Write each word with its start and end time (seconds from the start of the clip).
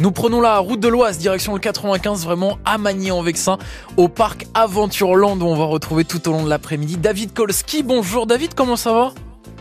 Nous 0.00 0.10
prenons 0.10 0.40
la 0.40 0.58
route 0.58 0.80
de 0.80 0.88
l'Oise, 0.88 1.18
direction 1.18 1.54
le 1.54 1.60
95, 1.60 2.24
vraiment 2.24 2.58
à 2.64 2.78
Magny-en-Vexin, 2.78 3.58
au 3.96 4.08
parc 4.08 4.44
Aventureland 4.52 5.38
où 5.38 5.44
on 5.44 5.54
va 5.54 5.66
retrouver 5.66 6.04
tout 6.04 6.28
au 6.28 6.32
long 6.32 6.42
de 6.42 6.50
l'après-midi 6.50 6.96
David 6.96 7.32
Kolski. 7.32 7.84
Bonjour 7.84 8.26
David, 8.26 8.54
comment 8.54 8.74
ça 8.74 8.92
va? 8.92 9.12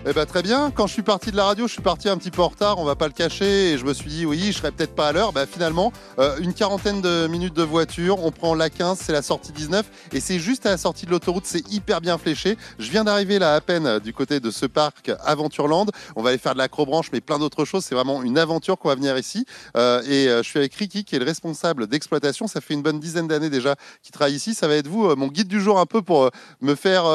Eh 0.06 0.12
ben, 0.12 0.26
très 0.26 0.42
bien. 0.42 0.70
Quand 0.70 0.86
je 0.86 0.92
suis 0.92 1.02
parti 1.02 1.32
de 1.32 1.38
la 1.38 1.46
radio, 1.46 1.66
je 1.66 1.72
suis 1.72 1.82
parti 1.82 2.10
un 2.10 2.18
petit 2.18 2.30
peu 2.30 2.42
en 2.42 2.50
retard, 2.50 2.78
on 2.78 2.84
va 2.84 2.96
pas 2.96 3.08
le 3.08 3.14
cacher. 3.14 3.72
Et 3.72 3.78
je 3.78 3.86
me 3.86 3.94
suis 3.94 4.10
dit, 4.10 4.26
oui, 4.26 4.48
je 4.48 4.58
serais 4.58 4.74
peut-être 4.74 4.96
pas 4.96 5.08
à 5.08 5.12
l'heure. 5.14 5.32
Bah, 5.32 5.46
finalement, 5.46 5.94
euh, 6.20 6.36
une 6.40 6.54
quarantaine 6.54 7.00
de 7.00 7.28
minutes 7.28 7.54
de 7.54 7.64
voiture. 7.64 8.22
On 8.22 8.30
prend 8.30 8.54
la 8.54 8.70
15, 8.70 9.00
c'est 9.02 9.14
la 9.14 9.22
sortie 9.22 9.54
19. 9.54 9.86
Et 10.12 10.20
c'est 10.20 10.40
juste 10.40 10.66
à 10.66 10.72
la 10.72 10.78
sortie 10.78 11.06
de 11.06 11.12
l'autoroute, 11.12 11.46
c'est 11.46 11.66
hyper 11.72 12.02
bien 12.02 12.18
fléché. 12.18 12.58
Je 12.80 12.92
viens 12.92 13.06
d'arriver 13.06 13.40
là 13.40 13.56
à 13.56 13.62
peine 13.62 14.00
du 14.00 14.12
côté 14.12 14.42
de 14.42 14.52
ce 14.52 14.66
parc 14.66 15.10
Aventureland. 15.24 15.86
On 16.18 16.22
va 16.22 16.32
aller 16.32 16.38
faire 16.38 16.54
de 16.54 16.58
l'acrobranche, 16.58 17.08
mais 17.14 17.22
plein 17.22 17.40
d'autres 17.40 17.64
choses. 17.64 17.86
C'est 17.86 17.96
vraiment 17.96 18.24
une 18.24 18.38
aventure 18.38 18.78
qu'on 18.78 18.90
va 18.90 18.96
venir 18.96 19.18
ici. 19.18 19.46
Euh, 19.78 20.02
et 20.06 20.28
euh, 20.28 20.44
je 20.44 20.50
suis 20.50 20.60
avec 20.60 20.74
Ricky, 20.76 21.06
qui 21.06 21.16
est 21.16 21.20
le 21.20 21.26
responsable 21.26 21.88
d'exploitation. 21.88 22.48
Ça 22.48 22.60
fait 22.60 22.74
une 22.74 22.84
bonne 22.84 23.00
dizaine 23.00 23.30
d'années 23.30 23.50
déjà 23.50 23.78
qu'il 24.02 24.12
travaille 24.12 24.36
ici. 24.36 24.54
Ça 24.54 24.68
va 24.68 24.76
être 24.76 24.88
vous, 24.88 25.16
mon 25.16 25.28
guide 25.28 25.48
du 25.48 25.62
jour 25.62 25.80
un 25.80 25.86
peu 25.86 26.02
pour 26.02 26.30
me 26.60 26.76
faire 26.76 27.06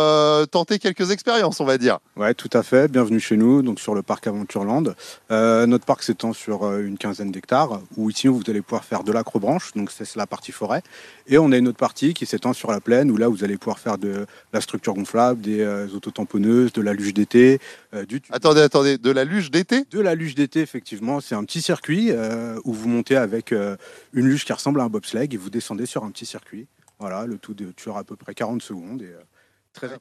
tenter 0.50 0.78
quelques 0.78 1.10
expériences, 1.10 1.60
on 1.60 1.66
va 1.66 1.76
dire. 1.76 1.98
Ouais, 2.16 2.32
tout 2.32 2.48
à 2.54 2.62
fait 2.62 2.77
bienvenue 2.86 3.18
chez 3.18 3.36
nous, 3.36 3.62
donc 3.62 3.80
sur 3.80 3.94
le 3.94 4.02
parc 4.02 4.28
Aventureland. 4.28 4.84
Euh, 5.32 5.66
notre 5.66 5.84
parc 5.84 6.04
s'étend 6.04 6.32
sur 6.32 6.62
euh, 6.62 6.82
une 6.82 6.96
quinzaine 6.96 7.32
d'hectares, 7.32 7.80
où 7.96 8.10
ici 8.10 8.28
vous 8.28 8.42
allez 8.46 8.62
pouvoir 8.62 8.84
faire 8.84 9.02
de 9.02 9.10
l'acrobranche, 9.10 9.72
donc 9.74 9.90
c'est 9.90 10.14
la 10.14 10.26
partie 10.26 10.52
forêt. 10.52 10.82
Et 11.26 11.38
on 11.38 11.50
a 11.50 11.56
une 11.56 11.66
autre 11.66 11.78
partie 11.78 12.14
qui 12.14 12.26
s'étend 12.26 12.52
sur 12.52 12.70
la 12.70 12.80
plaine, 12.80 13.10
où 13.10 13.16
là 13.16 13.26
vous 13.26 13.42
allez 13.42 13.56
pouvoir 13.56 13.80
faire 13.80 13.98
de 13.98 14.26
la 14.52 14.60
structure 14.60 14.94
gonflable, 14.94 15.40
des 15.40 15.60
euh, 15.60 15.88
autotamponneuses, 15.88 16.72
de 16.72 16.82
la 16.82 16.92
luge 16.92 17.14
d'été. 17.14 17.58
du 18.06 18.22
attendez, 18.30 18.60
attendez, 18.60 18.98
de 18.98 19.10
la 19.10 19.24
luge 19.24 19.50
d'été? 19.50 19.84
De 19.90 20.00
la 20.00 20.14
luge 20.14 20.36
d'été, 20.36 20.60
effectivement. 20.60 21.20
C'est 21.20 21.34
un 21.34 21.44
petit 21.44 21.62
circuit 21.62 22.12
où 22.64 22.72
vous 22.72 22.88
montez 22.88 23.16
avec 23.16 23.52
une 23.52 24.26
luge 24.26 24.44
qui 24.44 24.52
ressemble 24.52 24.80
à 24.80 24.84
un 24.84 24.88
bobsleigh 24.88 25.28
et 25.32 25.36
vous 25.36 25.50
descendez 25.50 25.86
sur 25.86 26.04
un 26.04 26.10
petit 26.10 26.26
circuit. 26.26 26.66
Voilà, 26.98 27.26
le 27.26 27.38
tout 27.38 27.54
dure 27.54 27.96
à 27.96 28.04
peu 28.04 28.14
près 28.14 28.34
40 28.34 28.62
secondes. 28.62 29.02
Et, 29.02 29.12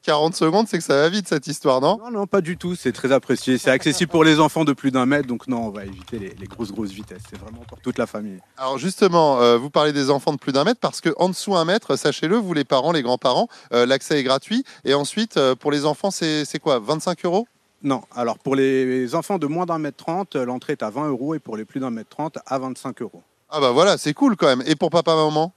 40 0.02 0.34
secondes, 0.34 0.66
c'est 0.68 0.78
que 0.78 0.84
ça 0.84 0.94
va 0.94 1.08
vite 1.08 1.28
cette 1.28 1.46
histoire, 1.46 1.80
non? 1.80 1.98
Non, 1.98 2.10
non, 2.10 2.26
pas 2.26 2.40
du 2.40 2.56
tout. 2.56 2.74
C'est 2.74 2.92
très 2.92 3.12
apprécié. 3.12 3.58
C'est 3.58 3.70
accessible 3.70 4.10
pour 4.10 4.24
les 4.24 4.40
enfants 4.40 4.64
de 4.64 4.72
plus 4.72 4.90
d'un 4.90 5.06
mètre, 5.06 5.26
donc 5.26 5.48
non, 5.48 5.66
on 5.66 5.70
va 5.70 5.84
éviter 5.84 6.18
les, 6.18 6.46
grosses 6.46 6.72
grosses 6.72 6.90
vitesses. 6.90 7.22
C'est 7.30 7.38
vraiment 7.38 7.62
pour 7.68 7.80
toute 7.80 7.98
la 7.98 8.06
famille. 8.06 8.38
Alors 8.56 8.78
justement, 8.78 9.40
euh, 9.40 9.56
vous 9.58 9.70
parlez 9.70 9.92
des 9.92 10.10
enfants 10.10 10.32
de 10.32 10.38
plus 10.38 10.52
d'un 10.52 10.64
mètre 10.64 10.80
parce 10.80 11.00
que 11.00 11.10
en 11.16 11.28
dessous 11.28 11.56
un 11.56 11.64
mètre, 11.64 11.96
sachez-le, 11.96 12.36
vous 12.36 12.54
les 12.54 12.64
parents, 12.64 12.92
les 12.92 13.02
grands-parents, 13.02 13.48
euh, 13.72 13.86
l'accès 13.86 14.20
est 14.20 14.24
gratuit. 14.24 14.64
Et 14.84 14.94
ensuite, 14.94 15.36
euh, 15.36 15.54
pour 15.54 15.70
les 15.70 15.84
enfants, 15.84 16.10
c'est 16.10 16.58
quoi? 16.60 16.78
25 16.78 17.24
euros? 17.24 17.46
Non, 17.82 18.02
alors 18.14 18.38
pour 18.38 18.56
les 18.56 19.14
enfants 19.14 19.38
de 19.38 19.46
moins 19.46 19.66
d'un 19.66 19.78
mètre 19.78 19.98
trente, 19.98 20.34
l'entrée 20.34 20.72
est 20.72 20.82
à 20.82 20.90
20 20.90 21.08
euros 21.08 21.34
et 21.34 21.38
pour 21.38 21.56
les 21.56 21.64
plus 21.64 21.78
d'un 21.78 21.90
mètre 21.90 22.10
trente, 22.10 22.38
à 22.46 22.58
25 22.58 23.02
euros. 23.02 23.22
Ah 23.50 23.60
bah 23.60 23.70
voilà, 23.70 23.96
c'est 23.96 24.12
cool 24.12 24.36
quand 24.36 24.46
même. 24.46 24.62
Et 24.66 24.76
pour 24.76 24.90
papa-maman 24.90 25.52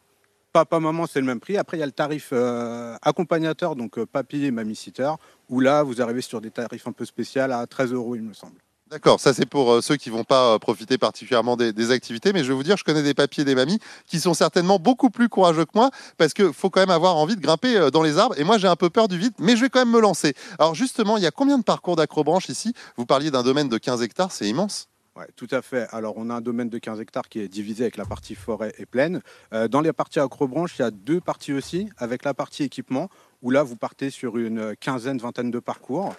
Papa, 0.53 0.81
maman, 0.81 1.07
c'est 1.07 1.21
le 1.21 1.25
même 1.25 1.39
prix. 1.39 1.55
Après, 1.55 1.77
il 1.77 1.79
y 1.79 1.83
a 1.83 1.85
le 1.85 1.93
tarif 1.93 2.29
euh, 2.33 2.97
accompagnateur, 3.01 3.77
donc 3.77 3.97
euh, 3.97 4.05
papy 4.05 4.45
et 4.45 4.51
mamie-sitter, 4.51 5.11
où 5.47 5.61
là, 5.61 5.81
vous 5.81 6.01
arrivez 6.01 6.21
sur 6.21 6.41
des 6.41 6.51
tarifs 6.51 6.87
un 6.87 6.91
peu 6.91 7.05
spéciaux 7.05 7.43
à 7.43 7.65
13 7.65 7.93
euros, 7.93 8.15
il 8.15 8.23
me 8.23 8.33
semble. 8.33 8.57
D'accord, 8.89 9.21
ça 9.21 9.33
c'est 9.33 9.45
pour 9.45 9.71
euh, 9.71 9.81
ceux 9.81 9.95
qui 9.95 10.09
vont 10.09 10.25
pas 10.25 10.59
profiter 10.59 10.97
particulièrement 10.97 11.55
des, 11.55 11.91
activités, 11.91 12.33
mais 12.33 12.43
je 12.43 12.49
vais 12.49 12.53
vous 12.53 12.63
dire, 12.63 12.75
je 12.75 12.83
connais 12.83 13.03
des 13.03 13.13
papiers 13.13 13.43
et 13.43 13.45
des 13.45 13.55
mamies 13.55 13.79
qui 14.05 14.19
sont 14.19 14.33
certainement 14.33 14.79
beaucoup 14.79 15.09
plus 15.09 15.29
courageux 15.29 15.63
que 15.63 15.71
moi, 15.73 15.91
parce 16.17 16.33
qu'il 16.33 16.51
faut 16.51 16.69
quand 16.69 16.81
même 16.81 16.89
avoir 16.89 17.15
envie 17.15 17.37
de 17.37 17.41
grimper 17.41 17.89
dans 17.93 18.03
les 18.03 18.17
arbres, 18.17 18.37
et 18.37 18.43
moi 18.43 18.57
j'ai 18.57 18.67
un 18.67 18.75
peu 18.75 18.89
peur 18.89 19.07
du 19.07 19.17
vide, 19.17 19.31
mais 19.39 19.55
je 19.55 19.61
vais 19.61 19.69
quand 19.69 19.79
même 19.79 19.93
me 19.93 20.01
lancer. 20.01 20.33
Alors 20.59 20.75
justement, 20.75 21.15
il 21.15 21.23
y 21.23 21.27
a 21.27 21.31
combien 21.31 21.57
de 21.57 21.63
parcours 21.63 21.95
d'acrobranche 21.95 22.49
ici? 22.49 22.73
Vous 22.97 23.05
parliez 23.05 23.31
d'un 23.31 23.43
domaine 23.43 23.69
de 23.69 23.77
15 23.77 24.01
hectares, 24.01 24.33
c'est 24.33 24.49
immense. 24.49 24.90
Oui, 25.17 25.25
tout 25.35 25.47
à 25.51 25.61
fait. 25.61 25.87
Alors, 25.91 26.13
on 26.15 26.29
a 26.29 26.35
un 26.35 26.41
domaine 26.41 26.69
de 26.69 26.77
15 26.77 27.01
hectares 27.01 27.27
qui 27.27 27.39
est 27.39 27.49
divisé 27.49 27.83
avec 27.83 27.97
la 27.97 28.05
partie 28.05 28.33
forêt 28.33 28.73
et 28.77 28.85
plaine. 28.85 29.21
Euh, 29.53 29.67
dans 29.67 29.81
les 29.81 29.91
parties 29.91 30.19
acrobranches, 30.19 30.79
il 30.79 30.83
y 30.83 30.85
a 30.85 30.91
deux 30.91 31.19
parties 31.19 31.51
aussi, 31.51 31.89
avec 31.97 32.23
la 32.23 32.33
partie 32.33 32.63
équipement, 32.63 33.09
où 33.41 33.51
là, 33.51 33.61
vous 33.63 33.75
partez 33.75 34.09
sur 34.09 34.37
une 34.37 34.73
quinzaine, 34.77 35.17
vingtaine 35.17 35.51
de 35.51 35.59
parcours. 35.59 36.15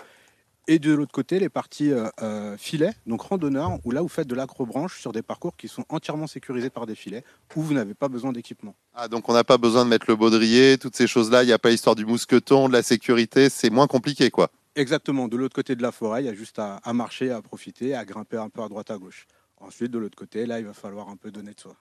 Et 0.69 0.79
de 0.79 0.93
l'autre 0.93 1.11
côté, 1.11 1.41
les 1.41 1.49
parties 1.49 1.91
euh, 1.91 2.09
euh, 2.23 2.57
filets, 2.57 2.93
donc 3.07 3.23
randonneurs, 3.23 3.79
où 3.85 3.91
là, 3.91 4.01
vous 4.01 4.09
faites 4.09 4.29
de 4.29 4.35
l'acrobranche 4.35 5.01
sur 5.01 5.13
des 5.13 5.23
parcours 5.23 5.57
qui 5.57 5.67
sont 5.67 5.85
entièrement 5.89 6.27
sécurisés 6.27 6.71
par 6.71 6.87
des 6.87 6.95
filets, 6.95 7.25
où 7.57 7.63
vous 7.63 7.75
n'avez 7.75 7.95
pas 7.95 8.09
besoin 8.09 8.31
d'équipement. 8.31 8.75
Ah, 8.95 9.09
donc 9.09 9.29
on 9.29 9.33
n'a 9.33 9.43
pas 9.43 9.59
besoin 9.59 9.85
de 9.85 9.91
mettre 9.91 10.07
le 10.09 10.15
baudrier, 10.15 10.79
toutes 10.79 10.95
ces 10.95 11.09
choses-là, 11.09 11.43
il 11.43 11.47
n'y 11.47 11.53
a 11.53 11.59
pas 11.59 11.71
l'histoire 11.71 11.97
du 11.97 12.05
mousqueton, 12.05 12.69
de 12.69 12.75
la 12.75 12.83
sécurité, 12.83 13.49
c'est 13.49 13.71
moins 13.71 13.89
compliqué, 13.89 14.31
quoi. 14.31 14.51
Exactement, 14.75 15.29
de 15.29 15.37
l'autre 15.37 15.55
côté 15.55 15.77
de 15.77 15.83
la 15.83 15.93
forêt, 15.93 16.23
il 16.23 16.27
y 16.27 16.31
a 16.31 16.35
juste 16.35 16.59
à, 16.59 16.81
marcher, 16.93 17.31
à 17.31 17.43
profiter, 17.43 17.95
à 17.95 18.05
grimper 18.05 18.39
un 18.39 18.49
peu 18.49 18.63
à 18.63 18.69
droite 18.69 18.91
à 18.91 18.97
gauche. 18.97 19.27
Ensuite, 19.61 19.91
de 19.91 19.99
l'autre 19.99 20.17
côté, 20.17 20.47
là, 20.47 20.59
il 20.61 20.67
va 20.67 20.73
falloir 20.73 21.11
un 21.11 21.17
peu 21.17 21.31
donner 21.31 21.53
de 21.53 21.61
soi. 21.61 21.77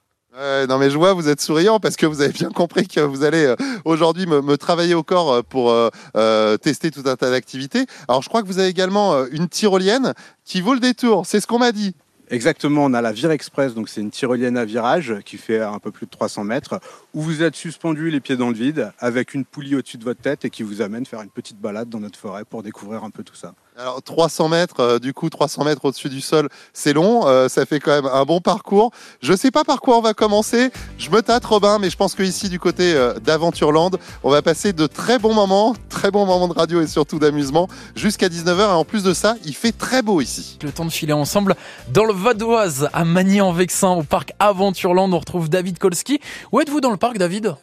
non 0.68 0.78
mais 0.78 0.90
je 0.90 0.97
vois, 0.97 1.13
vous 1.13 1.29
êtes 1.29 1.40
souriant 1.40 1.79
parce 1.79 1.96
que 1.96 2.06
vous 2.06 2.22
avez 2.22 2.34
bien 2.34 2.50
compris 2.50 2.88
que 2.88 3.00
vous 3.00 3.24
allez 3.24 3.46
euh, 3.46 3.56
aujourd'hui 3.85 4.25
me, 4.25 4.57
travailler 4.57 4.94
au 4.94 5.03
corps 5.03 5.31
euh, 5.31 5.41
pour 5.41 5.72
euh, 5.72 6.57
tester 6.57 6.91
tout 6.91 7.03
un 7.06 7.16
tas 7.16 7.31
d'activités. 7.31 7.85
Alors 8.09 8.22
je 8.22 8.28
crois 8.28 8.41
que 8.41 8.47
vous 8.47 8.59
avez 8.59 8.68
également 8.68 9.25
une 9.28 9.47
tyrolienne 9.47 10.13
qui 10.44 10.59
vaut 10.59 10.73
le 10.73 10.81
détour, 10.81 11.25
c'est 11.25 11.40
ce 11.40 11.47
qu'on 11.47 11.59
m'a 11.59 11.72
dit. 11.72 11.96
Exactement, 12.31 12.85
on 12.85 12.93
a 12.93 13.01
la 13.01 13.11
Vire 13.11 13.31
Express, 13.31 13.73
donc 13.73 13.89
c'est 13.89 13.99
une 13.99 14.09
tyrolienne 14.09 14.57
à 14.57 14.63
virage 14.63 15.15
qui 15.25 15.35
fait 15.35 15.59
un 15.59 15.79
peu 15.79 15.91
plus 15.91 16.05
de 16.05 16.11
300 16.11 16.45
mètres, 16.45 16.79
où 17.13 17.21
vous 17.21 17.43
êtes 17.43 17.57
suspendu 17.57 18.09
les 18.09 18.21
pieds 18.21 18.37
dans 18.37 18.47
le 18.47 18.55
vide 18.55 18.93
avec 18.99 19.33
une 19.33 19.43
poulie 19.43 19.75
au-dessus 19.75 19.97
de 19.97 20.05
votre 20.05 20.21
tête 20.21 20.45
et 20.45 20.49
qui 20.49 20.63
vous 20.63 20.81
amène 20.81 21.05
faire 21.05 21.21
une 21.21 21.29
petite 21.29 21.59
balade 21.59 21.89
dans 21.89 21.99
notre 21.99 22.17
forêt 22.17 22.45
pour 22.45 22.63
découvrir 22.63 23.03
un 23.03 23.09
peu 23.09 23.23
tout 23.23 23.35
ça. 23.35 23.53
Alors 23.77 24.01
300 24.03 24.49
mètres, 24.49 24.81
euh, 24.81 24.99
du 24.99 25.13
coup 25.13 25.29
300 25.29 25.63
mètres 25.63 25.85
au-dessus 25.85 26.09
du 26.09 26.19
sol, 26.19 26.49
c'est 26.73 26.91
long, 26.91 27.25
euh, 27.25 27.47
ça 27.47 27.65
fait 27.65 27.79
quand 27.79 27.91
même 27.91 28.05
un 28.05 28.25
bon 28.25 28.41
parcours. 28.41 28.91
Je 29.21 29.31
ne 29.31 29.37
sais 29.37 29.49
pas 29.49 29.63
par 29.63 29.79
quoi 29.79 29.97
on 29.97 30.01
va 30.01 30.13
commencer, 30.13 30.71
je 30.97 31.09
me 31.09 31.21
tâte 31.21 31.45
Robin, 31.45 31.79
mais 31.79 31.89
je 31.89 31.95
pense 31.95 32.13
qu'ici 32.13 32.49
du 32.49 32.59
côté 32.59 32.93
euh, 32.93 33.13
d'Aventureland, 33.19 33.91
on 34.23 34.29
va 34.29 34.41
passer 34.41 34.73
de 34.73 34.87
très 34.87 35.19
bons 35.19 35.33
moments, 35.33 35.73
très 35.87 36.11
bons 36.11 36.25
moments 36.25 36.49
de 36.49 36.53
radio 36.53 36.81
et 36.81 36.87
surtout 36.87 37.17
d'amusement 37.17 37.69
jusqu'à 37.95 38.27
19h. 38.27 38.59
Et 38.59 38.65
en 38.65 38.83
plus 38.83 39.03
de 39.03 39.13
ça, 39.13 39.35
il 39.45 39.55
fait 39.55 39.71
très 39.71 40.01
beau 40.01 40.19
ici. 40.19 40.57
Le 40.63 40.71
temps 40.73 40.85
de 40.85 40.91
filer 40.91 41.13
ensemble 41.13 41.55
dans 41.93 42.03
le 42.03 42.13
Vadoise 42.13 42.89
à 42.91 43.05
Magny-en-Vexin 43.05 43.91
au 43.91 44.03
parc 44.03 44.33
Aventureland. 44.39 45.11
On 45.13 45.19
retrouve 45.19 45.49
David 45.49 45.79
Kolski. 45.79 46.19
Où 46.51 46.59
êtes-vous 46.59 46.81
dans 46.81 46.91
le 46.91 46.97
parc 46.97 47.17
David? 47.17 47.55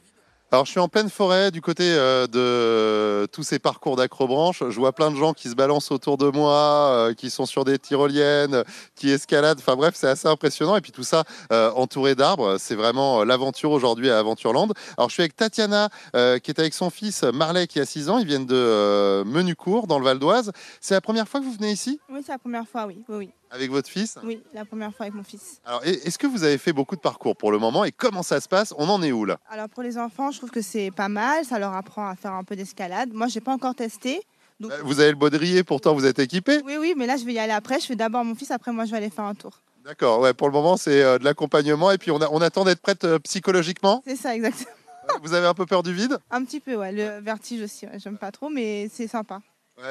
Alors 0.50 0.64
je 0.64 0.70
suis 0.70 0.80
en 0.80 0.88
pleine 0.88 1.10
forêt 1.10 1.50
du 1.50 1.60
côté 1.60 1.84
euh, 1.84 2.26
de 2.26 3.26
tous 3.26 3.42
ces 3.42 3.58
parcours 3.58 3.96
d'acrobranche. 3.96 4.62
Je 4.66 4.78
vois 4.78 4.92
plein 4.92 5.10
de 5.10 5.16
gens 5.16 5.34
qui 5.34 5.50
se 5.50 5.54
balancent 5.54 5.90
autour 5.90 6.16
de 6.16 6.30
moi, 6.30 6.54
euh, 6.54 7.14
qui 7.14 7.28
sont 7.28 7.44
sur 7.44 7.66
des 7.66 7.78
tyroliennes, 7.78 8.64
qui 8.94 9.10
escaladent. 9.10 9.58
Enfin 9.58 9.76
bref, 9.76 9.92
c'est 9.94 10.08
assez 10.08 10.26
impressionnant. 10.26 10.76
Et 10.76 10.80
puis 10.80 10.90
tout 10.90 11.02
ça 11.02 11.24
euh, 11.52 11.70
entouré 11.72 12.14
d'arbres. 12.14 12.56
C'est 12.58 12.76
vraiment 12.76 13.24
l'aventure 13.24 13.72
aujourd'hui 13.72 14.10
à 14.10 14.18
Aventureland. 14.18 14.68
Alors 14.96 15.10
je 15.10 15.14
suis 15.14 15.22
avec 15.22 15.36
Tatiana 15.36 15.90
qui 16.14 16.50
est 16.50 16.58
avec 16.58 16.72
son 16.72 16.88
fils 16.88 17.24
Marley 17.24 17.66
qui 17.66 17.78
a 17.78 17.84
6 17.84 18.08
ans. 18.08 18.18
Ils 18.18 18.26
viennent 18.26 18.46
de 18.46 19.22
Menucourt 19.26 19.86
dans 19.86 19.98
le 19.98 20.04
Val 20.06 20.18
d'Oise. 20.18 20.52
C'est 20.80 20.94
la 20.94 21.02
première 21.02 21.28
fois 21.28 21.40
que 21.40 21.44
vous 21.44 21.52
venez 21.52 21.72
ici? 21.72 22.00
Oui, 22.10 22.20
c'est 22.24 22.32
la 22.32 22.38
première 22.38 22.66
fois, 22.66 22.86
oui. 22.86 23.04
oui, 23.08 23.16
oui. 23.16 23.30
Avec 23.50 23.70
votre 23.70 23.88
fils? 23.88 24.16
Oui, 24.24 24.42
la 24.52 24.64
première 24.64 24.94
fois 24.94 25.06
avec 25.06 25.14
mon 25.14 25.22
fils. 25.22 25.60
Alors, 25.64 25.82
est-ce 25.84 26.18
que 26.18 26.26
vous 26.26 26.44
avez 26.44 26.58
fait 26.58 26.72
beaucoup 26.72 26.96
de 26.96 27.00
parcours 27.00 27.36
pour 27.36 27.50
le 27.50 27.58
moment? 27.58 27.84
Et 27.84 27.92
comment 27.92 28.22
ça 28.22 28.40
se 28.40 28.48
passe? 28.48 28.74
On 28.76 28.88
en 28.88 29.02
est 29.02 29.12
où 29.12 29.24
là? 29.24 29.38
Alors, 29.48 29.68
pour 29.68 29.82
les 29.82 29.96
enfants, 29.96 30.30
je 30.30 30.38
trouve 30.38 30.50
que 30.50 30.60
c'est 30.60 30.90
pas 30.90 31.08
mal. 31.08 31.44
Ça 31.44 31.58
leur 31.58 31.74
apprend 31.74 32.06
à 32.08 32.14
faire 32.14 32.32
un 32.32 32.44
peu 32.44 32.56
d'escalade. 32.56 33.10
Moi, 33.12 33.28
j'ai 33.28 33.40
pas 33.40 33.52
encore 33.52 33.74
testé. 33.74 34.22
Donc... 34.60 34.72
Euh, 34.72 34.80
vous 34.82 35.00
avez 35.00 35.10
le 35.10 35.16
baudrier, 35.16 35.64
pourtant 35.64 35.94
vous 35.94 36.04
êtes 36.04 36.18
équipé 36.18 36.60
Oui, 36.64 36.76
oui, 36.78 36.94
mais 36.96 37.06
là, 37.06 37.16
je 37.16 37.24
vais 37.24 37.32
y 37.32 37.38
aller 37.38 37.52
après. 37.52 37.80
Je 37.80 37.86
fais 37.86 37.96
d'abord 37.96 38.24
mon 38.24 38.34
fils, 38.34 38.50
après, 38.50 38.72
moi, 38.72 38.84
je 38.84 38.90
vais 38.90 38.98
aller 38.98 39.10
faire 39.10 39.24
un 39.24 39.34
tour. 39.34 39.60
D'accord, 39.84 40.20
ouais, 40.20 40.34
pour 40.34 40.48
le 40.48 40.52
moment, 40.52 40.76
c'est 40.76 41.02
euh, 41.02 41.18
de 41.18 41.24
l'accompagnement 41.24 41.90
et 41.90 41.96
puis 41.96 42.10
on, 42.10 42.18
on 42.18 42.40
attend 42.42 42.64
d'être 42.64 42.82
prête 42.82 43.04
euh, 43.04 43.18
psychologiquement? 43.20 44.02
C'est 44.06 44.16
ça, 44.16 44.34
exactement. 44.34 44.74
vous 45.22 45.32
avez 45.32 45.46
un 45.46 45.54
peu 45.54 45.64
peur 45.64 45.82
du 45.82 45.94
vide? 45.94 46.18
Un 46.30 46.44
petit 46.44 46.60
peu, 46.60 46.74
ouais. 46.74 46.92
Le 46.92 47.20
vertige 47.20 47.62
aussi, 47.62 47.86
j'aime 47.96 48.18
pas 48.18 48.30
trop, 48.30 48.50
mais 48.50 48.90
c'est 48.92 49.06
sympa. 49.06 49.40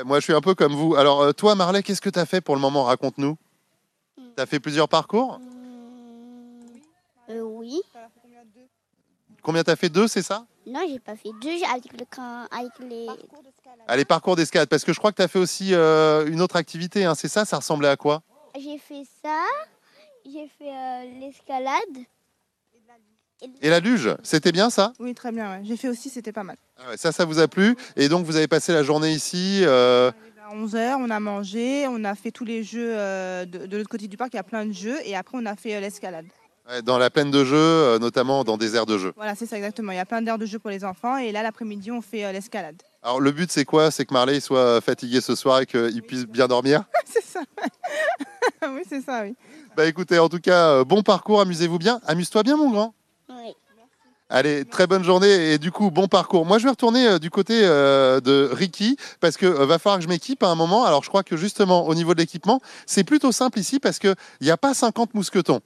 moi, 0.05 0.19
je 0.19 0.25
suis 0.25 0.33
un 0.33 0.41
peu 0.41 0.53
comme 0.53 0.73
vous. 0.73 0.95
Alors, 0.95 1.33
toi, 1.33 1.55
Marley, 1.55 1.81
qu'est-ce 1.81 2.01
que 2.01 2.11
tu 2.11 2.19
as 2.19 2.27
fait 2.27 2.41
pour 2.41 2.53
le 2.53 2.61
moment? 2.61 2.83
Raconte-nous. 2.83 3.37
Tu 4.37 4.41
as 4.43 4.45
fait 4.45 4.59
plusieurs 4.59 4.87
parcours? 4.87 5.41
Euh, 7.29 7.41
Oui. 7.41 7.81
Combien 9.41 9.63
t'as 9.63 9.75
fait 9.75 9.89
deux, 9.89 10.07
c'est 10.07 10.21
ça? 10.21 10.45
Non, 10.67 10.81
j'ai 10.87 10.99
pas 10.99 11.15
fait 11.15 11.31
deux 11.41 11.49
avec, 11.73 11.91
le, 11.93 12.05
avec 12.51 12.71
les... 12.81 13.07
Ah, 13.87 13.97
les 13.97 14.05
parcours 14.05 14.35
d'escalade. 14.35 14.69
Parce 14.69 14.83
que 14.83 14.93
je 14.93 14.99
crois 14.99 15.11
que 15.11 15.15
tu 15.15 15.21
as 15.23 15.27
fait 15.27 15.39
aussi 15.39 15.73
euh, 15.73 16.27
une 16.27 16.41
autre 16.41 16.55
activité, 16.55 17.03
hein, 17.05 17.15
c'est 17.15 17.29
ça 17.29 17.45
Ça 17.45 17.57
ressemblait 17.57 17.87
à 17.87 17.95
quoi? 17.97 18.21
J'ai 18.55 18.77
fait 18.77 19.03
ça, 19.23 19.41
j'ai 20.25 20.47
fait 20.59 20.69
euh, 20.71 21.19
l'escalade. 21.19 22.05
Et 23.61 23.69
la 23.69 23.79
luge, 23.79 24.15
c'était 24.23 24.51
bien 24.51 24.69
ça? 24.69 24.93
Oui, 24.99 25.13
très 25.15 25.31
bien. 25.31 25.63
J'ai 25.63 25.77
fait 25.77 25.87
aussi, 25.87 26.09
c'était 26.09 26.31
pas 26.31 26.43
mal. 26.43 26.57
Ah 26.77 26.95
ça, 26.97 27.11
ça 27.11 27.25
vous 27.25 27.39
a 27.39 27.47
plu? 27.47 27.75
Et 27.95 28.09
donc, 28.09 28.25
vous 28.25 28.35
avez 28.35 28.47
passé 28.47 28.71
la 28.73 28.83
journée 28.83 29.11
ici 29.11 29.63
à 30.47 30.55
11h, 30.55 30.95
on 30.99 31.09
a 31.09 31.19
mangé, 31.19 31.87
on 31.89 32.03
a 32.03 32.15
fait 32.15 32.31
tous 32.31 32.45
les 32.45 32.63
jeux 32.63 32.93
euh, 32.95 33.45
de, 33.45 33.75
l'autre 33.75 33.89
côté 33.89 34.07
du 34.07 34.17
parc, 34.17 34.33
il 34.33 34.37
y 34.37 34.39
a 34.39 34.43
plein 34.43 34.65
de 34.65 34.71
jeux, 34.71 34.97
et 35.05 35.15
après 35.15 35.37
on 35.37 35.45
a 35.45 35.55
fait 35.55 35.75
euh, 35.75 35.79
l'escalade. 35.79 36.25
dans 36.83 36.97
la 36.97 37.09
plaine 37.09 37.31
de 37.31 37.43
jeux, 37.43 37.55
euh, 37.55 37.99
notamment 37.99 38.43
dans 38.43 38.57
des 38.57 38.75
aires 38.75 38.85
de 38.85 38.97
jeu. 38.97 39.11
Voilà, 39.17 39.35
c'est 39.35 39.45
ça 39.45 39.57
exactement. 39.57 39.91
Il 39.91 39.95
y 39.95 39.99
a 39.99 40.05
plein 40.05 40.21
d'aires 40.21 40.37
de 40.37 40.45
jeu 40.45 40.59
pour 40.59 40.69
les 40.69 40.85
enfants, 40.85 41.17
et 41.17 41.31
là 41.31 41.43
l'après-midi 41.43 41.91
on 41.91 42.01
fait 42.01 42.31
l'escalade. 42.31 42.81
Alors 43.03 43.19
le 43.19 43.31
but 43.31 43.51
c'est 43.51 43.65
quoi? 43.65 43.91
C'est 43.91 44.05
que 44.05 44.13
Marley 44.13 44.39
soit 44.39 44.79
fatigué 44.79 45.19
ce 45.19 45.35
soir 45.35 45.59
et 45.59 45.65
qu'il 45.65 46.01
puisse 46.01 46.25
bien 46.25 46.47
dormir? 46.47 46.83
C'est 47.05 47.23
ça. 47.23 47.41
oui, 48.69 48.81
c'est 48.87 49.01
ça, 49.01 49.23
oui. 49.23 49.35
Bah 49.75 49.85
écoutez, 49.85 50.19
en 50.19 50.27
tout 50.27 50.39
cas, 50.39 50.71
euh, 50.71 50.83
bon 50.83 51.03
parcours, 51.03 51.39
amusez-vous 51.39 51.79
bien. 51.79 52.01
Amuse-toi 52.05 52.43
bien, 52.43 52.57
mon 52.57 52.69
grand. 52.69 52.93
Allez, 54.29 54.65
très 54.65 54.87
bonne 54.87 55.05
journée 55.05 55.53
et 55.53 55.57
du 55.57 55.71
coup, 55.71 55.89
bon 55.89 56.09
parcours. 56.09 56.45
Moi, 56.45 56.57
je 56.57 56.65
vais 56.65 56.69
retourner 56.71 57.07
euh, 57.07 57.17
du 57.17 57.29
côté 57.29 57.61
euh, 57.63 58.19
de 58.19 58.49
Ricky 58.51 58.97
parce 59.21 59.37
que 59.37 59.45
euh, 59.45 59.65
va 59.65 59.79
falloir 59.79 59.99
que 59.99 60.03
je 60.03 60.09
m'équipe 60.09 60.43
à 60.43 60.49
un 60.49 60.55
moment. 60.55 60.83
Alors, 60.83 61.01
je 61.01 61.07
crois 61.07 61.23
que 61.23 61.37
justement, 61.37 61.87
au 61.87 61.95
niveau 61.95 62.13
de 62.13 62.19
l'équipement, 62.19 62.59
c'est 62.85 63.05
plutôt 63.05 63.31
simple 63.31 63.57
ici 63.57 63.79
parce 63.79 63.99
qu'il 63.99 64.15
n'y 64.41 64.51
a 64.51 64.57
pas 64.57 64.73
50 64.73 65.13
mousquetons. 65.13 65.61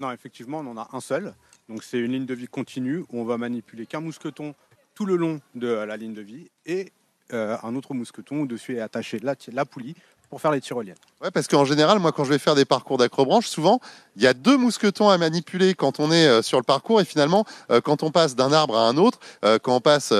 Non, 0.00 0.10
effectivement, 0.10 0.58
on 0.58 0.72
en 0.72 0.78
a 0.78 0.88
un 0.92 1.00
seul. 1.00 1.32
Donc 1.68 1.84
c'est 1.84 1.98
une 1.98 2.10
ligne 2.10 2.26
de 2.26 2.34
vie 2.34 2.48
continue 2.48 3.04
où 3.12 3.20
on 3.20 3.24
va 3.24 3.38
manipuler 3.38 3.86
qu'un 3.86 4.00
mousqueton 4.00 4.56
tout 4.96 5.06
le 5.06 5.14
long 5.14 5.40
de 5.54 5.68
la 5.68 5.96
ligne 5.96 6.12
de 6.12 6.22
vie 6.22 6.50
et 6.66 6.92
un 7.30 7.74
autre 7.76 7.94
mousqueton 7.94 8.40
où 8.40 8.46
dessus 8.46 8.76
est 8.76 8.80
attachée 8.80 9.20
la, 9.20 9.36
la 9.52 9.64
poulie 9.64 9.94
pour 10.32 10.40
faire 10.40 10.52
les 10.52 10.62
tyroliennes. 10.62 10.96
Ouais, 11.20 11.30
parce 11.30 11.46
qu'en 11.46 11.66
général, 11.66 11.98
moi, 11.98 12.10
quand 12.10 12.24
je 12.24 12.30
vais 12.30 12.38
faire 12.38 12.54
des 12.54 12.64
parcours 12.64 12.96
d'acrobranche, 12.96 13.48
souvent, 13.48 13.80
il 14.16 14.22
y 14.22 14.26
a 14.26 14.32
deux 14.32 14.56
mousquetons 14.56 15.10
à 15.10 15.18
manipuler 15.18 15.74
quand 15.74 16.00
on 16.00 16.10
est 16.10 16.26
euh, 16.26 16.40
sur 16.40 16.56
le 16.56 16.62
parcours. 16.62 17.02
Et 17.02 17.04
finalement, 17.04 17.44
euh, 17.70 17.82
quand 17.82 18.02
on 18.02 18.10
passe 18.10 18.34
d'un 18.34 18.50
arbre 18.50 18.78
à 18.78 18.88
un 18.88 18.96
autre, 18.96 19.20
euh, 19.44 19.58
quand 19.58 19.76
on 19.76 19.82
passe 19.82 20.14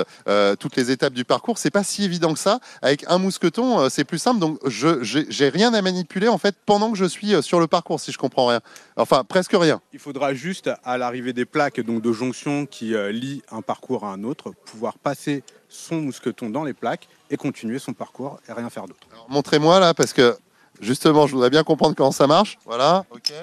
toutes 0.59 0.75
les 0.75 0.91
étapes 0.91 1.13
du 1.13 1.25
parcours, 1.25 1.57
c'est 1.57 1.71
pas 1.71 1.83
si 1.83 2.03
évident 2.03 2.31
que 2.31 2.39
ça. 2.39 2.59
Avec 2.83 3.05
un 3.07 3.17
mousqueton, 3.17 3.89
c'est 3.89 4.03
plus 4.03 4.19
simple. 4.19 4.39
Donc, 4.39 4.59
je 4.67 5.01
j'ai 5.01 5.49
rien 5.49 5.73
à 5.73 5.81
manipuler 5.81 6.27
en 6.27 6.37
fait 6.37 6.55
pendant 6.63 6.91
que 6.91 6.97
je 6.97 7.05
suis 7.05 7.41
sur 7.41 7.59
le 7.59 7.65
parcours, 7.65 7.99
si 7.99 8.11
je 8.11 8.19
comprends 8.19 8.45
rien. 8.45 8.61
Enfin, 8.97 9.23
presque 9.23 9.53
rien. 9.53 9.81
Il 9.93 9.99
faudra 9.99 10.35
juste, 10.35 10.69
à 10.83 10.99
l'arrivée 10.99 11.33
des 11.33 11.45
plaques 11.45 11.81
donc 11.81 12.03
de 12.03 12.11
jonction 12.11 12.67
qui 12.67 12.93
lient 13.11 13.41
un 13.51 13.63
parcours 13.63 14.05
à 14.05 14.13
un 14.13 14.23
autre, 14.23 14.53
pouvoir 14.65 14.99
passer 14.99 15.43
son 15.73 16.01
mousqueton 16.01 16.49
dans 16.49 16.63
les 16.63 16.73
plaques 16.73 17.07
et 17.29 17.37
continuer 17.37 17.79
son 17.79 17.93
parcours 17.93 18.39
et 18.47 18.53
rien 18.53 18.69
faire 18.69 18.85
d'autre. 18.85 19.07
Alors, 19.11 19.29
Montrez-moi 19.29 19.79
là, 19.79 19.93
parce 19.93 20.13
que 20.13 20.37
justement, 20.79 21.27
je 21.27 21.33
voudrais 21.33 21.49
bien 21.49 21.63
comprendre 21.63 21.95
comment 21.95 22.11
ça 22.11 22.27
marche. 22.27 22.57
Voilà. 22.65 23.05
Ok. 23.09 23.33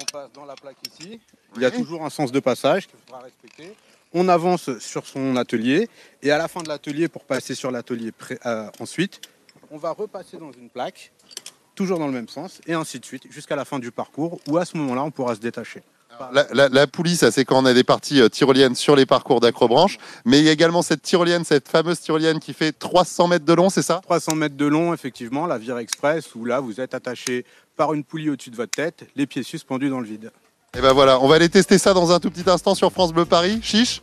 On 0.00 0.04
passe 0.10 0.32
dans 0.32 0.46
la 0.46 0.54
plaque 0.54 0.78
ici. 0.88 1.20
Il 1.56 1.62
y 1.62 1.64
a 1.66 1.70
toujours 1.70 2.04
un 2.04 2.10
sens 2.10 2.32
de 2.32 2.40
passage 2.40 2.86
qu'il 2.86 2.98
faudra 3.06 3.20
respecter. 3.20 3.76
On 4.14 4.28
avance 4.28 4.78
sur 4.78 5.06
son 5.06 5.36
atelier 5.36 5.88
et 6.22 6.30
à 6.30 6.38
la 6.38 6.48
fin 6.48 6.62
de 6.62 6.68
l'atelier, 6.68 7.08
pour 7.08 7.24
passer 7.24 7.54
sur 7.54 7.70
l'atelier 7.70 8.12
euh, 8.46 8.70
ensuite, 8.80 9.20
on 9.70 9.78
va 9.78 9.90
repasser 9.92 10.36
dans 10.36 10.52
une 10.52 10.68
plaque, 10.68 11.12
toujours 11.74 11.98
dans 11.98 12.06
le 12.06 12.12
même 12.12 12.28
sens, 12.28 12.60
et 12.66 12.74
ainsi 12.74 13.00
de 13.00 13.04
suite, 13.06 13.24
jusqu'à 13.30 13.56
la 13.56 13.64
fin 13.64 13.78
du 13.78 13.90
parcours, 13.90 14.38
où 14.48 14.58
à 14.58 14.64
ce 14.66 14.76
moment-là, 14.76 15.02
on 15.02 15.10
pourra 15.10 15.34
se 15.34 15.40
détacher. 15.40 15.82
La, 16.32 16.46
la- 16.52 16.68
la 16.68 16.86
poulie, 16.86 17.16
ça 17.16 17.30
c'est 17.30 17.44
quand 17.44 17.62
on 17.62 17.64
a 17.66 17.72
des 17.74 17.84
parties 17.84 18.20
euh, 18.20 18.28
tyroliennes 18.28 18.74
sur 18.74 18.94
les 18.96 19.06
parcours 19.06 19.40
d'acrobranche. 19.40 19.98
Mais 20.24 20.38
il 20.38 20.44
y 20.44 20.48
a 20.48 20.52
également 20.52 20.82
cette 20.82 21.02
tyrolienne, 21.02 21.44
cette 21.44 21.68
fameuse 21.68 22.00
tyrolienne 22.00 22.38
qui 22.38 22.52
fait 22.52 22.72
300 22.72 23.28
mètres 23.28 23.44
de 23.44 23.52
long, 23.52 23.70
c'est 23.70 23.82
ça? 23.82 24.00
300 24.04 24.34
mètres 24.36 24.56
de 24.56 24.66
long, 24.66 24.92
effectivement, 24.94 25.46
la 25.46 25.58
Vire 25.58 25.78
Express, 25.78 26.34
où 26.34 26.44
là, 26.44 26.60
vous 26.60 26.80
êtes 26.80 26.94
attaché 26.94 27.44
par 27.76 27.94
une 27.94 28.04
poulie 28.04 28.30
au-dessus 28.30 28.50
de 28.50 28.56
votre 28.56 28.72
tête, 28.72 29.04
les 29.16 29.26
pieds 29.26 29.42
suspendus 29.42 29.88
dans 29.88 30.00
le 30.00 30.06
vide. 30.06 30.30
Et 30.76 30.80
ben 30.80 30.92
voilà, 30.92 31.20
on 31.20 31.28
va 31.28 31.34
aller 31.34 31.48
tester 31.48 31.76
ça 31.78 31.92
dans 31.94 32.12
un 32.12 32.20
tout 32.20 32.30
petit 32.30 32.48
instant 32.48 32.74
sur 32.74 32.90
France 32.92 33.12
Bleu 33.12 33.24
Paris. 33.26 33.58
Chiche? 33.62 34.00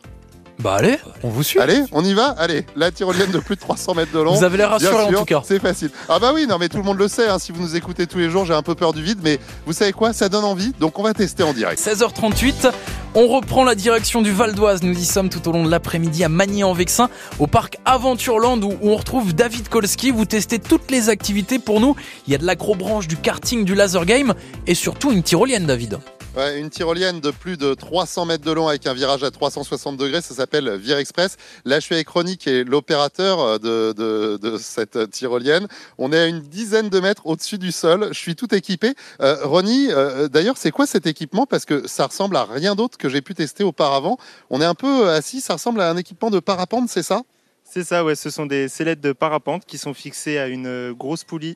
Bah 0.60 0.76
allez, 0.76 0.98
on 1.24 1.30
vous 1.30 1.42
suit. 1.42 1.58
Allez, 1.60 1.84
on 1.94 2.04
y 2.04 2.14
va 2.14 2.36
Allez, 2.38 2.66
la 2.76 2.92
tyrolienne 2.92 3.32
de 3.32 3.40
plus 3.40 3.56
de 3.56 3.62
300 3.62 3.96
mètres 3.96 4.12
de 4.12 4.20
long. 4.20 4.36
Vous 4.36 4.44
avez 4.44 4.58
l'air 4.58 4.72
rassuré 4.72 5.04
en 5.04 5.20
tout 5.20 5.24
cas. 5.24 5.42
C'est 5.46 5.60
facile. 5.60 5.90
Ah 6.10 6.20
bah 6.20 6.32
oui, 6.36 6.48
non 6.48 6.58
mais 6.60 6.68
tout 6.68 6.78
le 6.78 6.84
monde 6.84 6.98
le 6.98 7.08
sait, 7.08 7.30
hein, 7.30 7.40
si 7.40 7.54
vous 7.54 7.62
nous 7.62 7.78
écoutez 7.78 8.08
tous 8.08 8.18
les 8.18 8.30
jours, 8.30 8.44
j'ai 8.46 8.54
un 8.54 8.62
peu 8.62 8.76
peur 8.76 8.92
du 8.92 9.02
vide, 9.02 9.20
mais 9.24 9.40
vous 9.66 9.72
savez 9.72 9.94
quoi? 9.94 10.12
Ça 10.12 10.28
donne 10.28 10.44
envie, 10.44 10.74
donc 10.78 11.00
on 11.00 11.04
va 11.04 11.14
tester 11.14 11.44
en 11.44 11.54
direct. 11.54 11.82
16h38, 11.82 12.72
on 13.16 13.28
reprend 13.28 13.64
la 13.64 13.74
direction 13.74 14.22
du 14.22 14.34
Val 14.34 14.54
d'Oise. 14.54 14.84
Nous 14.84 14.98
y 14.98 15.06
sommes 15.06 15.30
tout 15.30 15.48
au 15.48 15.54
long 15.54 15.64
de 15.64 15.72
l'après-midi 15.72 16.26
à 16.26 16.30
Magny-en-Vexin, 16.30 17.10
au 17.40 17.48
parc 17.48 17.78
Aventureland 17.86 18.62
où, 18.62 18.74
où 18.82 18.90
on 18.90 18.98
retrouve 18.98 19.34
David 19.34 19.70
Kolski. 19.70 20.12
Vous 20.12 20.26
testez 20.26 20.60
toutes 20.60 20.92
les 20.92 21.08
activités 21.08 21.60
pour 21.60 21.80
nous. 21.80 21.96
Il 22.28 22.34
y 22.34 22.36
a 22.36 22.38
de 22.38 22.46
l'acrobranche, 22.46 23.08
du 23.08 23.16
karting, 23.16 23.64
du 23.64 23.76
laser 23.76 24.06
game 24.06 24.34
et 24.68 24.76
surtout 24.76 25.14
une 25.14 25.24
tyrolienne, 25.24 25.66
David. 25.66 26.00
Une 26.38 26.70
tyrolienne 26.70 27.20
de 27.20 27.32
plus 27.32 27.58
de 27.58 27.74
300 27.74 28.26
mètres 28.26 28.46
de 28.46 28.52
long 28.52 28.68
avec 28.68 28.86
un 28.88 28.94
virage 28.94 29.24
à 29.24 29.32
360 29.32 29.98
degrés, 29.98 30.22
ça 30.22 30.36
s'appelle 30.36 30.78
Vire 30.78 30.98
Express. 30.98 31.38
Là, 31.66 31.80
je 31.80 31.86
suis 31.86 31.96
avec 31.96 32.08
Ronnie 32.08 32.38
qui 32.38 32.50
est 32.50 32.64
l'opérateur 32.64 33.40
euh, 33.42 34.38
de, 34.38 34.58
cette 34.58 35.10
tyrolienne. 35.10 35.68
On 35.98 36.14
est 36.14 36.20
à 36.20 36.28
une 36.28 36.40
dizaine 36.40 36.90
de 36.90 37.00
mètres 37.00 37.26
au-dessus 37.26 37.58
du 37.58 37.72
sol. 37.72 38.10
Je 38.12 38.20
suis 38.20 38.36
tout 38.36 38.54
équipé. 38.54 38.94
Euh, 39.22 39.38
Ronnie, 39.44 39.88
euh, 39.92 40.28
d'ailleurs, 40.28 40.58
c'est 40.58 40.72
quoi 40.72 40.86
cet 40.86 41.08
équipement? 41.08 41.46
Parce 41.46 41.66
que 41.66 41.88
ça 41.88 42.06
ressemble 42.06 42.38
à 42.38 42.46
rien 42.46 42.76
d'autre 42.76 42.98
que 42.98 43.10
j'ai 43.10 43.22
pu 43.22 43.34
tester 43.34 43.64
auparavant. 43.64 44.18
On 44.50 44.62
est 44.62 44.66
un 44.66 44.76
peu 44.76 45.10
assis, 45.10 45.42
ça 45.42 45.54
ressemble 45.54 45.82
à 45.82 45.90
un 45.90 45.98
équipement 45.98 46.30
de 46.30 46.40
parapente, 46.40 46.90
c'est 46.90 47.04
ça? 47.04 47.24
C'est 47.72 47.84
ça, 47.84 48.04
ouais. 48.04 48.16
Ce 48.16 48.32
sont 48.32 48.48
des 48.48 48.68
sellettes 48.68 49.02
de 49.02 49.12
parapente 49.14 49.64
qui 49.66 49.78
sont 49.78 49.94
fixées 49.94 50.40
à 50.40 50.48
une 50.48 50.66
euh, 50.66 50.94
grosse 50.94 51.24
poulie 51.24 51.56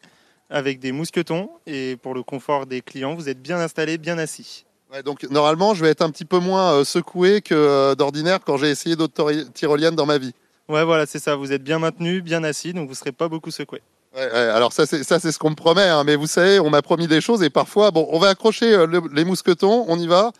avec 0.54 0.80
des 0.80 0.94
mousquetons. 0.94 1.50
Et 1.68 1.98
pour 2.02 2.14
le 2.14 2.24
confort 2.24 2.66
des 2.66 2.82
clients, 2.82 3.16
vous 3.16 3.28
êtes 3.28 3.42
bien 3.42 3.60
installés, 3.60 3.98
bien 3.98 4.18
assis. 4.18 4.66
Ouais, 4.94 5.04
donc 5.04 5.24
normalement, 5.30 5.74
je 5.74 5.84
vais 5.84 5.90
être 5.90 6.04
un 6.04 6.12
petit 6.12 6.24
peu 6.24 6.40
moins 6.40 6.74
euh, 6.74 6.84
secoué 6.86 7.42
que 7.42 7.56
euh, 7.56 7.96
d'ordinaire 7.96 8.40
quand 8.46 8.58
j'ai 8.58 8.70
essayé 8.70 8.96
d'autres 8.96 9.32
tyroliennes 9.54 9.96
dans 9.96 10.06
ma 10.06 10.18
vie. 10.18 10.34
Ouais, 10.70 10.86
voilà, 10.86 11.06
c'est 11.06 11.20
ça. 11.20 11.36
Vous 11.36 11.52
êtes 11.52 11.64
bien 11.64 11.80
maintenu, 11.80 12.22
bien 12.22 12.44
assis, 12.44 12.74
donc 12.74 12.86
vous 12.86 12.92
ne 12.94 12.96
serez 12.96 13.12
pas 13.12 13.28
beaucoup 13.28 13.52
secoué. 13.52 13.82
Ouais, 14.16 14.32
ouais, 14.32 14.38
alors 14.38 14.72
ça 14.72 14.86
c'est 14.86 15.04
ça 15.04 15.20
c'est 15.20 15.32
ce 15.32 15.40
qu'on 15.40 15.50
me 15.50 15.56
promet, 15.56 15.82
hein, 15.90 16.04
mais 16.04 16.16
vous 16.16 16.28
savez, 16.28 16.60
on 16.60 16.70
m'a 16.70 16.84
promis 16.84 17.08
des 17.08 17.20
choses 17.20 17.42
et 17.42 17.50
parfois, 17.50 17.90
bon, 17.90 18.08
on 18.12 18.20
va 18.20 18.30
accrocher 18.30 18.72
euh, 18.72 18.86
le- 18.86 19.02
les 19.12 19.26
mousquetons, 19.26 19.86
on 19.88 19.98
y 19.98 20.06
va. 20.06 20.32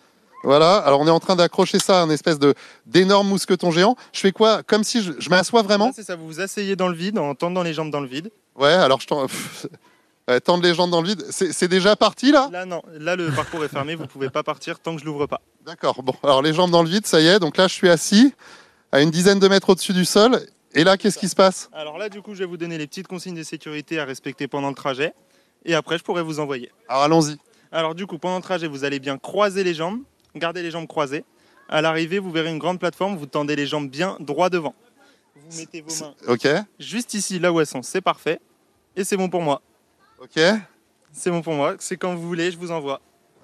Voilà, 0.44 0.78
alors 0.78 1.00
on 1.00 1.08
est 1.08 1.10
en 1.10 1.20
train 1.20 1.36
d'accrocher 1.36 1.80
ça 1.80 2.02
à 2.02 2.04
un 2.04 2.12
espèce 2.12 2.38
de 2.38 2.54
d'énorme 2.86 3.28
mousqueton 3.30 3.72
géant. 3.72 3.96
Je 4.12 4.20
fais 4.20 4.32
quoi? 4.32 4.62
Comme 4.62 4.84
si 4.84 5.02
je, 5.02 5.14
je 5.18 5.30
m'assois 5.32 5.64
vraiment? 5.64 5.92
C'est 5.96 6.04
ça. 6.04 6.16
Vous 6.16 6.28
vous 6.28 6.40
asseyez 6.42 6.76
dans 6.76 6.90
le 6.90 6.96
vide 6.96 7.18
en 7.18 7.34
tendant 7.34 7.64
les 7.64 7.74
jambes 7.74 7.90
dans 7.90 8.02
le 8.02 8.08
vide. 8.08 8.30
Ouais, 8.56 8.74
alors 8.74 9.02
je 9.02 9.08
tends... 9.08 9.26
tendre 10.44 10.64
les 10.64 10.74
jambes 10.74 10.92
dans 10.92 11.02
le 11.02 11.08
vide. 11.08 11.26
C'est 11.30 11.68
déjà 11.68 11.96
parti 11.96 12.32
là? 12.32 12.50
Là, 12.52 12.66
non. 12.66 12.82
Là, 12.94 13.16
le 13.16 13.32
parcours 13.32 13.64
est 13.64 13.70
fermé. 13.70 13.96
Vous 13.96 14.04
ne 14.04 14.08
pouvez 14.08 14.30
pas 14.30 14.44
partir 14.44 14.80
tant 14.80 14.96
que 14.96 15.02
je 15.02 15.06
l'ouvre 15.06 15.28
pas. 15.28 15.42
D'accord, 15.66 16.04
bon, 16.04 16.14
alors 16.24 16.42
les 16.42 16.54
jambes 16.54 16.72
dans 16.72 16.84
le 16.84 16.90
vide, 16.90 17.06
ça 17.08 17.22
y 17.22 17.28
est, 17.28 17.40
donc 17.40 17.56
là 17.56 17.68
je 17.70 17.74
suis 17.74 17.90
assis 17.90 18.34
à 18.92 19.02
une 19.02 19.12
dizaine 19.12 19.40
de 19.40 19.48
mètres 19.48 19.70
au-dessus 19.70 19.94
du 19.94 20.06
sol. 20.06 20.42
Et 20.74 20.84
là, 20.84 20.98
qu'est-ce 20.98 21.20
qui 21.20 21.30
se 21.30 21.36
passe? 21.36 21.70
Alors 21.72 21.98
là, 21.98 22.10
du 22.10 22.22
coup, 22.22 22.34
je 22.34 22.40
vais 22.40 22.46
vous 22.46 22.58
donner 22.58 22.78
les 22.78 22.88
petites 22.88 23.08
consignes 23.08 23.36
de 23.36 23.44
sécurité 23.44 24.00
à 24.00 24.06
respecter 24.06 24.48
pendant 24.48 24.70
le 24.70 24.76
trajet. 24.76 25.14
Et 25.66 25.76
après, 25.76 25.98
je 25.98 26.04
pourrai 26.04 26.24
vous 26.24 26.40
envoyer. 26.40 26.72
Alors 26.90 27.04
allons-y. 27.04 27.38
Alors 27.72 27.96
du 27.96 28.06
coup, 28.06 28.18
pendant 28.18 28.38
le 28.38 28.42
trajet, 28.42 28.68
vous 28.68 28.84
allez 28.84 29.00
bien 29.00 29.18
croiser 29.18 29.64
les 29.64 29.74
jambes, 29.74 30.02
garder 30.36 30.62
les 30.62 30.72
jambes 30.72 30.88
croisées. 30.88 31.26
À 31.70 31.82
l'arrivée, 31.82 32.20
vous 32.20 32.32
verrez 32.32 32.50
une 32.50 32.60
grande 32.60 32.80
plateforme, 32.80 33.16
vous 33.16 33.26
tendez 33.26 33.56
les 33.56 33.66
jambes 33.66 33.90
bien 33.90 34.18
droit 34.20 34.50
devant. 34.50 34.76
Vous 35.36 35.58
mettez 35.58 35.82
vos 35.82 35.94
mains 36.04 36.66
juste 36.78 37.14
ici, 37.14 37.40
là 37.40 37.54
où 37.54 37.60
elles 37.60 37.68
sont, 37.68 37.82
c'est 37.82 38.02
parfait. 38.02 38.40
Et 38.96 39.04
c'est 39.04 39.18
bon 39.18 39.30
pour 39.30 39.42
moi. 39.42 39.62
Ok. 40.24 40.38
Euh, 40.38 40.54
C'est 41.12 41.30
bon 41.32 41.42
pour 41.42 41.54
moi, 41.54 41.76
c'est 41.80 41.98
quand 41.98 42.14
vous 42.16 42.28
voulez, 42.28 42.52
je 42.52 42.58
vous 42.58 42.72
envoie. 42.72 43.00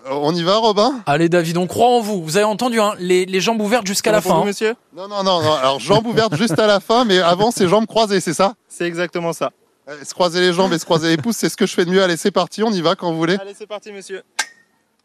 On 0.10 0.34
y 0.34 0.44
va, 0.44 0.56
Robin? 0.56 1.02
Allez 1.06 1.28
David, 1.28 1.58
on 1.58 1.68
croit 1.68 1.90
en 1.90 2.00
vous. 2.00 2.24
Vous 2.24 2.38
avez 2.38 2.46
entendu, 2.46 2.80
hein, 2.80 2.94
les, 3.00 3.26
les 3.26 3.42
jambes 3.42 3.60
ouvertes 3.62 3.86
jusqu'à 3.86 4.12
la 4.14 4.22
fin. 4.22 4.34
vous, 4.36 4.42
hein. 4.42 4.46
monsieur? 4.46 4.76
Non, 4.96 5.10
non, 5.10 5.24
non, 5.24 5.42
non. 5.42 5.54
Alors 5.54 5.80
jambes 5.80 6.08
ouvertes 6.08 6.36
juste 6.36 6.58
à 6.58 6.68
la 6.68 6.80
fin, 6.80 7.04
mais 7.04 7.20
avant 7.20 7.52
c'est 7.52 7.68
jambes 7.68 7.86
croisées, 7.86 8.22
c'est 8.22 8.34
ça? 8.34 8.54
C'est 8.70 8.86
exactement 8.86 9.34
ça. 9.34 9.52
Euh, 9.90 9.98
Se 10.06 10.14
croiser 10.14 10.40
les 10.40 10.54
jambes 10.54 10.72
et 10.72 10.80
se 10.80 10.86
croiser 10.86 11.10
les 11.10 11.18
pouces, 11.18 11.36
c'est 11.36 11.50
ce 11.50 11.58
que 11.58 11.66
je 11.68 11.74
fais 11.74 11.84
de 11.84 11.90
mieux. 11.92 12.02
Allez, 12.02 12.16
c'est 12.16 12.32
parti, 12.32 12.64
on 12.64 12.72
y 12.72 12.82
va 12.82 12.96
quand 12.96 13.12
vous 13.12 13.18
voulez. 13.18 13.38
Allez, 13.42 13.54
c'est 13.58 13.68
parti, 13.68 13.92
monsieur. 13.92 14.24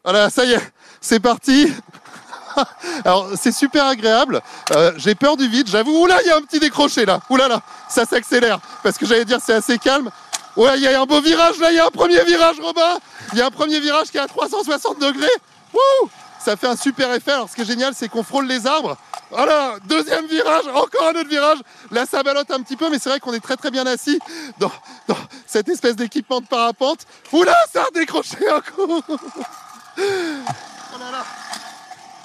Voilà, 0.04 0.30
ça 0.30 0.44
y 0.44 0.52
est, 0.52 0.72
c'est 1.00 1.18
parti. 1.20 1.72
Alors, 3.04 3.30
c'est 3.36 3.50
super 3.50 3.84
agréable. 3.86 4.40
Euh, 4.76 4.92
J'ai 4.96 5.16
peur 5.16 5.36
du 5.36 5.48
vide, 5.48 5.66
j'avoue. 5.68 6.04
Oula, 6.04 6.22
il 6.22 6.28
y 6.28 6.30
a 6.30 6.36
un 6.36 6.42
petit 6.42 6.60
décroché 6.60 7.04
là. 7.04 7.18
Oula 7.28 7.48
là, 7.48 7.62
ça 7.88 8.04
s'accélère. 8.04 8.60
Parce 8.84 8.96
que 8.96 9.06
j'allais 9.06 9.24
dire, 9.24 9.38
c'est 9.44 9.54
assez 9.54 9.76
calme. 9.76 10.08
Ouais, 10.56 10.76
il 10.76 10.82
y 10.82 10.86
a 10.86 11.00
un 11.00 11.06
beau 11.06 11.20
virage 11.20 11.58
là, 11.58 11.70
il 11.72 11.76
y 11.76 11.80
a 11.80 11.86
un 11.86 11.90
premier 11.90 12.22
virage, 12.24 12.60
Robin. 12.60 12.98
Il 13.32 13.38
y 13.38 13.42
a 13.42 13.46
un 13.46 13.50
premier 13.50 13.80
virage 13.80 14.10
qui 14.10 14.16
est 14.16 14.20
à 14.20 14.26
360 14.26 15.00
degrés. 15.00 15.26
Wouh 15.72 16.08
ça 16.44 16.56
fait 16.56 16.66
un 16.66 16.76
super 16.76 17.10
effet. 17.14 17.32
Alors, 17.32 17.48
ce 17.48 17.54
qui 17.54 17.62
est 17.62 17.64
génial, 17.64 17.94
c'est 17.94 18.08
qu'on 18.08 18.22
frôle 18.22 18.46
les 18.46 18.66
arbres. 18.66 18.98
Voilà, 19.30 19.76
deuxième 19.86 20.26
virage, 20.26 20.66
encore 20.74 21.08
un 21.08 21.18
autre 21.18 21.28
virage. 21.28 21.58
Là, 21.90 22.04
ça 22.04 22.22
balotte 22.22 22.50
un 22.50 22.60
petit 22.60 22.76
peu, 22.76 22.90
mais 22.90 22.98
c'est 22.98 23.08
vrai 23.08 23.18
qu'on 23.18 23.32
est 23.32 23.40
très 23.40 23.56
très 23.56 23.70
bien 23.70 23.86
assis 23.86 24.18
dans, 24.58 24.70
dans 25.08 25.16
cette 25.46 25.68
espèce 25.70 25.96
d'équipement 25.96 26.40
de 26.40 26.46
parapente. 26.46 27.06
Oula, 27.32 27.56
ça 27.72 27.84
a 27.84 27.90
décroché 27.92 28.36
un 28.48 28.60
coup. 28.60 29.02
Oh 29.08 30.98
là 31.00 31.10
là. 31.10 31.24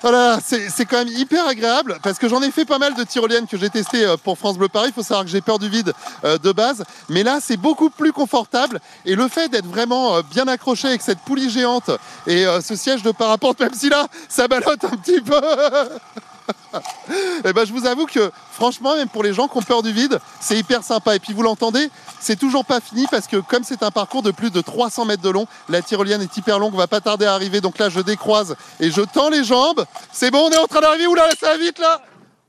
Voilà, 0.01 0.39
c'est 0.41 0.85
quand 0.85 0.99
même 0.99 1.09
hyper 1.09 1.45
agréable 1.45 1.99
parce 2.01 2.17
que 2.19 2.29
j'en 2.29 2.41
ai 2.41 2.51
fait 2.51 2.63
pas 2.63 2.77
mal 2.77 2.95
de 2.95 3.03
tyroliennes 3.03 3.47
que 3.47 3.57
j'ai 3.57 3.69
testées 3.69 4.05
euh, 4.05 4.15
pour 4.15 4.37
France 4.37 4.57
Bleu 4.57 4.69
Paris. 4.69 4.89
Il 4.89 4.93
faut 4.93 5.03
savoir 5.03 5.25
que 5.25 5.31
j'ai 5.31 5.41
peur 5.41 5.59
du 5.59 5.67
vide 5.67 5.93
euh, 6.23 6.37
de 6.37 6.53
base, 6.53 6.85
mais 7.09 7.21
là 7.21 7.39
c'est 7.41 7.57
beaucoup 7.57 7.89
plus 7.89 8.13
confortable 8.13 8.79
et 9.05 9.15
le 9.15 9.27
fait 9.27 9.49
d'être 9.49 9.67
vraiment 9.67 10.15
euh, 10.15 10.21
bien 10.21 10.47
accroché 10.47 10.87
avec 10.87 11.01
cette 11.01 11.19
poulie 11.19 11.49
géante 11.49 11.91
et 12.27 12.45
ce 12.63 12.75
siège 12.75 13.03
de 13.03 13.11
parapente, 13.11 13.59
même 13.59 13.73
si 13.73 13.89
là 13.89 14.07
ça 14.29 14.47
ballotte 14.47 14.85
un 14.85 14.95
petit 14.95 15.19
peu. 15.19 15.41
Et 17.45 17.53
ben 17.53 17.65
je 17.65 17.71
vous 17.73 17.85
avoue 17.85 18.05
que 18.05 18.31
franchement, 18.51 18.95
même 18.95 19.07
pour 19.07 19.23
les 19.23 19.33
gens 19.33 19.47
qui 19.47 19.57
ont 19.57 19.61
peur 19.61 19.81
du 19.81 19.91
vide, 19.91 20.19
c'est 20.39 20.57
hyper 20.57 20.83
sympa. 20.83 21.15
Et 21.15 21.19
puis 21.19 21.33
vous 21.33 21.41
l'entendez, 21.41 21.89
c'est 22.19 22.37
toujours 22.37 22.65
pas 22.65 22.79
fini 22.81 23.05
parce 23.09 23.27
que 23.27 23.37
comme 23.37 23.63
c'est 23.63 23.81
un 23.83 23.91
parcours 23.91 24.21
de 24.21 24.31
plus 24.31 24.51
de 24.51 24.61
300 24.61 25.05
mètres 25.05 25.21
de 25.23 25.29
long, 25.29 25.47
la 25.69 25.81
tyrolienne 25.81 26.21
est 26.21 26.37
hyper 26.37 26.59
longue, 26.59 26.73
on 26.73 26.77
va 26.77 26.87
pas 26.87 27.01
tarder 27.01 27.25
à 27.25 27.33
arriver. 27.33 27.61
Donc 27.61 27.77
là, 27.79 27.89
je 27.89 27.99
décroise 28.01 28.55
et 28.79 28.91
je 28.91 29.01
tends 29.01 29.29
les 29.29 29.43
jambes. 29.43 29.85
C'est 30.11 30.31
bon, 30.31 30.47
on 30.47 30.51
est 30.51 30.57
en 30.57 30.67
train 30.67 30.81
d'arriver. 30.81 31.07
Oula, 31.07 31.27
ça 31.39 31.47
va 31.51 31.57
vite 31.57 31.79
là. 31.79 32.01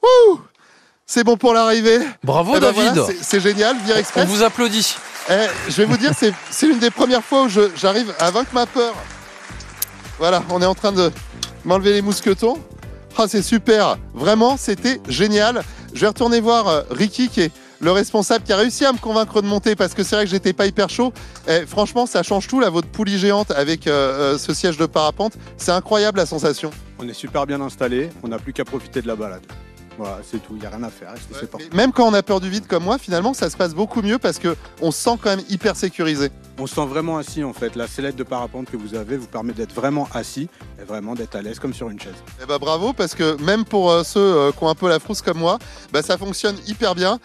Ouh 0.02 0.40
c'est 1.12 1.24
bon 1.24 1.36
pour 1.36 1.52
l'arrivée. 1.54 1.98
Bravo 2.22 2.52
Eh 2.56 2.60
ben 2.60 2.72
David. 2.72 2.92
voilà, 2.94 3.12
c'est- 3.20 3.40
génial, 3.40 3.76
Vire 3.78 3.96
on 3.96 3.98
Express. 3.98 4.28
vous 4.28 4.44
applaudit. 4.44 4.94
Eh, 5.28 5.34
je 5.68 5.72
vais 5.78 5.84
vous 5.84 5.96
dire, 5.96 6.12
c'est 6.16 6.66
l'une 6.66 6.78
des 6.78 6.90
premières 6.92 7.24
fois 7.24 7.42
où 7.42 7.48
j'arrive 7.48 8.14
à 8.20 8.30
vaincre 8.30 8.50
ma 8.54 8.64
peur. 8.66 8.94
Voilà, 10.20 10.40
on 10.50 10.62
est 10.62 10.66
en 10.66 10.74
train 10.76 10.92
de 10.92 11.10
m'enlever 11.64 11.94
les 11.94 12.02
mousquetons. 12.02 12.62
Ah, 13.16 13.26
c'est 13.28 13.42
super. 13.42 13.98
Vraiment, 14.14 14.56
c'était 14.56 15.00
génial. 15.08 15.62
Je 15.92 16.00
vais 16.00 16.06
retourner 16.06 16.40
voir 16.40 16.68
euh, 16.68 16.82
Ricky, 16.90 17.28
qui 17.28 17.42
est 17.42 17.52
le 17.80 17.92
responsable, 17.92 18.44
qui 18.44 18.52
a 18.52 18.56
réussi 18.56 18.84
à 18.84 18.92
me 18.92 18.98
convaincre 18.98 19.42
de 19.42 19.46
monter 19.46 19.74
parce 19.74 19.94
que 19.94 20.02
c'est 20.02 20.14
vrai 20.14 20.24
que 20.24 20.30
j'étais 20.30 20.52
pas 20.52 20.66
hyper 20.66 20.88
chaud. 20.90 21.12
Eh, 21.48 21.66
franchement, 21.66 22.06
ça 22.06 22.22
change 22.22 22.46
tout, 22.46 22.60
là, 22.60 22.70
votre 22.70 22.88
poulie 22.88 23.18
géante 23.18 23.50
avec 23.50 23.86
euh, 23.86 24.34
euh, 24.34 24.38
ce 24.38 24.54
siège 24.54 24.76
de 24.76 24.86
parapente. 24.86 25.34
C'est 25.56 25.72
incroyable 25.72 26.18
la 26.18 26.26
sensation. 26.26 26.70
On 26.98 27.08
est 27.08 27.14
super 27.14 27.46
bien 27.46 27.60
installé, 27.60 28.10
on 28.22 28.28
n'a 28.28 28.38
plus 28.38 28.52
qu'à 28.52 28.64
profiter 28.64 29.00
de 29.02 29.08
la 29.08 29.16
balade. 29.16 29.42
Voilà, 30.00 30.20
c'est 30.24 30.38
tout, 30.38 30.54
il 30.54 30.60
n'y 30.60 30.66
a 30.66 30.70
rien 30.70 30.82
à 30.82 30.88
faire. 30.88 31.12
Même 31.74 31.92
quand 31.92 32.08
on 32.08 32.14
a 32.14 32.22
peur 32.22 32.40
du 32.40 32.48
vide 32.48 32.66
comme 32.66 32.84
moi, 32.84 32.96
finalement, 32.96 33.34
ça 33.34 33.50
se 33.50 33.56
passe 33.58 33.74
beaucoup 33.74 34.00
mieux 34.00 34.18
parce 34.18 34.38
que 34.38 34.56
on 34.80 34.90
se 34.92 34.98
sent 34.98 35.18
quand 35.20 35.28
même 35.36 35.44
hyper 35.50 35.76
sécurisé. 35.76 36.30
On 36.58 36.66
se 36.66 36.74
sent 36.74 36.86
vraiment 36.86 37.18
assis 37.18 37.44
en 37.44 37.52
fait. 37.52 37.76
La 37.76 37.86
sellette 37.86 38.16
de 38.16 38.22
parapente 38.22 38.70
que 38.70 38.78
vous 38.78 38.94
avez 38.94 39.18
vous 39.18 39.26
permet 39.26 39.52
d'être 39.52 39.74
vraiment 39.74 40.08
assis 40.14 40.48
et 40.80 40.84
vraiment 40.84 41.14
d'être 41.14 41.36
à 41.36 41.42
l'aise 41.42 41.58
comme 41.58 41.74
sur 41.74 41.90
une 41.90 42.00
chaise. 42.00 42.14
Ben 42.48 42.56
bravo 42.56 42.94
parce 42.94 43.14
que 43.14 43.38
même 43.42 43.66
pour 43.66 43.90
euh, 43.90 44.02
ceux 44.02 44.20
euh, 44.20 44.52
qui 44.52 44.64
ont 44.64 44.70
un 44.70 44.74
peu 44.74 44.88
la 44.88 45.00
frousse 45.00 45.20
comme 45.20 45.38
moi, 45.38 45.58
bah, 45.92 46.00
ça 46.00 46.16
fonctionne 46.16 46.56
hyper 46.66 46.94
bien. 46.94 47.18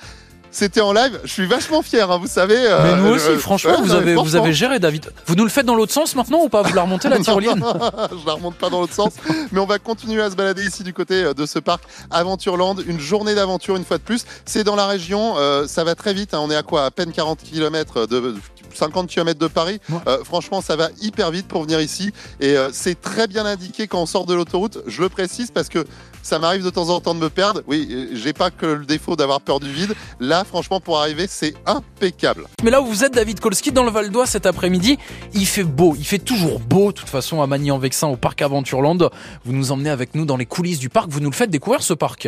C'était 0.58 0.80
en 0.80 0.94
live, 0.94 1.20
je 1.26 1.32
suis 1.34 1.46
vachement 1.48 1.82
fier, 1.82 2.10
hein, 2.10 2.18
vous 2.18 2.28
savez. 2.28 2.56
euh, 2.58 2.82
Mais 2.82 3.02
nous 3.02 3.16
aussi, 3.16 3.28
euh, 3.28 3.38
franchement, 3.38 3.72
ouais, 3.72 3.82
vous, 3.82 3.92
avez, 3.94 4.16
vous 4.16 4.38
avez 4.38 4.54
géré, 4.54 4.80
David. 4.80 5.12
Vous 5.26 5.36
nous 5.36 5.44
le 5.44 5.50
faites 5.50 5.66
dans 5.66 5.76
l'autre 5.76 5.92
sens 5.92 6.16
maintenant 6.16 6.44
ou 6.44 6.48
pas? 6.48 6.62
Vous 6.62 6.74
la 6.74 6.84
remontez 6.84 7.10
la 7.10 7.20
tyrolienne? 7.26 7.62
je 7.62 8.26
la 8.26 8.34
remonte 8.36 8.56
pas 8.56 8.70
dans 8.70 8.80
l'autre 8.80 8.94
sens, 8.94 9.12
mais 9.52 9.60
on 9.60 9.66
va 9.66 9.80
continuer 9.80 10.22
à 10.22 10.32
se 10.32 10.38
balader 10.38 10.64
ici 10.66 10.84
du 10.84 10.94
côté 10.94 11.16
euh, 11.26 11.34
de 11.34 11.46
ce 11.46 11.60
parc 11.60 11.84
Aventureland. 12.10 12.78
Une 12.88 13.02
journée 13.02 13.36
d'aventure 13.36 13.76
une 13.76 13.84
fois 13.84 13.98
de 13.98 14.04
plus. 14.04 14.24
C'est 14.46 14.64
dans 14.64 14.78
la 14.78 14.88
région, 14.88 15.34
euh, 15.38 15.68
ça 15.68 15.84
va 15.84 15.94
très 15.94 16.14
vite. 16.14 16.34
hein. 16.34 16.40
on 16.42 16.50
est 16.50 16.56
à 16.56 16.64
quoi? 16.64 16.86
À 16.86 16.92
peine 16.92 17.12
40 17.12 17.40
km 17.44 18.08
de 18.08 18.36
50 18.74 19.08
km 19.10 19.38
de 19.38 19.48
Paris. 19.48 19.82
Ouais. 19.90 19.98
Euh, 20.08 20.24
franchement, 20.24 20.62
ça 20.62 20.78
va 20.78 20.88
hyper 21.02 21.32
vite 21.32 21.50
pour 21.50 21.64
venir 21.64 21.82
ici. 21.82 22.14
Et 22.40 22.56
euh, 22.58 22.70
c'est 22.72 23.02
très 23.02 23.28
bien 23.28 23.46
indiqué 23.46 23.88
quand 23.90 24.02
on 24.02 24.06
sort 24.06 24.26
de 24.26 24.34
l'autoroute. 24.34 24.78
Je 24.88 25.02
le 25.02 25.10
précise 25.10 25.52
parce 25.52 25.68
que 25.68 25.86
ça 26.25 26.39
m'arrive 26.39 26.63
de 26.63 26.72
temps 26.72 26.89
en 26.89 27.00
temps 27.00 27.13
de 27.13 27.20
me 27.20 27.29
perdre. 27.29 27.62
Oui, 27.67 27.88
euh, 27.91 28.08
j'ai 28.15 28.34
pas 28.34 28.50
que 28.50 28.65
le 28.65 28.86
défaut 28.86 29.15
d'avoir 29.15 29.41
peur 29.41 29.60
du 29.60 29.72
vide. 29.72 29.94
Là, 30.20 30.44
franchement, 30.44 30.79
pour 30.79 31.00
arriver, 31.00 31.27
c'est 31.29 31.53
impeccable. 31.67 32.48
Mais 32.63 32.72
là 32.72 32.82
où 32.82 32.88
vous 32.88 33.03
êtes, 33.03 33.13
David 33.13 33.39
Kolski, 33.39 33.72
dans 33.72 33.84
le 33.84 33.91
Val 33.91 34.10
d'Oise 34.10 34.29
cet 34.29 34.48
après-midi, 34.48 34.98
il 35.36 35.46
fait 35.46 35.63
beau, 35.63 35.96
il 35.96 36.03
fait 36.03 36.17
toujours 36.17 36.60
beau, 36.60 36.88
de 36.88 36.98
toute 36.98 37.10
façon, 37.10 37.44
à 37.44 37.48
Magny-en-Vexin, 37.48 38.08
au 38.08 38.17
parc 38.17 38.41
Aventureland. 38.41 38.98
Vous 39.46 39.53
nous 39.53 39.72
emmenez 39.72 39.91
avec 39.91 40.15
nous 40.15 40.25
dans 40.25 40.38
les 40.38 40.48
coulisses 40.48 40.79
du 40.79 40.89
parc, 40.89 41.10
vous 41.10 41.20
nous 41.20 41.29
le 41.29 41.36
faites 41.36 41.51
découvrir 41.51 41.84
ce 41.84 41.94
parc. 41.94 42.27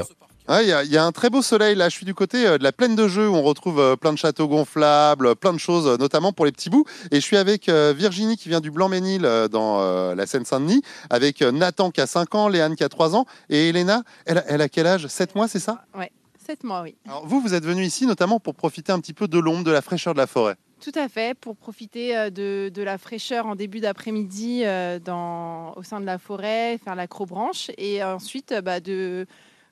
Ah, 0.50 0.64
Il 0.64 0.70
y, 0.70 0.72
a- 0.72 0.84
il 0.84 0.92
y 0.92 0.98
a 0.98 1.04
un 1.04 1.12
très 1.12 1.30
beau 1.30 1.42
soleil 1.42 1.76
là. 1.76 1.90
Je 1.90 1.96
suis 1.96 2.06
du 2.06 2.14
côté 2.14 2.48
euh, 2.48 2.58
de 2.58 2.64
la 2.64 2.72
plaine 2.72 2.96
de 2.96 3.08
jeux 3.08 3.28
où 3.28 3.36
on 3.36 3.42
retrouve 3.44 3.80
euh, 3.82 3.96
plein 3.98 4.14
de 4.14 4.18
châteaux 4.18 4.48
gonflables, 4.48 5.36
plein 5.36 5.52
de 5.54 5.58
choses, 5.58 5.88
euh, 5.88 5.98
notamment 5.98 6.32
pour 6.32 6.46
les 6.46 6.54
petits 6.54 6.70
bouts. 6.70 6.86
Et 7.12 7.18
je 7.18 7.22
suis 7.22 7.36
avec 7.38 7.70
Virginie 7.70 8.38
qui 8.38 8.48
vient 8.50 8.62
du 8.62 8.72
Blanc-Ménil 8.72 9.22
dans 9.52 10.14
la 10.16 10.26
Seine-Saint-Denis, 10.26 10.82
avec 11.10 11.42
Nathan 11.42 11.92
qui 11.92 12.00
a 12.02 12.08
5 12.08 12.34
ans, 12.36 12.48
Léane 12.48 12.76
qui 12.76 12.84
a 12.84 12.90
3 12.90 13.16
ans, 13.16 13.26
et 13.50 13.70
Elena, 13.70 14.04
elle, 14.26 14.38
a- 14.40 14.44
elle 14.48 14.62
a 14.62 14.70
quel 14.70 14.88
âge? 14.88 15.08
7 15.08 15.36
mois, 15.36 15.48
c'est 15.48 15.60
ça? 15.60 15.84
Ouais, 15.98 16.12
7 16.46 16.64
mois, 16.64 16.82
oui. 16.82 16.96
Alors 17.08 17.26
vous, 17.28 17.42
vous 17.42 17.54
êtes 17.54 17.66
venu 17.66 17.84
ici 17.84 18.06
notamment 18.06 18.40
pour 18.40 18.56
profiter 18.56 18.92
un 18.92 19.00
petit 19.00 19.14
peu 19.14 19.28
de 19.28 19.40
l'ombre, 19.40 19.64
de 19.64 19.72
la 19.72 19.82
fraîcheur 19.82 20.14
de 20.14 20.20
la 20.20 20.28
forêt. 20.28 20.56
Tout 20.80 20.92
à 20.96 21.10
fait, 21.10 21.36
pour 21.38 21.56
profiter 21.58 22.30
de, 22.32 22.70
de 22.70 22.82
la 22.84 22.98
fraîcheur 22.98 23.48
en 23.48 23.56
début 23.56 23.80
d'après-midi 23.80 24.62
au 24.62 25.84
sein 25.84 26.00
de 26.00 26.06
la 26.06 26.18
forêt, 26.20 26.80
faire 26.84 26.96
l'acrobranche, 26.96 27.72
et 27.78 28.04
ensuite 28.04 28.54
bah, 28.64 28.80
de, 28.80 29.26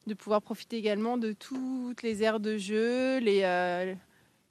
de 0.08 0.14
pouvoir 0.14 0.42
profiter 0.42 0.78
également 0.78 1.18
de 1.18 1.32
toutes 1.34 2.04
les 2.04 2.22
aires 2.24 2.40
de 2.40 2.58
jeu, 2.58 3.18
les, 3.20 3.42
euh, 3.44 3.94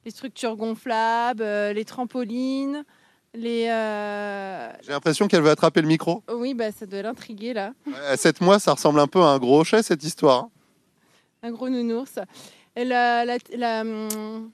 les 0.05 0.11
structures 0.11 0.57
gonflables, 0.57 1.43
euh, 1.43 1.73
les 1.73 1.85
trampolines, 1.85 2.85
les... 3.35 3.69
euh, 3.71 4.73
J'ai 4.83 4.91
l'impression 4.93 5.29
qu'elle 5.29 5.43
veut 5.43 5.51
attraper 5.51 5.81
le 5.81 5.89
micro. 5.89 6.23
Oui, 6.33 6.55
bah, 6.55 6.73
ça 6.73 6.87
doit 6.87 7.03
l'intriguer 7.03 7.53
là, 7.53 7.73
À 8.09 8.17
7 8.17 8.41
mois, 8.41 8.59
ça 8.59 8.73
ressemble 8.73 8.99
un 9.01 9.07
peu 9.07 9.21
à 9.21 9.27
un 9.27 9.39
gros 9.39 9.61
hochet 9.61 9.83
cette 9.83 10.03
histoire. 10.03 10.45
hein. 10.45 10.51
un 11.43 11.53
gros 11.53 11.69
nounours. 11.69 12.19
Et 12.77 12.85
la- 12.85 13.25
la- 13.25 13.39
la, 13.57 13.81
hum, 13.83 14.51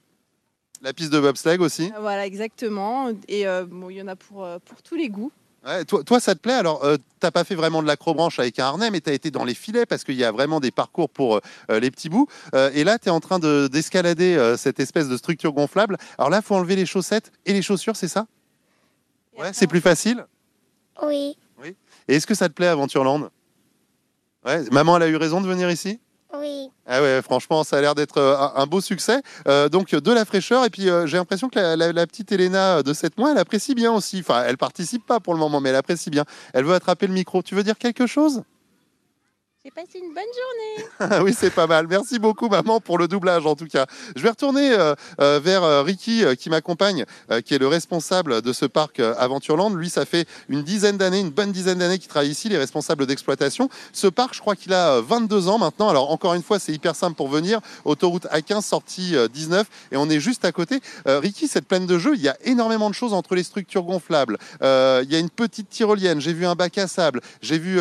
La 0.83 0.93
piste 0.93 1.11
de 1.11 1.19
bobsleigh 1.19 1.57
aussi. 1.59 1.91
voilà, 1.99 2.25
exactement. 2.27 3.09
Et 3.27 3.47
euh, 3.47 3.65
bon, 3.65 3.89
il 3.89 3.95
y 3.97 4.01
en 4.01 4.07
a 4.07 4.15
pour, 4.15 4.43
euh, 4.45 4.59
pour 4.63 4.83
tous 4.83 4.95
les 4.95 5.09
goûts. 5.09 5.31
Ouais, 5.65 5.85
toi, 5.85 6.03
toi, 6.03 6.19
ça 6.19 6.33
te 6.33 6.39
plaît? 6.39 6.53
Alors, 6.55 6.83
euh, 6.83 6.97
t'as 7.19 7.29
pas 7.29 7.43
fait 7.43 7.53
vraiment 7.53 7.83
de 7.83 7.87
l'acrobranche 7.87 8.39
avec 8.39 8.57
un 8.57 8.65
harnais, 8.65 8.89
mais 8.89 8.99
tu 8.99 9.11
as 9.11 9.13
été 9.13 9.29
dans 9.29 9.43
les 9.45 9.53
filets 9.53 9.85
parce 9.85 10.03
qu'il 10.03 10.15
y 10.15 10.23
a 10.23 10.31
vraiment 10.31 10.59
des 10.59 10.71
parcours 10.71 11.09
pour 11.09 11.39
euh, 11.69 11.79
les 11.79 11.91
petits 11.91 12.09
bouts. 12.09 12.27
Euh, 12.55 12.71
et 12.73 12.83
là, 12.83 12.97
tu 12.97 13.09
es 13.09 13.11
en 13.11 13.19
train 13.19 13.37
de- 13.37 13.67
d'escalader 13.71 14.55
cette 14.57 14.79
espèce 14.79 15.07
de 15.07 15.17
structure 15.17 15.53
gonflable. 15.53 15.97
Alors 16.17 16.31
là, 16.31 16.37
il 16.37 16.43
faut 16.43 16.55
enlever 16.55 16.75
les 16.75 16.87
chaussettes 16.87 17.31
et 17.45 17.53
les 17.53 17.61
chaussures, 17.61 17.95
c'est 17.95 18.07
ça? 18.07 18.25
Ouais, 19.37 19.53
c'est 19.53 19.67
plus 19.67 19.81
facile? 19.81 20.25
Oui, 21.59 21.75
Et 22.07 22.15
est-ce 22.15 22.25
que 22.25 22.33
ça 22.35 22.49
te 22.49 22.53
plaît, 22.53 22.67
Aventureland 22.67 23.29
Ouais, 24.43 24.63
maman, 24.71 24.97
elle 24.97 25.03
a 25.03 25.07
eu 25.09 25.15
raison 25.15 25.41
de 25.41 25.47
venir 25.47 25.69
ici? 25.69 25.99
Oui. 26.39 26.69
Ah 26.85 27.01
ouais, 27.01 27.21
franchement, 27.21 27.63
ça 27.63 27.77
a 27.77 27.81
l'air 27.81 27.95
d'être 27.95 28.17
euh, 28.17 28.35
un, 28.55 28.65
beau 28.65 28.81
succès. 28.81 29.21
Euh, 29.47 29.69
donc 29.69 29.93
de 29.93 30.11
la 30.11 30.25
fraîcheur 30.25 30.65
et 30.65 30.69
puis 30.69 30.89
euh, 30.89 31.05
j'ai 31.05 31.17
l'impression 31.17 31.49
que 31.49 31.59
la 31.59 32.07
petite 32.07 32.31
Elena 32.31 32.83
de 32.83 32.93
7 32.93 33.17
mois, 33.17 33.31
elle 33.31 33.37
apprécie 33.37 33.75
bien 33.75 33.91
aussi. 33.91 34.19
Enfin, 34.19 34.43
elle 34.45 34.57
participe 34.57 35.05
pas 35.05 35.19
pour 35.19 35.33
le 35.33 35.39
moment, 35.39 35.59
mais 35.59 35.69
elle 35.69 35.75
apprécie 35.75 36.09
bien. 36.09 36.25
Elle 36.53 36.65
veut 36.65 36.73
attraper 36.73 37.07
le 37.07 37.13
micro. 37.13 37.41
Tu 37.41 37.55
veux 37.55 37.63
dire 37.63 37.77
quelque 37.77 38.07
chose? 38.07 38.43
J'ai 39.63 39.69
passé 39.69 39.99
une 39.99 40.11
bonne 40.11 40.23
journée. 40.23 40.89
Ah 41.13 41.23
oui, 41.23 41.35
c'est 41.37 41.51
pas 41.51 41.67
mal. 41.67 41.85
Merci 41.87 42.17
beaucoup, 42.17 42.47
maman, 42.47 42.79
pour 42.79 42.97
le 42.97 43.07
doublage, 43.07 43.45
en 43.45 43.55
tout 43.55 43.67
cas. 43.67 43.85
Je 44.15 44.23
vais 44.23 44.29
retourner 44.29 44.71
euh, 44.71 44.95
euh, 45.19 45.39
vers 45.43 45.63
euh, 45.63 45.83
Ricky, 45.83 46.23
qui 46.37 46.49
m'accompagne, 46.49 47.05
qui 47.45 47.53
est 47.53 47.59
le 47.59 47.67
responsable 47.67 48.41
de 48.41 48.53
ce 48.53 48.65
parc 48.65 48.99
Aventureland. 48.99 49.69
Lui, 49.71 49.89
ça 49.89 50.05
fait 50.05 50.27
une 50.49 50.63
dizaine 50.63 50.97
d'années, 50.97 51.19
une 51.19 51.29
bonne 51.29 51.51
dizaine 51.51 51.77
d'années 51.79 51.99
qu'il 51.99 52.07
travaille 52.07 52.31
ici, 52.31 52.49
les 52.49 52.57
responsables 52.57 53.05
d'exploitation. 53.05 53.69
Ce 53.93 54.07
parc, 54.07 54.33
je 54.33 54.39
crois 54.39 54.55
qu'il 54.55 54.73
a 54.73 54.95
euh, 54.95 55.01
22 55.01 55.47
ans 55.47 55.59
maintenant. 55.59 55.89
Alors, 55.89 56.11
encore 56.11 56.33
une 56.33 56.43
fois, 56.43 56.57
c'est 56.57 56.73
hyper 56.73 56.95
simple 56.95 57.15
pour 57.15 57.27
venir. 57.27 57.59
Autoroute 57.85 58.25
A15, 58.31 58.61
sortie 58.61 59.15
euh, 59.15 59.27
19, 59.27 59.67
et 59.91 59.97
on 59.97 60.09
est 60.09 60.19
juste 60.19 60.43
à 60.43 60.51
côté. 60.51 60.79
Ricky, 61.05 61.47
cette 61.47 61.67
plaine 61.67 61.85
de 61.85 61.99
jeu, 61.99 62.15
il 62.15 62.21
y 62.21 62.29
a 62.29 62.37
énormément 62.45 62.89
de 62.89 62.95
choses 62.95 63.13
entre 63.13 63.35
les 63.35 63.43
structures 63.43 63.83
gonflables. 63.83 64.37
Il 64.61 65.07
y 65.09 65.15
a 65.15 65.19
une 65.19 65.29
petite 65.29 65.69
tyrolienne, 65.69 66.19
j'ai 66.19 66.33
vu 66.33 66.45
un 66.45 66.55
bac 66.55 66.77
à 66.77 66.87
sable, 66.87 67.21
j'ai 67.41 67.59
vu 67.59 67.79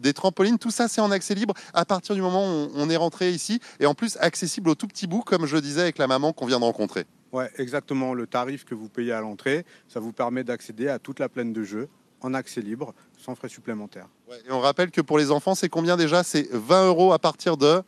des 0.00 0.12
trampolines. 0.12 0.58
Tout 0.58 0.70
ça, 0.70 0.88
c'est 0.88 1.00
en 1.00 1.10
accès 1.18 1.34
libre 1.34 1.54
à 1.74 1.84
partir 1.84 2.14
du 2.14 2.22
moment 2.22 2.44
où 2.46 2.70
on, 2.74 2.88
est 2.88 2.96
rentré 2.96 3.30
ici 3.30 3.60
et 3.80 3.86
en 3.86 3.94
plus 3.94 4.16
accessible 4.20 4.70
au 4.70 4.74
tout 4.74 4.86
petit 4.86 5.06
bout, 5.06 5.22
comme 5.22 5.46
je 5.46 5.56
disais 5.56 5.82
avec 5.82 5.98
la 5.98 6.06
maman 6.06 6.32
qu'on 6.32 6.46
vient 6.46 6.58
de 6.58 6.64
rencontrer. 6.64 7.04
Ouais, 7.32 7.50
exactement. 7.58 8.14
Le 8.14 8.26
tarif 8.26 8.64
que 8.64 8.74
vous 8.74 8.88
payez 8.88 9.12
à 9.12 9.20
l'entrée, 9.20 9.66
ça 9.88 10.00
vous 10.00 10.12
permet 10.12 10.44
d'accéder 10.44 10.88
à 10.88 10.98
toute 10.98 11.18
la 11.18 11.28
plaine 11.28 11.52
de 11.52 11.62
jeu 11.62 11.88
en 12.20 12.34
accès 12.34 12.60
libre, 12.60 12.94
sans 13.18 13.34
frais 13.34 13.48
supplémentaires. 13.48 14.08
Et 14.46 14.50
on 14.50 14.60
rappelle 14.60 14.90
que 14.90 15.00
pour 15.00 15.18
les 15.18 15.30
enfants, 15.30 15.54
c'est 15.54 15.68
combien 15.68 15.96
déjà? 15.96 16.22
C'est 16.22 16.48
20 16.52 16.88
euros 16.88 17.12
à 17.12 17.18
partir 17.18 17.56
de? 17.56 17.82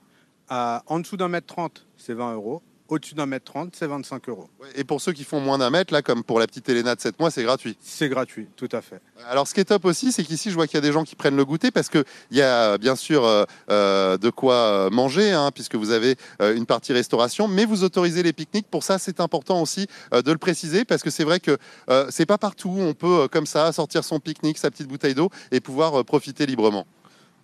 En 0.51 0.99
dessous 0.99 1.17
d'un 1.17 1.29
mètre 1.29 1.47
30, 1.47 1.87
c'est 1.97 2.15
20 2.15 2.35
euros. 2.35 2.63
Au-dessus 2.91 3.15
d'un 3.15 3.27
mètre 3.27 3.53
30, 3.53 3.75
c'est 3.77 3.87
25 3.87 4.29
euros. 4.29 4.49
Et 4.75 4.83
pour 4.83 5.01
ceux 5.01 5.13
qui 5.13 5.23
font 5.23 5.39
moins 5.39 5.59
d'un 5.59 5.71
mètre, 5.71 5.95
là, 5.95 6.03
comme 6.03 6.25
pour 6.25 6.41
la 6.41 6.49
petite 6.49 6.69
Elena 6.69 6.97
de 6.97 7.01
7 7.01 7.21
mois, 7.21 7.31
c'est 7.31 7.45
gratuit. 7.45 7.79
C'est 7.81 8.09
gratuit, 8.09 8.49
tout 8.57 8.69
à 8.73 8.83
fait. 8.83 9.01
Alors, 9.29 9.47
ce 9.47 9.55
qui 9.55 9.61
est 9.61 9.65
top 9.65 9.85
aussi, 9.85 10.11
c'est 10.11 10.25
qu'ici, 10.25 10.51
je 10.51 10.57
vois 10.57 10.67
qu'il 10.67 10.75
y 10.75 10.79
a 10.79 10.81
des 10.81 10.91
gens 10.91 11.05
qui 11.05 11.15
prennent 11.15 11.37
le 11.37 11.45
goûter 11.45 11.71
parce 11.71 11.89
qu'il 11.89 12.05
y 12.33 12.43
a 12.43 12.79
bien 12.79 12.97
sûr 12.97 13.25
euh, 13.25 13.45
euh, 13.71 14.19
de 14.19 14.29
quoi 14.29 14.55
euh, 14.55 14.91
manger, 14.91 15.31
hein, 15.31 15.53
puisque 15.55 15.77
vous 15.77 15.93
avez 15.93 16.17
euh, 16.43 16.57
une 16.57 16.67
partie 16.67 16.93
restauration, 16.93 17.47
mais 17.47 17.65
vous 17.65 17.85
autorisez 17.85 18.25
les 18.25 18.33
pique-niques. 18.33 18.67
Pour 18.69 18.83
ça, 18.83 18.99
c'est 18.99 19.21
important 19.21 19.63
aussi 19.63 19.87
euh, 20.13 20.21
de 20.23 20.33
le 20.33 20.39
préciser 20.39 20.85
parce 20.85 21.05
que 21.05 21.11
c'est 21.11 21.23
vrai 21.25 21.39
que 21.39 21.59
euh, 21.91 22.09
c'est 22.11 22.27
pas 22.27 22.39
partout 22.39 22.71
où 22.71 22.81
on 22.81 22.95
peut, 22.95 23.21
euh, 23.21 23.29
comme 23.29 23.47
ça, 23.47 23.71
sortir 23.71 24.03
son 24.03 24.19
pique-nique, 24.19 24.59
sa 24.59 24.69
petite 24.69 24.89
bouteille 24.89 25.15
d'eau 25.15 25.31
et 25.53 25.61
pouvoir 25.61 26.01
euh, 26.01 26.03
profiter 26.03 26.45
librement. 26.45 26.87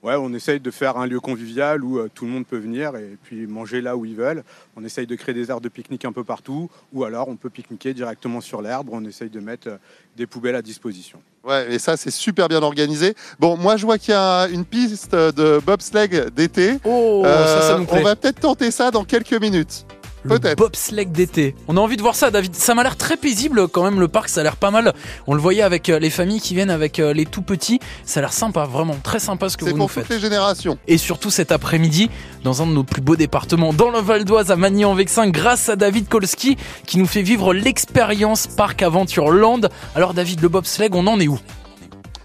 Ouais, 0.02 0.14
on 0.14 0.32
essaye 0.34 0.60
de 0.60 0.70
faire 0.70 0.96
un 0.98 1.06
lieu 1.06 1.18
convivial 1.18 1.82
où 1.82 1.98
euh, 1.98 2.08
tout 2.14 2.26
le 2.26 2.30
monde 2.30 2.46
peut 2.46 2.58
venir 2.58 2.94
et 2.96 3.16
puis 3.24 3.46
manger 3.46 3.80
là 3.80 3.96
où 3.96 4.04
ils 4.04 4.14
veulent. 4.14 4.44
On 4.76 4.84
essaye 4.84 5.06
de 5.06 5.16
créer 5.16 5.34
des 5.34 5.50
aires 5.50 5.60
de 5.60 5.68
pique-nique 5.68 6.04
un 6.04 6.12
peu 6.12 6.22
partout, 6.22 6.70
ou 6.92 7.02
alors 7.04 7.28
on 7.28 7.34
peut 7.36 7.50
pique-niquer 7.50 7.92
directement 7.92 8.40
sur 8.40 8.62
l'herbe. 8.62 8.88
On 8.92 9.04
essaye 9.04 9.30
de 9.30 9.40
mettre 9.40 9.68
euh, 9.68 9.76
des 10.16 10.26
poubelles 10.26 10.54
à 10.54 10.62
disposition. 10.62 11.18
Ouais, 11.44 11.74
et 11.74 11.78
ça, 11.78 11.96
c'est 11.96 12.10
super 12.10 12.48
bien 12.48 12.62
organisé. 12.62 13.14
Bon, 13.40 13.56
moi, 13.56 13.76
je 13.76 13.86
vois 13.86 13.98
qu'il 13.98 14.12
y 14.12 14.16
a 14.16 14.48
une 14.48 14.64
piste 14.64 15.14
de 15.14 15.60
bobsleigh 15.64 16.30
d'été. 16.30 16.78
Oh, 16.84 17.22
ça, 17.24 17.30
Euh, 17.30 17.68
ça 17.72 17.78
nous 17.78 17.84
plaît. 17.86 17.98
on 18.00 18.02
va 18.04 18.16
peut-être 18.16 18.40
tenter 18.40 18.70
ça 18.70 18.90
dans 18.90 19.04
quelques 19.04 19.40
minutes. 19.40 19.86
Le 20.28 20.38
peut-être. 20.38 20.58
bobsleigh 20.58 21.06
d'été. 21.06 21.54
On 21.68 21.76
a 21.76 21.80
envie 21.80 21.96
de 21.96 22.02
voir 22.02 22.14
ça, 22.14 22.30
David. 22.30 22.54
Ça 22.54 22.74
m'a 22.74 22.82
l'air 22.82 22.96
très 22.96 23.16
paisible 23.16 23.68
quand 23.68 23.84
même, 23.84 24.00
le 24.00 24.08
parc. 24.08 24.28
Ça 24.28 24.40
a 24.40 24.42
l'air 24.42 24.56
pas 24.56 24.70
mal. 24.70 24.92
On 25.26 25.34
le 25.34 25.40
voyait 25.40 25.62
avec 25.62 25.88
euh, 25.88 25.98
les 25.98 26.10
familles 26.10 26.40
qui 26.40 26.54
viennent 26.54 26.70
avec 26.70 26.98
euh, 26.98 27.12
les 27.12 27.26
tout 27.26 27.42
petits. 27.42 27.80
Ça 28.04 28.20
a 28.20 28.22
l'air 28.22 28.32
sympa, 28.32 28.64
vraiment 28.64 28.96
très 29.02 29.18
sympa 29.18 29.48
ce 29.48 29.56
que 29.56 29.64
vous 29.64 29.70
nous 29.72 29.76
pour 29.76 29.92
toutes 29.92 30.04
faites. 30.04 30.08
les 30.10 30.20
générations. 30.20 30.78
Et 30.88 30.98
surtout 30.98 31.30
cet 31.30 31.52
après-midi, 31.52 32.10
dans 32.44 32.62
un 32.62 32.66
de 32.66 32.72
nos 32.72 32.84
plus 32.84 33.02
beaux 33.02 33.16
départements, 33.16 33.72
dans 33.72 33.90
le 33.90 33.98
Val 34.00 34.24
d'Oise 34.24 34.50
à 34.50 34.56
Magny-en-Vexin, 34.56 35.28
grâce 35.28 35.68
à 35.68 35.76
David 35.76 36.08
Kolski, 36.08 36.56
qui 36.86 36.98
nous 36.98 37.06
fait 37.06 37.22
vivre 37.22 37.54
l'expérience 37.54 38.46
Parc 38.46 38.82
Aventure 38.82 39.30
Land. 39.30 39.60
Alors 39.94 40.14
David, 40.14 40.40
le 40.40 40.48
bobsleigh, 40.48 40.88
on 40.92 41.06
en 41.06 41.20
est 41.20 41.28
où? 41.28 41.38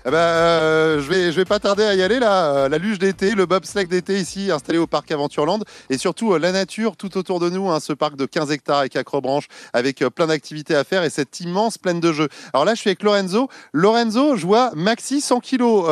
Eh 0.03 0.09
ben, 0.09 0.17
euh, 0.17 0.99
je 0.99 1.07
vais, 1.11 1.31
je 1.31 1.35
vais 1.35 1.45
pas 1.45 1.59
tarder 1.59 1.83
à 1.83 1.93
y 1.93 2.01
aller 2.01 2.17
là. 2.19 2.55
Euh, 2.55 2.69
La 2.69 2.79
luge 2.79 2.97
d'été, 2.97 3.35
le 3.35 3.45
bobsleigh 3.45 3.85
d'été 3.85 4.17
ici, 4.19 4.49
installé 4.51 4.79
au 4.79 4.87
parc 4.87 5.11
Aventureland, 5.11 5.59
et 5.91 5.97
surtout 5.99 6.33
euh, 6.33 6.39
la 6.39 6.51
nature 6.51 6.97
tout 6.97 7.19
autour 7.19 7.39
de 7.39 7.51
nous. 7.51 7.69
hein, 7.69 7.79
ce 7.79 7.93
parc 7.93 8.15
de 8.15 8.25
15 8.25 8.49
hectares 8.51 8.79
avec 8.79 8.95
Acrobranche, 8.95 9.45
avec 9.73 9.99
plein 10.15 10.25
d'activités 10.25 10.73
à 10.75 10.83
faire 10.83 11.03
et 11.03 11.11
cette 11.11 11.39
immense 11.39 11.77
plaine 11.77 11.99
de 11.99 12.13
jeux. 12.13 12.29
Alors 12.51 12.65
là, 12.65 12.73
je 12.73 12.79
suis 12.79 12.89
avec 12.89 13.03
Lorenzo. 13.03 13.47
Lorenzo, 13.73 14.35
je 14.37 14.45
vois 14.47 14.71
maxi 14.75 15.21
100 15.21 15.39
kilos. 15.39 15.83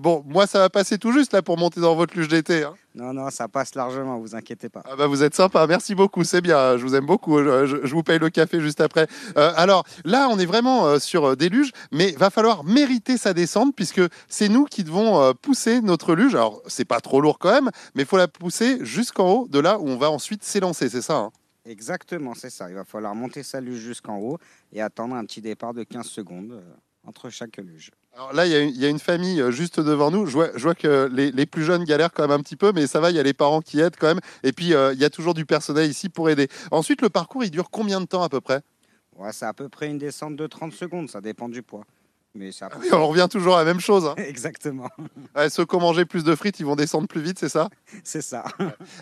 Bon, 0.00 0.24
moi, 0.26 0.46
ça 0.46 0.58
va 0.60 0.70
passer 0.70 0.96
tout 0.96 1.12
juste 1.12 1.34
là 1.34 1.42
pour 1.42 1.58
monter 1.58 1.80
dans 1.80 1.94
votre 1.94 2.16
luge 2.16 2.28
d'été. 2.28 2.64
hein. 2.64 2.72
Non, 2.94 3.12
non, 3.12 3.30
ça 3.30 3.46
passe 3.46 3.76
largement, 3.76 4.18
vous 4.18 4.34
inquiétez 4.34 4.68
pas. 4.68 4.82
Ah 4.84 4.96
bah 4.96 5.06
vous 5.06 5.22
êtes 5.22 5.34
sympa, 5.34 5.64
merci 5.68 5.94
beaucoup, 5.94 6.24
c'est 6.24 6.40
bien, 6.40 6.76
je 6.76 6.82
vous 6.82 6.96
aime 6.96 7.06
beaucoup, 7.06 7.38
je, 7.38 7.64
je- 7.66 7.86
je 7.86 7.94
vous 7.94 8.02
paye 8.02 8.18
le 8.18 8.30
café 8.30 8.60
juste 8.60 8.80
après. 8.80 9.06
Euh, 9.36 9.52
alors 9.56 9.84
là, 10.04 10.28
on 10.28 10.38
est 10.40 10.44
vraiment 10.46 10.86
euh, 10.86 10.98
sur 10.98 11.24
euh, 11.30 11.36
des 11.36 11.48
luges, 11.48 11.70
mais 11.92 12.10
va 12.12 12.30
falloir 12.30 12.64
mériter 12.64 13.16
sa 13.16 13.32
descente 13.32 13.76
puisque 13.76 14.00
c'est 14.28 14.48
nous 14.48 14.64
qui 14.64 14.82
devons 14.82 15.22
euh, 15.22 15.32
pousser 15.34 15.80
notre 15.80 16.14
luge. 16.16 16.34
Alors 16.34 16.60
c'est 16.66 16.84
pas 16.84 17.00
trop 17.00 17.20
lourd 17.20 17.38
quand 17.38 17.52
même, 17.52 17.70
mais 17.94 18.02
il 18.02 18.06
faut 18.06 18.16
la 18.16 18.26
pousser 18.28 18.84
jusqu'en 18.84 19.30
haut 19.30 19.48
de 19.48 19.60
là 19.60 19.78
où 19.78 19.86
on 19.88 19.96
va 19.96 20.10
ensuite 20.10 20.42
s'élancer, 20.42 20.88
c'est 20.88 21.02
ça 21.02 21.16
hein? 21.16 21.30
Exactement, 21.66 22.34
c'est 22.34 22.50
ça. 22.50 22.68
Il 22.70 22.74
va 22.74 22.84
falloir 22.84 23.14
monter 23.14 23.42
sa 23.44 23.60
luge 23.60 23.78
jusqu'en 23.80 24.18
haut 24.18 24.38
et 24.72 24.82
attendre 24.82 25.14
un 25.14 25.24
petit 25.24 25.40
départ 25.42 25.74
de 25.74 25.84
15 25.84 26.06
secondes 26.06 26.60
entre 27.06 27.28
chaque 27.30 27.58
luge. 27.58 27.90
Alors 28.14 28.32
là, 28.32 28.44
il 28.46 28.52
y, 28.52 28.54
a 28.56 28.58
une- 28.60 28.70
il 28.70 28.80
y 28.80 28.84
a 28.84 28.88
une 28.88 28.98
famille 28.98 29.40
euh, 29.40 29.50
juste 29.50 29.78
devant 29.80 30.10
nous. 30.10 30.26
Je 30.26 30.32
vois, 30.32 30.48
je 30.56 30.62
vois 30.62 30.74
que 30.74 31.08
les, 31.12 31.30
les 31.30 31.46
plus 31.46 31.64
jeunes 31.64 31.84
galèrent 31.84 32.12
quand 32.12 32.22
même 32.26 32.38
un 32.38 32.42
petit 32.42 32.56
peu, 32.56 32.72
mais 32.72 32.86
ça 32.86 33.00
va, 33.00 33.10
il 33.10 33.16
y 33.16 33.20
a 33.20 33.22
les 33.22 33.32
parents 33.34 33.60
qui 33.60 33.80
aident 33.80 33.96
quand 33.98 34.08
même. 34.08 34.20
Et 34.42 34.52
puis, 34.52 34.74
euh, 34.74 34.92
il 34.92 34.98
y 35.00 35.04
a 35.04 35.10
toujours 35.10 35.32
du 35.34 35.46
personnel 35.46 35.88
ici 35.88 36.08
pour 36.08 36.28
aider. 36.28 36.48
Ensuite, 36.70 37.02
le 37.02 37.08
parcours, 37.08 37.44
il 37.44 37.50
dure 37.50 37.70
combien 37.70 38.00
de 38.00 38.06
temps 38.06 38.22
à 38.22 38.28
peu 38.28 38.40
près? 38.40 38.62
Ouais, 39.16 39.32
c'est 39.32 39.46
à 39.46 39.52
peu 39.54 39.68
près 39.68 39.88
une 39.88 39.98
descente 39.98 40.36
de 40.36 40.46
30 40.46 40.72
secondes, 40.72 41.08
ça 41.08 41.20
dépend 41.20 41.48
du 41.48 41.62
poids. 41.62 41.84
Mais 42.34 42.50
peu 42.50 42.66
Ah 42.70 42.76
oui, 42.80 42.88
On 42.92 43.08
revient 43.08 43.26
toujours 43.30 43.56
à 43.56 43.60
la 43.60 43.64
même 43.64 43.80
chose. 43.80 44.04
hein. 44.06 44.14
Exactement, 44.18 44.88
Ouais, 45.36 45.48
ceux 45.50 45.64
qui 45.64 45.74
ont 45.76 45.80
mangé 45.80 46.04
plus 46.04 46.24
de 46.24 46.34
frites, 46.34 46.58
ils 46.60 46.66
vont 46.66 46.76
descendre 46.76 47.06
plus 47.08 47.20
vite, 47.20 47.38
c'est 47.38 47.48
ça? 47.48 47.68
C'est 48.04 48.22
ça. 48.22 48.44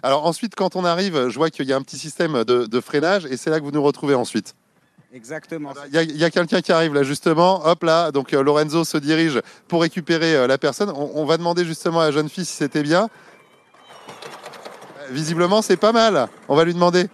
Alors 0.03 0.27
ensuite, 0.27 0.55
quand 0.55 0.77
on 0.77 0.85
arrive, 0.85 1.29
je 1.29 1.35
vois 1.39 1.49
qu'il 1.51 1.67
y 1.67 1.73
a 1.73 1.77
un 1.77 1.83
petit 1.83 1.99
système 1.99 2.45
de, 2.45 2.67
de 2.67 2.81
freinage 2.81 3.25
et 3.27 3.37
c'est 3.37 3.49
là 3.51 3.59
que 3.61 3.65
vous 3.65 3.71
nous 3.71 3.83
retrouvez 3.83 4.15
ensuite. 4.15 4.55
Exactement. 5.13 5.73
Il 5.93 6.17
y 6.17 6.25
a, 6.25 6.31
quelqu'un 6.31 6.61
qui 6.61 6.71
arrive 6.71 6.93
là 6.93 7.03
justement, 7.03 7.67
hop 7.67 7.83
là, 7.83 8.13
donc 8.13 8.35
euh, 8.35 8.43
Lorenzo 8.43 8.85
se 8.85 8.99
dirige 8.99 9.41
pour 9.67 9.81
récupérer 9.81 10.37
euh, 10.37 10.47
la 10.47 10.59
personne. 10.59 10.91
On, 10.91 11.13
on 11.15 11.25
va 11.25 11.39
demander 11.39 11.65
justement 11.65 12.01
à 12.01 12.07
la 12.07 12.13
jeune 12.13 12.29
fille 12.29 12.45
si 12.45 12.55
c'était 12.55 12.83
bien. 12.83 13.09
Euh, 14.99 15.07
Visiblement, 15.11 15.63
c'est 15.63 15.79
pas 15.79 15.93
mal. 15.93 16.29
On 16.49 16.57
va 16.57 16.65
lui 16.65 16.75
demander. 16.75 17.07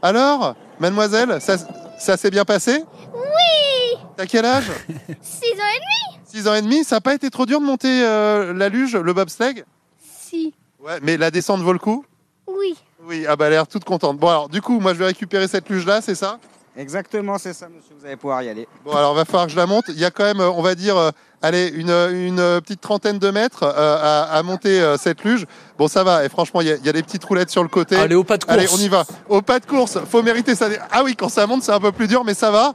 Alors, 0.00 0.54
mademoiselle, 0.78 1.40
ça, 1.40 1.56
ça 1.98 2.16
s'est 2.16 2.30
bien 2.30 2.44
passé? 2.44 2.84
Oui 3.12 3.98
T'as 4.16 4.26
quel 4.26 4.44
âge? 4.44 4.70
6 5.20 5.44
ans 5.44 5.72
et 5.76 5.80
6 6.24 6.48
ans 6.48 6.54
et 6.54 6.62
demi. 6.62 6.84
Ça 6.84 6.96
n'a 6.96 7.00
pas 7.00 7.14
été 7.14 7.30
trop 7.30 7.46
dur 7.46 7.60
de 7.60 7.66
monter 7.66 8.04
euh, 8.04 8.54
la 8.54 8.68
luge, 8.68 8.96
le 8.96 9.12
bobsleigh? 9.12 9.54
Demi 9.54 9.64
Si. 10.00 10.54
Ouais, 10.78 10.98
mais 11.02 11.16
la 11.16 11.30
descente 11.30 11.60
vaut 11.60 11.72
le 11.72 11.78
coup? 11.78 12.04
Oui. 12.46 12.76
Oui, 13.02 13.24
ah 13.28 13.34
bah 13.34 13.46
elle 13.46 13.54
a 13.54 13.56
l'air 13.56 13.66
toute 13.66 13.84
contente. 13.84 14.18
Bon 14.18 14.28
alors, 14.28 14.48
du 14.48 14.62
coup, 14.62 14.78
moi 14.78 14.94
je 14.94 14.98
vais 14.98 15.06
récupérer 15.06 15.48
cette 15.48 15.68
luge 15.68 15.86
là, 15.86 16.00
c'est 16.00 16.14
ça? 16.14 16.38
Exactement, 16.76 17.36
c'est 17.38 17.52
ça, 17.52 17.66
monsieur. 17.68 17.94
Vous 17.98 18.06
allez 18.06 18.16
pouvoir 18.16 18.42
y 18.42 18.48
aller. 18.48 18.66
Bon, 18.84 18.92
alors 18.92 19.12
va 19.14 19.24
falloir 19.24 19.46
que 19.46 19.52
je 19.52 19.56
la 19.56 19.66
monte. 19.66 19.86
Il 19.88 19.98
y 19.98 20.04
a 20.04 20.10
quand 20.10 20.24
même, 20.24 20.40
euh, 20.40 20.50
on 20.50 20.62
va 20.62 20.74
dire, 20.76 20.96
euh, 20.96 21.10
allez, 21.42 21.66
une, 21.68 21.90
une 21.90 22.38
euh, 22.38 22.60
petite 22.60 22.80
trentaine 22.80 23.18
de 23.18 23.30
mètres 23.30 23.64
euh, 23.64 23.98
à, 24.00 24.22
à 24.38 24.42
monter 24.44 24.80
euh, 24.80 24.96
cette 24.96 25.24
luge. 25.24 25.46
Bon, 25.78 25.88
ça 25.88 26.04
va. 26.04 26.24
Et 26.24 26.28
franchement, 26.28 26.60
il 26.60 26.68
y, 26.68 26.72
a- 26.72 26.76
il 26.76 26.86
y 26.86 26.88
a 26.88 26.92
des 26.92 27.02
petites 27.02 27.24
roulettes 27.24 27.50
sur 27.50 27.62
le 27.64 27.68
côté. 27.68 27.96
Allez, 27.96 28.14
au 28.14 28.22
pas 28.24 28.38
de 28.38 28.44
course. 28.44 28.56
Allez, 28.56 28.66
on 28.72 28.78
y 28.78 28.88
va. 28.88 29.04
Au 29.28 29.42
pas 29.42 29.58
de 29.58 29.66
course, 29.66 29.98
faut 30.08 30.22
mériter 30.22 30.54
ça. 30.54 30.68
Ah 30.92 31.02
oui, 31.04 31.16
quand 31.16 31.28
ça 31.28 31.46
monte, 31.46 31.64
c'est 31.64 31.72
un 31.72 31.80
peu 31.80 31.92
plus 31.92 32.06
dur, 32.06 32.22
mais 32.24 32.34
ça 32.34 32.50
va. 32.52 32.72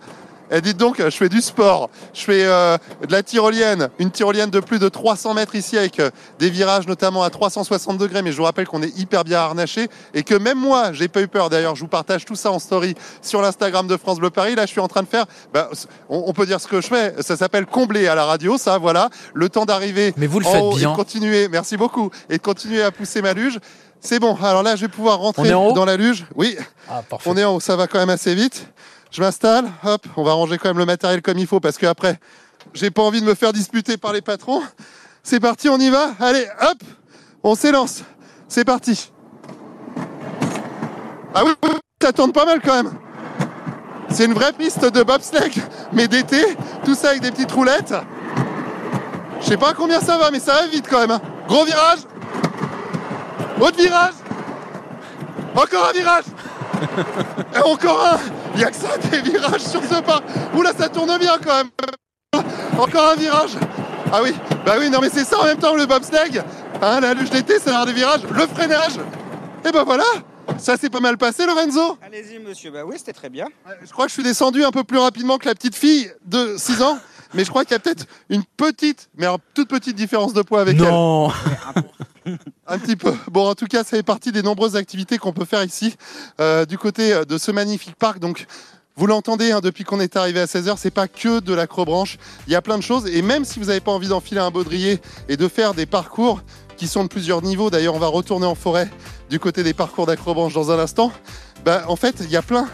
Et 0.51 0.61
dites 0.61 0.77
donc, 0.77 0.97
je 1.01 1.09
fais 1.09 1.29
du 1.29 1.41
sport, 1.41 1.89
je 2.13 2.21
fais 2.21 2.43
euh, 2.45 2.77
de 3.07 3.11
la 3.11 3.23
tyrolienne, 3.23 3.89
une 3.99 4.11
tyrolienne 4.11 4.49
de 4.49 4.59
plus 4.59 4.77
de 4.79 4.87
300 4.89 5.33
mètres 5.33 5.55
ici 5.55 5.77
avec 5.77 5.99
euh, 5.99 6.11
des 6.39 6.49
virages 6.49 6.87
notamment 6.87 7.23
à 7.23 7.29
360 7.29 7.97
degrés, 7.97 8.21
mais 8.21 8.31
je 8.31 8.37
vous 8.37 8.43
rappelle 8.43 8.67
qu'on 8.67 8.83
est 8.83 8.95
hyper 8.97 9.23
bien 9.23 9.39
harnaché 9.39 9.87
et 10.13 10.23
que 10.23 10.35
même 10.35 10.59
moi, 10.59 10.93
j'ai 10.93 11.07
pas 11.07 11.21
eu 11.21 11.27
peur. 11.27 11.49
D'ailleurs, 11.49 11.75
je 11.75 11.81
vous 11.81 11.87
partage 11.87 12.25
tout 12.25 12.35
ça 12.35 12.51
en 12.51 12.59
story 12.59 12.93
sur 13.21 13.41
l'Instagram 13.41 13.87
de 13.87 13.97
France 13.97 14.19
Bleu 14.19 14.29
Paris. 14.29 14.55
Là, 14.55 14.65
je 14.65 14.71
suis 14.71 14.81
en 14.81 14.87
train 14.87 15.01
de 15.01 15.07
faire, 15.07 15.25
bah, 15.53 15.69
on, 16.09 16.25
on 16.27 16.33
peut 16.33 16.45
dire 16.45 16.61
ce 16.61 16.67
que 16.67 16.79
je 16.81 16.87
fais, 16.87 17.15
ça 17.21 17.35
s'appelle 17.37 17.65
combler 17.65 18.07
à 18.07 18.13
la 18.15 18.25
radio, 18.25 18.57
ça, 18.57 18.77
voilà. 18.77 19.09
Le 19.33 19.49
temps 19.49 19.65
d'arriver 19.65 20.13
Mais 20.17 20.27
vous 20.27 20.39
le 20.39 20.45
en 20.45 20.51
faites 20.51 20.61
haut 20.61 20.73
et 20.75 20.79
bien. 20.79 20.91
de 20.91 20.95
continuer, 20.95 21.47
merci 21.49 21.75
beaucoup, 21.77 22.11
et 22.29 22.37
de 22.37 22.41
continuer 22.43 22.83
à 22.83 22.91
pousser 22.91 23.21
ma 23.21 23.33
luge. 23.33 23.59
C'est 23.99 24.19
bon, 24.19 24.37
alors 24.43 24.61
là, 24.61 24.75
je 24.75 24.81
vais 24.81 24.87
pouvoir 24.87 25.17
rentrer 25.17 25.49
dans 25.73 25.85
la 25.85 25.97
luge. 25.97 26.25
Oui, 26.35 26.55
Ah, 26.89 27.01
on 27.25 27.35
est 27.35 27.43
en 27.43 27.55
haut, 27.55 27.59
ça 27.59 27.75
va 27.75 27.87
quand 27.87 27.97
même 27.97 28.11
assez 28.11 28.35
vite. 28.35 28.67
Je 29.15 29.21
m'installe, 29.21 29.71
hop, 29.85 30.05
on 30.17 30.23
va 30.23 30.33
ranger 30.33 30.57
quand 30.57 30.67
même 30.67 30.77
le 30.77 30.85
matériel 30.85 31.21
comme 31.21 31.37
il 31.37 31.47
faut 31.47 31.61
parce 31.61 31.77
que 31.77 31.85
après, 31.85 32.19
j'ai 32.73 32.91
pas 32.91 33.01
envie 33.01 33.21
de 33.21 33.25
me 33.25 33.33
faire 33.33 33.53
disputer 33.53 33.95
par 33.95 34.11
les 34.11 34.21
patrons. 34.21 34.61
C'est 35.23 35.39
parti, 35.39 35.69
on 35.69 35.77
y 35.77 35.89
va. 35.89 36.09
Allez, 36.19 36.45
hop, 36.61 36.77
on 37.41 37.55
s'élance. 37.55 38.01
C'est 38.49 38.65
parti. 38.65 39.13
Ah 41.33 41.43
oui, 41.45 41.53
ça 42.01 42.11
tourne 42.11 42.33
pas 42.33 42.43
mal 42.43 42.59
quand 42.59 42.75
même. 42.75 42.91
C'est 44.09 44.25
une 44.25 44.33
vraie 44.33 44.51
piste 44.51 44.83
de 44.83 45.01
bobsleigh, 45.01 45.63
mais 45.93 46.09
d'été, 46.09 46.43
tout 46.83 46.93
ça 46.93 47.11
avec 47.11 47.21
des 47.21 47.31
petites 47.31 47.53
roulettes. 47.53 47.93
Je 49.39 49.45
sais 49.45 49.57
pas 49.57 49.71
combien 49.71 50.01
ça 50.01 50.17
va, 50.17 50.29
mais 50.29 50.41
ça 50.41 50.55
va 50.55 50.67
vite 50.67 50.87
quand 50.89 50.99
même. 50.99 51.11
hein. 51.11 51.21
Gros 51.47 51.63
virage. 51.63 51.99
Autre 53.61 53.77
virage. 53.77 54.13
Encore 55.55 55.87
un 55.87 55.93
virage. 55.93 56.25
Et 57.55 57.59
encore 57.59 58.05
un 58.05 58.44
Il 58.55 58.59
n'y 58.59 58.63
a 58.63 58.71
que 58.71 58.75
ça, 58.77 58.97
des 58.97 59.21
virages 59.21 59.61
sur 59.61 59.83
ce 59.83 60.01
parc 60.01 60.23
Oula, 60.55 60.71
ça 60.71 60.87
tourne 60.87 61.17
bien 61.17 61.37
quand 61.43 61.55
même. 61.57 62.43
Encore 62.79 63.09
un 63.11 63.15
virage. 63.15 63.51
Ah 64.13 64.21
oui, 64.23 64.33
bah 64.65 64.75
oui, 64.79 64.89
non 64.89 64.99
mais 65.01 65.09
c'est 65.09 65.25
ça 65.25 65.39
en 65.39 65.43
même 65.43 65.57
temps 65.57 65.75
le 65.75 65.85
bobsleigh. 65.85 66.41
Hein, 66.81 66.99
La 67.01 67.13
luge 67.13 67.29
d'été, 67.29 67.55
c'est 67.61 67.69
l'art 67.69 67.85
des 67.85 67.91
virages, 67.91 68.21
le 68.23 68.47
freinage. 68.47 68.97
Et 69.67 69.71
ben 69.71 69.83
voilà. 69.83 70.05
Ça 70.57 70.77
s'est 70.77 70.89
pas 70.89 71.01
mal 71.01 71.17
passé 71.17 71.45
Lorenzo. 71.45 71.97
Allez-y, 72.01 72.39
monsieur. 72.39 72.71
Bah 72.71 72.83
oui, 72.85 72.95
c'était 72.97 73.11
très 73.13 73.29
bien. 73.29 73.47
Je 73.83 73.91
crois 73.91 74.05
que 74.05 74.09
je 74.09 74.13
suis 74.13 74.23
descendu 74.23 74.63
un 74.63 74.71
peu 74.71 74.85
plus 74.85 74.99
rapidement 74.99 75.37
que 75.37 75.47
la 75.47 75.55
petite 75.55 75.75
fille 75.75 76.09
de 76.23 76.55
6 76.57 76.81
ans, 76.81 76.97
mais 77.35 77.43
je 77.43 77.49
crois 77.49 77.63
qu'il 77.63 77.73
y 77.73 77.75
a 77.75 77.79
peut-être 77.79 78.05
une 78.29 78.43
petite, 78.57 79.09
mais 79.15 79.25
alors, 79.25 79.39
toute 79.53 79.69
petite 79.69 79.95
différence 79.95 80.33
de 80.33 80.41
poids 80.41 80.61
avec 80.61 80.77
elle. 80.77 80.83
Non. 80.83 81.31
Un 82.67 82.79
petit 82.79 82.95
peu. 82.95 83.13
Bon, 83.31 83.47
en 83.47 83.55
tout 83.55 83.67
cas, 83.67 83.83
ça 83.83 83.91
fait 83.97 84.03
partie 84.03 84.31
des 84.31 84.41
nombreuses 84.41 84.75
activités 84.75 85.17
qu'on 85.17 85.33
peut 85.33 85.45
faire 85.45 85.63
ici, 85.63 85.95
euh, 86.39 86.65
du 86.65 86.77
côté 86.77 87.13
euh, 87.13 87.25
de 87.25 87.37
ce 87.37 87.51
magnifique 87.51 87.95
parc. 87.95 88.19
Donc, 88.19 88.47
vous 88.95 89.07
l'entendez, 89.07 89.51
hein, 89.51 89.59
depuis 89.61 89.83
qu'on 89.83 89.99
est 89.99 90.15
arrivé 90.15 90.39
à 90.39 90.45
16h, 90.45 90.75
c'est 90.77 90.89
pas 90.89 91.07
que 91.07 91.39
de 91.39 91.53
l'acrobranche. 91.53 92.17
Il 92.47 92.53
y 92.53 92.55
a 92.55 92.61
plein 92.61 92.77
de 92.77 92.83
choses. 92.83 93.05
Et 93.07 93.21
même 93.21 93.45
si 93.45 93.59
vous 93.59 93.65
n'avez 93.65 93.81
pas 93.81 93.91
envie 93.91 94.07
d'enfiler 94.07 94.39
un 94.39 94.51
baudrier 94.51 95.01
et 95.27 95.37
de 95.37 95.47
faire 95.47 95.73
des 95.73 95.85
parcours 95.85 96.41
qui 96.77 96.87
sont 96.87 97.03
de 97.03 97.09
plusieurs 97.09 97.41
niveaux, 97.41 97.69
d'ailleurs, 97.69 97.95
on 97.95 97.99
va 97.99 98.07
retourner 98.07 98.45
en 98.45 98.55
forêt 98.55 98.89
du 99.29 99.39
côté 99.39 99.63
des 99.63 99.73
parcours 99.73 100.05
d'acrobranche 100.05 100.53
dans 100.53 100.71
un 100.71 100.79
instant. 100.79 101.11
Bah, 101.65 101.83
en 101.87 101.95
fait, 101.95 102.15
il 102.21 102.29
y 102.29 102.37
a 102.37 102.41
plein 102.41 102.67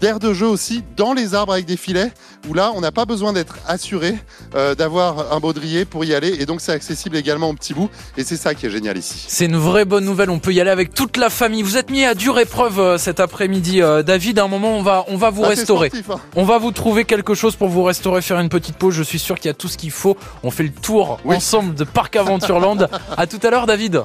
d'aires 0.00 0.18
de 0.18 0.32
jeu 0.32 0.46
aussi 0.46 0.82
dans 0.96 1.12
les 1.12 1.34
arbres 1.34 1.52
avec 1.52 1.64
des 1.66 1.76
filets 1.76 2.12
où 2.48 2.54
là 2.54 2.72
on 2.74 2.80
n'a 2.80 2.92
pas 2.92 3.04
besoin 3.04 3.32
d'être 3.32 3.56
assuré 3.66 4.14
euh, 4.54 4.74
d'avoir 4.74 5.32
un 5.32 5.40
baudrier 5.40 5.84
pour 5.84 6.04
y 6.04 6.14
aller 6.14 6.36
et 6.40 6.46
donc 6.46 6.60
c'est 6.60 6.72
accessible 6.72 7.16
également 7.16 7.50
aux 7.50 7.54
petits 7.54 7.74
bouts 7.74 7.90
et 8.16 8.24
c'est 8.24 8.36
ça 8.36 8.54
qui 8.54 8.66
est 8.66 8.70
génial 8.70 8.96
ici. 8.96 9.24
C'est 9.28 9.46
une 9.46 9.56
vraie 9.56 9.84
bonne 9.84 10.04
nouvelle, 10.04 10.30
on 10.30 10.38
peut 10.38 10.52
y 10.52 10.60
aller 10.60 10.70
avec 10.70 10.94
toute 10.94 11.16
la 11.16 11.30
famille. 11.30 11.62
Vous 11.62 11.76
êtes 11.76 11.90
mis 11.90 12.04
à 12.04 12.14
dure 12.14 12.38
épreuve 12.38 12.78
euh, 12.80 12.98
cet 12.98 13.20
après-midi, 13.20 13.82
euh, 13.82 14.02
David. 14.02 14.38
À 14.38 14.44
un 14.44 14.48
moment, 14.48 14.76
on 14.76 14.82
va, 14.82 15.04
on 15.08 15.16
va 15.16 15.30
vous 15.30 15.42
restaurer. 15.42 15.88
sportif, 15.88 16.10
hein. 16.10 16.20
On 16.34 16.44
va 16.44 16.58
vous 16.58 16.70
trouver 16.72 17.04
quelque 17.04 17.34
chose 17.34 17.56
pour 17.56 17.68
vous 17.68 17.82
restaurer, 17.82 18.22
faire 18.22 18.38
une 18.38 18.48
petite 18.48 18.76
pause. 18.76 18.94
Je 18.94 19.02
suis 19.02 19.18
sûr 19.18 19.36
qu'il 19.36 19.48
y 19.48 19.50
a 19.50 19.54
tout 19.54 19.68
ce 19.68 19.76
qu'il 19.78 19.90
faut. 19.90 20.16
On 20.42 20.50
fait 20.50 20.62
le 20.64 20.70
tour 20.70 21.18
Oui. 21.24 21.36
ensemble 21.36 21.74
de 21.74 21.84
Parc 21.84 22.16
Aventureland. 22.16 22.78
à 23.16 23.26
tout 23.26 23.40
à 23.42 23.50
l'heure, 23.50 23.66
David. 23.66 24.02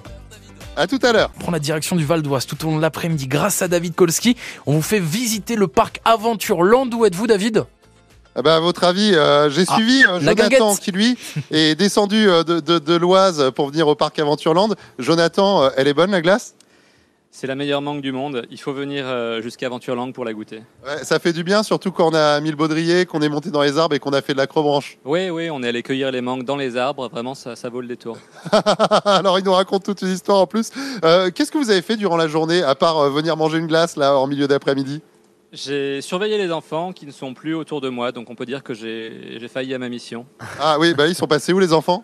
À 0.78 0.88
tout 0.88 1.00
à 1.04 1.12
l'heure. 1.12 1.32
On 1.38 1.40
prend 1.42 1.52
la 1.52 1.60
direction 1.60 1.96
du 1.96 2.06
Val 2.06 2.22
d'Oise 2.22 2.46
tout 2.46 2.66
au 2.66 2.70
long 2.72 2.78
de 2.78 2.82
l'après-midi 2.82 3.28
grâce 3.28 3.62
à 3.62 3.68
David 3.68 3.94
Kolski. 3.94 4.38
On 4.66 4.74
vous 4.74 4.82
fait 4.82 5.00
visiter 5.00 5.56
le 5.56 5.68
parc 5.68 6.00
Aventureland. 6.06 6.90
Où 6.94 7.06
êtes-vous, 7.06 7.28
David? 7.28 7.66
Ah 8.36 8.42
bah, 8.42 8.56
à 8.56 8.60
votre 8.62 8.86
avis, 8.86 9.14
euh, 9.14 9.50
j'ai 9.50 9.66
Ah, 9.68 9.76
suivi 9.76 10.04
euh, 10.06 10.20
la 10.22 10.34
Jonathan 10.34 10.76
qui 10.78 10.92
lui 10.94 11.18
est 11.52 11.76
descendu 11.76 12.30
euh, 12.30 12.44
de, 12.46 12.62
de- 12.62 12.80
de 12.80 12.96
l'Oise 12.96 13.52
pour 13.54 13.68
venir 13.70 13.90
au 13.90 13.96
parc 13.96 14.18
Aventureland. 14.20 14.70
Jonathan, 15.00 15.64
euh, 15.64 15.70
elle 15.76 15.90
est 15.90 15.94
bonne 15.94 16.12
la 16.12 16.22
glace? 16.22 16.56
C'est 17.34 17.48
la 17.48 17.56
meilleure 17.56 17.82
mangue 17.82 18.02
du 18.02 18.12
monde. 18.12 18.46
Il 18.52 18.60
faut 18.60 18.74
venir 18.74 19.06
euh, 19.08 19.42
jusqu'à 19.42 19.68
Aventureland 19.68 20.12
pour 20.12 20.26
la 20.26 20.34
goûter. 20.34 20.64
Ouais, 20.86 21.04
Ça 21.04 21.18
fait 21.18 21.32
du 21.32 21.46
bien, 21.46 21.64
surtout 21.64 21.92
quand 21.94 22.12
on 22.12 22.14
a 22.14 22.42
mis 22.42 22.50
le 22.50 22.58
baudrier, 22.58 23.06
qu'on 23.06 23.22
est 23.22 23.30
monté 23.30 23.52
dans 23.52 23.62
les 23.62 23.78
arbres 23.78 23.96
et 23.96 24.00
qu'on 24.00 24.12
a 24.12 24.22
fait 24.22 24.34
de 24.34 24.38
l'acrobranche. 24.38 24.98
Oui, 25.06 25.30
oui, 25.30 25.50
on 25.50 25.64
est 25.64 25.70
allé 25.70 25.82
cueillir 25.82 26.12
les 26.12 26.20
mangues 26.20 26.44
dans 26.44 26.58
les 26.58 26.76
arbres. 26.76 27.08
Vraiment, 27.08 27.34
ça, 27.34 27.56
ça 27.56 27.70
vaut 27.70 27.80
le 27.80 27.88
détour. 27.88 28.18
Alors 29.06 29.40
il 29.40 29.46
nous 29.46 29.54
raconte 29.54 29.86
toute 29.86 30.02
une 30.02 30.10
histoire 30.10 30.40
en 30.40 30.46
plus. 30.46 30.72
Euh, 31.06 31.32
Qu'est-ce 31.34 31.54
que 31.54 31.58
vous 31.58 31.70
avez 31.72 31.82
fait 31.82 31.96
durant 31.96 32.18
la 32.18 32.28
journée 32.28 32.64
à 32.64 32.76
part 32.76 32.98
euh, 33.00 33.10
venir 33.10 33.38
manger 33.38 33.60
une 33.60 33.68
glace 33.68 33.96
là 33.96 34.18
en 34.18 34.28
milieu 34.28 34.50
d'après-midi? 34.50 35.02
J'ai 35.54 36.02
surveillé 36.02 36.38
les 36.38 36.52
enfants 36.52 36.92
qui 36.92 37.06
ne 37.06 37.12
sont 37.12 37.34
plus 37.34 37.54
autour 37.56 37.80
de 37.80 37.88
moi, 37.90 38.12
donc 38.12 38.30
on 38.30 38.36
peut 38.36 38.46
dire 38.46 38.62
que 38.64 38.74
j'ai 38.74 39.38
j'ai 39.40 39.48
failli 39.50 39.74
à 39.74 39.78
ma 39.80 39.90
mission. 39.90 40.26
Ah 40.60 40.78
oui, 40.80 40.94
bah 40.94 41.08
ils 41.08 41.16
sont 41.16 41.28
passés 41.28 41.52
où 41.54 41.60
les 41.60 41.74
enfants? 41.74 42.04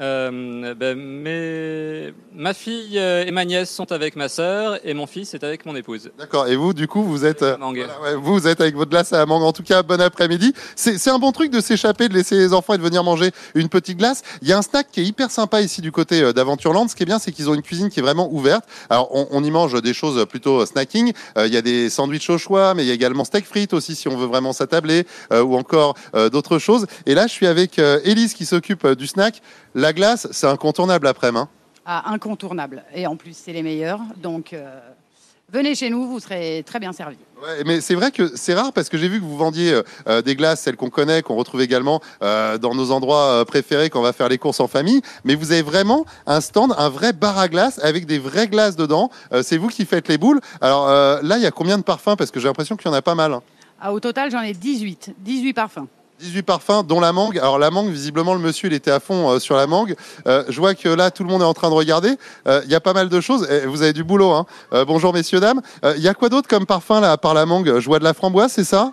Euh, 0.00 0.74
ben, 0.74 0.96
mes- 0.98 2.14
Ma 2.34 2.54
fille 2.54 2.98
euh, 2.98 3.26
et 3.26 3.30
ma 3.30 3.44
nièce 3.44 3.70
sont 3.70 3.92
avec 3.92 4.16
ma 4.16 4.30
sœur 4.30 4.78
et 4.84 4.94
mon 4.94 5.06
fils 5.06 5.34
est 5.34 5.44
avec 5.44 5.66
mon 5.66 5.76
épouse. 5.76 6.10
D'accord. 6.18 6.48
Et 6.48 6.56
vous, 6.56 6.72
du 6.72 6.88
coup, 6.88 7.02
vous 7.02 7.26
êtes, 7.26 7.42
euh, 7.42 7.58
Mangue. 7.58 7.84
voilà, 7.86 8.00
ouais, 8.00 8.14
vous, 8.20 8.46
êtes 8.48 8.62
avec 8.62 8.74
votre 8.74 8.90
glace 8.90 9.12
à 9.12 9.18
la 9.18 9.26
mangue. 9.26 9.42
En 9.42 9.52
tout 9.52 9.62
cas, 9.62 9.82
bon 9.82 10.00
après-midi. 10.00 10.54
C'est 10.76 10.96
c'est 10.96 11.10
un 11.10 11.18
bon 11.18 11.30
truc 11.32 11.50
de 11.50 11.60
s'échapper, 11.60 12.08
de 12.08 12.14
laisser 12.14 12.36
les 12.36 12.54
enfants 12.54 12.72
et 12.72 12.78
de 12.78 12.82
venir 12.82 13.04
manger 13.04 13.32
une 13.54 13.68
petite 13.68 13.98
glace. 13.98 14.22
Il 14.40 14.48
y 14.48 14.52
a 14.52 14.58
un 14.58 14.62
snack 14.62 14.86
qui 14.90 15.00
est 15.00 15.04
hyper 15.04 15.30
sympa 15.30 15.60
ici 15.60 15.82
du 15.82 15.92
côté 15.92 16.22
euh, 16.22 16.32
d'Aventureland. 16.32 16.88
Ce 16.88 16.96
qui 16.96 17.02
est 17.02 17.06
bien, 17.06 17.18
c'est 17.18 17.30
qu'ils 17.30 17.50
ont 17.50 17.54
une 17.54 17.62
cuisine 17.62 17.90
qui 17.90 18.00
est 18.00 18.02
vraiment 18.02 18.32
ouverte. 18.32 18.64
Alors, 18.88 19.08
on, 19.14 19.28
on 19.30 19.44
y 19.44 19.50
mange 19.50 19.80
des 19.82 19.92
choses 19.92 20.24
plutôt 20.26 20.64
snacking. 20.64 21.12
Euh, 21.36 21.46
Il 21.46 21.52
y 21.52 21.56
a 21.58 21.62
des 21.62 21.90
sandwichs 21.90 22.30
au 22.30 22.38
choix, 22.38 22.72
mais 22.72 22.82
il 22.84 22.88
y 22.88 22.90
a 22.90 22.94
également 22.94 23.24
steak 23.24 23.44
frites 23.44 23.74
aussi 23.74 23.94
si 23.94 24.08
on 24.08 24.16
veut 24.16 24.26
vraiment 24.26 24.54
s'attabler, 24.54 25.06
ou 25.32 25.56
encore 25.56 25.94
d'autres 26.32 26.58
choses. 26.58 26.86
Et 27.06 27.14
là, 27.14 27.26
je 27.26 27.32
suis 27.32 27.46
avec 27.46 27.78
Élise 27.78 28.32
qui 28.34 28.46
s'occupe 28.46 28.86
du 28.92 29.06
snack. 29.06 29.42
La 29.74 29.92
glace, 29.92 30.28
c'est 30.30 30.46
incontournable 30.46 31.06
après-midi. 31.06 31.42
hein. 31.42 31.48
Ah, 31.84 32.12
incontournable. 32.12 32.84
Et 32.94 33.06
en 33.06 33.16
plus, 33.16 33.36
c'est 33.36 33.52
les 33.52 33.62
meilleurs. 33.62 33.98
Donc, 34.22 34.52
euh, 34.52 34.78
venez 35.52 35.74
chez 35.74 35.90
nous, 35.90 36.06
vous 36.06 36.20
serez 36.20 36.62
très 36.64 36.78
bien 36.78 36.92
servis. 36.92 37.16
Ouais, 37.42 37.64
mais 37.66 37.80
c'est 37.80 37.96
vrai 37.96 38.12
que 38.12 38.36
c'est 38.36 38.54
rare 38.54 38.72
parce 38.72 38.88
que 38.88 38.96
j'ai 38.96 39.08
vu 39.08 39.18
que 39.18 39.24
vous 39.24 39.36
vendiez 39.36 39.72
euh, 39.72 39.82
euh, 40.06 40.22
des 40.22 40.36
glaces, 40.36 40.60
celles 40.60 40.76
qu'on 40.76 40.90
connaît, 40.90 41.22
qu'on 41.22 41.34
retrouve 41.34 41.60
également 41.60 42.00
euh, 42.22 42.56
dans 42.58 42.74
nos 42.76 42.92
endroits 42.92 43.44
préférés 43.46 43.90
quand 43.90 43.98
on 43.98 44.02
va 44.04 44.12
faire 44.12 44.28
les 44.28 44.38
courses 44.38 44.60
en 44.60 44.68
famille. 44.68 45.00
Mais 45.24 45.34
vous 45.34 45.50
avez 45.50 45.62
vraiment 45.62 46.04
un 46.26 46.40
stand, 46.40 46.72
un 46.78 46.88
vrai 46.88 47.12
bar 47.12 47.36
à 47.38 47.48
glace 47.48 47.80
avec 47.82 48.06
des 48.06 48.20
vraies 48.20 48.46
glaces 48.46 48.76
dedans. 48.76 49.10
Euh, 49.32 49.42
c'est 49.42 49.56
vous 49.56 49.68
qui 49.68 49.84
faites 49.84 50.06
les 50.06 50.18
boules. 50.18 50.40
Alors 50.60 50.86
là, 50.88 51.36
il 51.38 51.42
y 51.42 51.46
a 51.46 51.50
combien 51.50 51.78
de 51.78 51.82
parfums? 51.82 52.14
Parce 52.16 52.30
que 52.30 52.38
j'ai 52.38 52.46
l'impression 52.46 52.76
qu'il 52.76 52.86
y 52.88 52.90
en 52.90 52.96
a 52.96 53.02
pas 53.02 53.16
mal. 53.16 53.32
hein. 53.32 53.42
Ah, 53.80 53.92
au 53.92 53.98
total, 53.98 54.30
j'en 54.30 54.42
ai 54.42 54.52
18. 54.52 55.14
18 55.18 55.52
parfums. 55.54 55.88
18 56.22 56.42
parfums, 56.42 56.82
dont 56.86 57.00
la 57.00 57.12
mangue. 57.12 57.38
Alors 57.38 57.58
la 57.58 57.70
mangue, 57.70 57.90
visiblement, 57.90 58.34
le 58.34 58.40
monsieur, 58.40 58.68
il 58.68 58.74
était 58.74 58.90
à 58.92 59.00
fond 59.00 59.28
euh, 59.30 59.38
sur 59.40 59.56
la 59.56 59.66
mangue. 59.66 59.94
Euh, 60.26 60.44
je 60.48 60.58
vois 60.60 60.74
que 60.74 60.88
là, 60.88 61.10
tout 61.10 61.24
le 61.24 61.28
monde 61.28 61.42
est 61.42 61.46
en 61.46 61.54
train 61.54 61.68
de 61.68 61.74
regarder. 61.74 62.16
Euh, 62.46 62.62
Il 62.64 62.70
y 62.70 62.74
a 62.74 62.80
pas 62.80 62.92
mal 62.92 63.08
de 63.08 63.20
choses. 63.20 63.48
Et 63.50 63.66
vous 63.66 63.82
avez 63.82 63.92
du 63.92 64.04
boulot. 64.04 64.30
Hein. 64.30 64.46
Euh, 64.72 64.84
bonjour, 64.84 65.12
messieurs, 65.12 65.40
dames. 65.40 65.60
Euh, 65.84 65.94
Il 65.96 66.02
y 66.02 66.08
a 66.08 66.14
quoi 66.14 66.28
d'autre 66.28 66.48
comme 66.48 66.64
parfum, 66.64 67.00
là, 67.00 67.10
à 67.12 67.16
part 67.18 67.34
la 67.34 67.44
mangue? 67.44 67.78
Je 67.78 67.86
vois 67.86 67.98
de 67.98 68.04
la 68.04 68.14
framboise, 68.14 68.52
c'est 68.52 68.64
ça? 68.64 68.92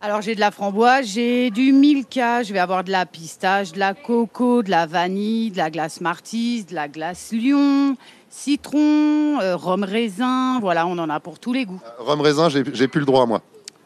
Alors, 0.00 0.20
j'ai 0.22 0.34
de 0.34 0.40
la 0.40 0.50
framboise, 0.52 1.06
j'ai 1.06 1.50
du 1.50 1.72
milka, 1.72 2.42
je 2.44 2.52
vais 2.52 2.58
avoir 2.60 2.84
de 2.84 2.92
la 2.92 3.06
pistache, 3.06 3.72
de 3.72 3.78
la 3.78 3.94
coco, 3.94 4.62
de 4.62 4.70
la 4.70 4.86
vanille, 4.86 5.50
de 5.50 5.56
la 5.56 5.70
glace 5.70 6.00
martise, 6.00 6.66
de 6.66 6.74
la 6.74 6.86
glace 6.86 7.32
lion, 7.32 7.96
citron, 8.28 9.40
euh, 9.40 9.56
rhum 9.56 9.82
raisin. 9.82 10.60
Voilà, 10.60 10.86
on 10.86 10.98
en 10.98 11.08
a 11.10 11.18
pour 11.18 11.38
tous 11.38 11.52
les 11.52 11.64
goûts. 11.64 11.80
Rhum 11.98 12.20
raisin, 12.20 12.48
j'ai 12.50 12.62
j'ai 12.72 12.88
plus 12.88 13.00
le 13.00 13.06
droit, 13.06 13.26
moi. 13.26 13.40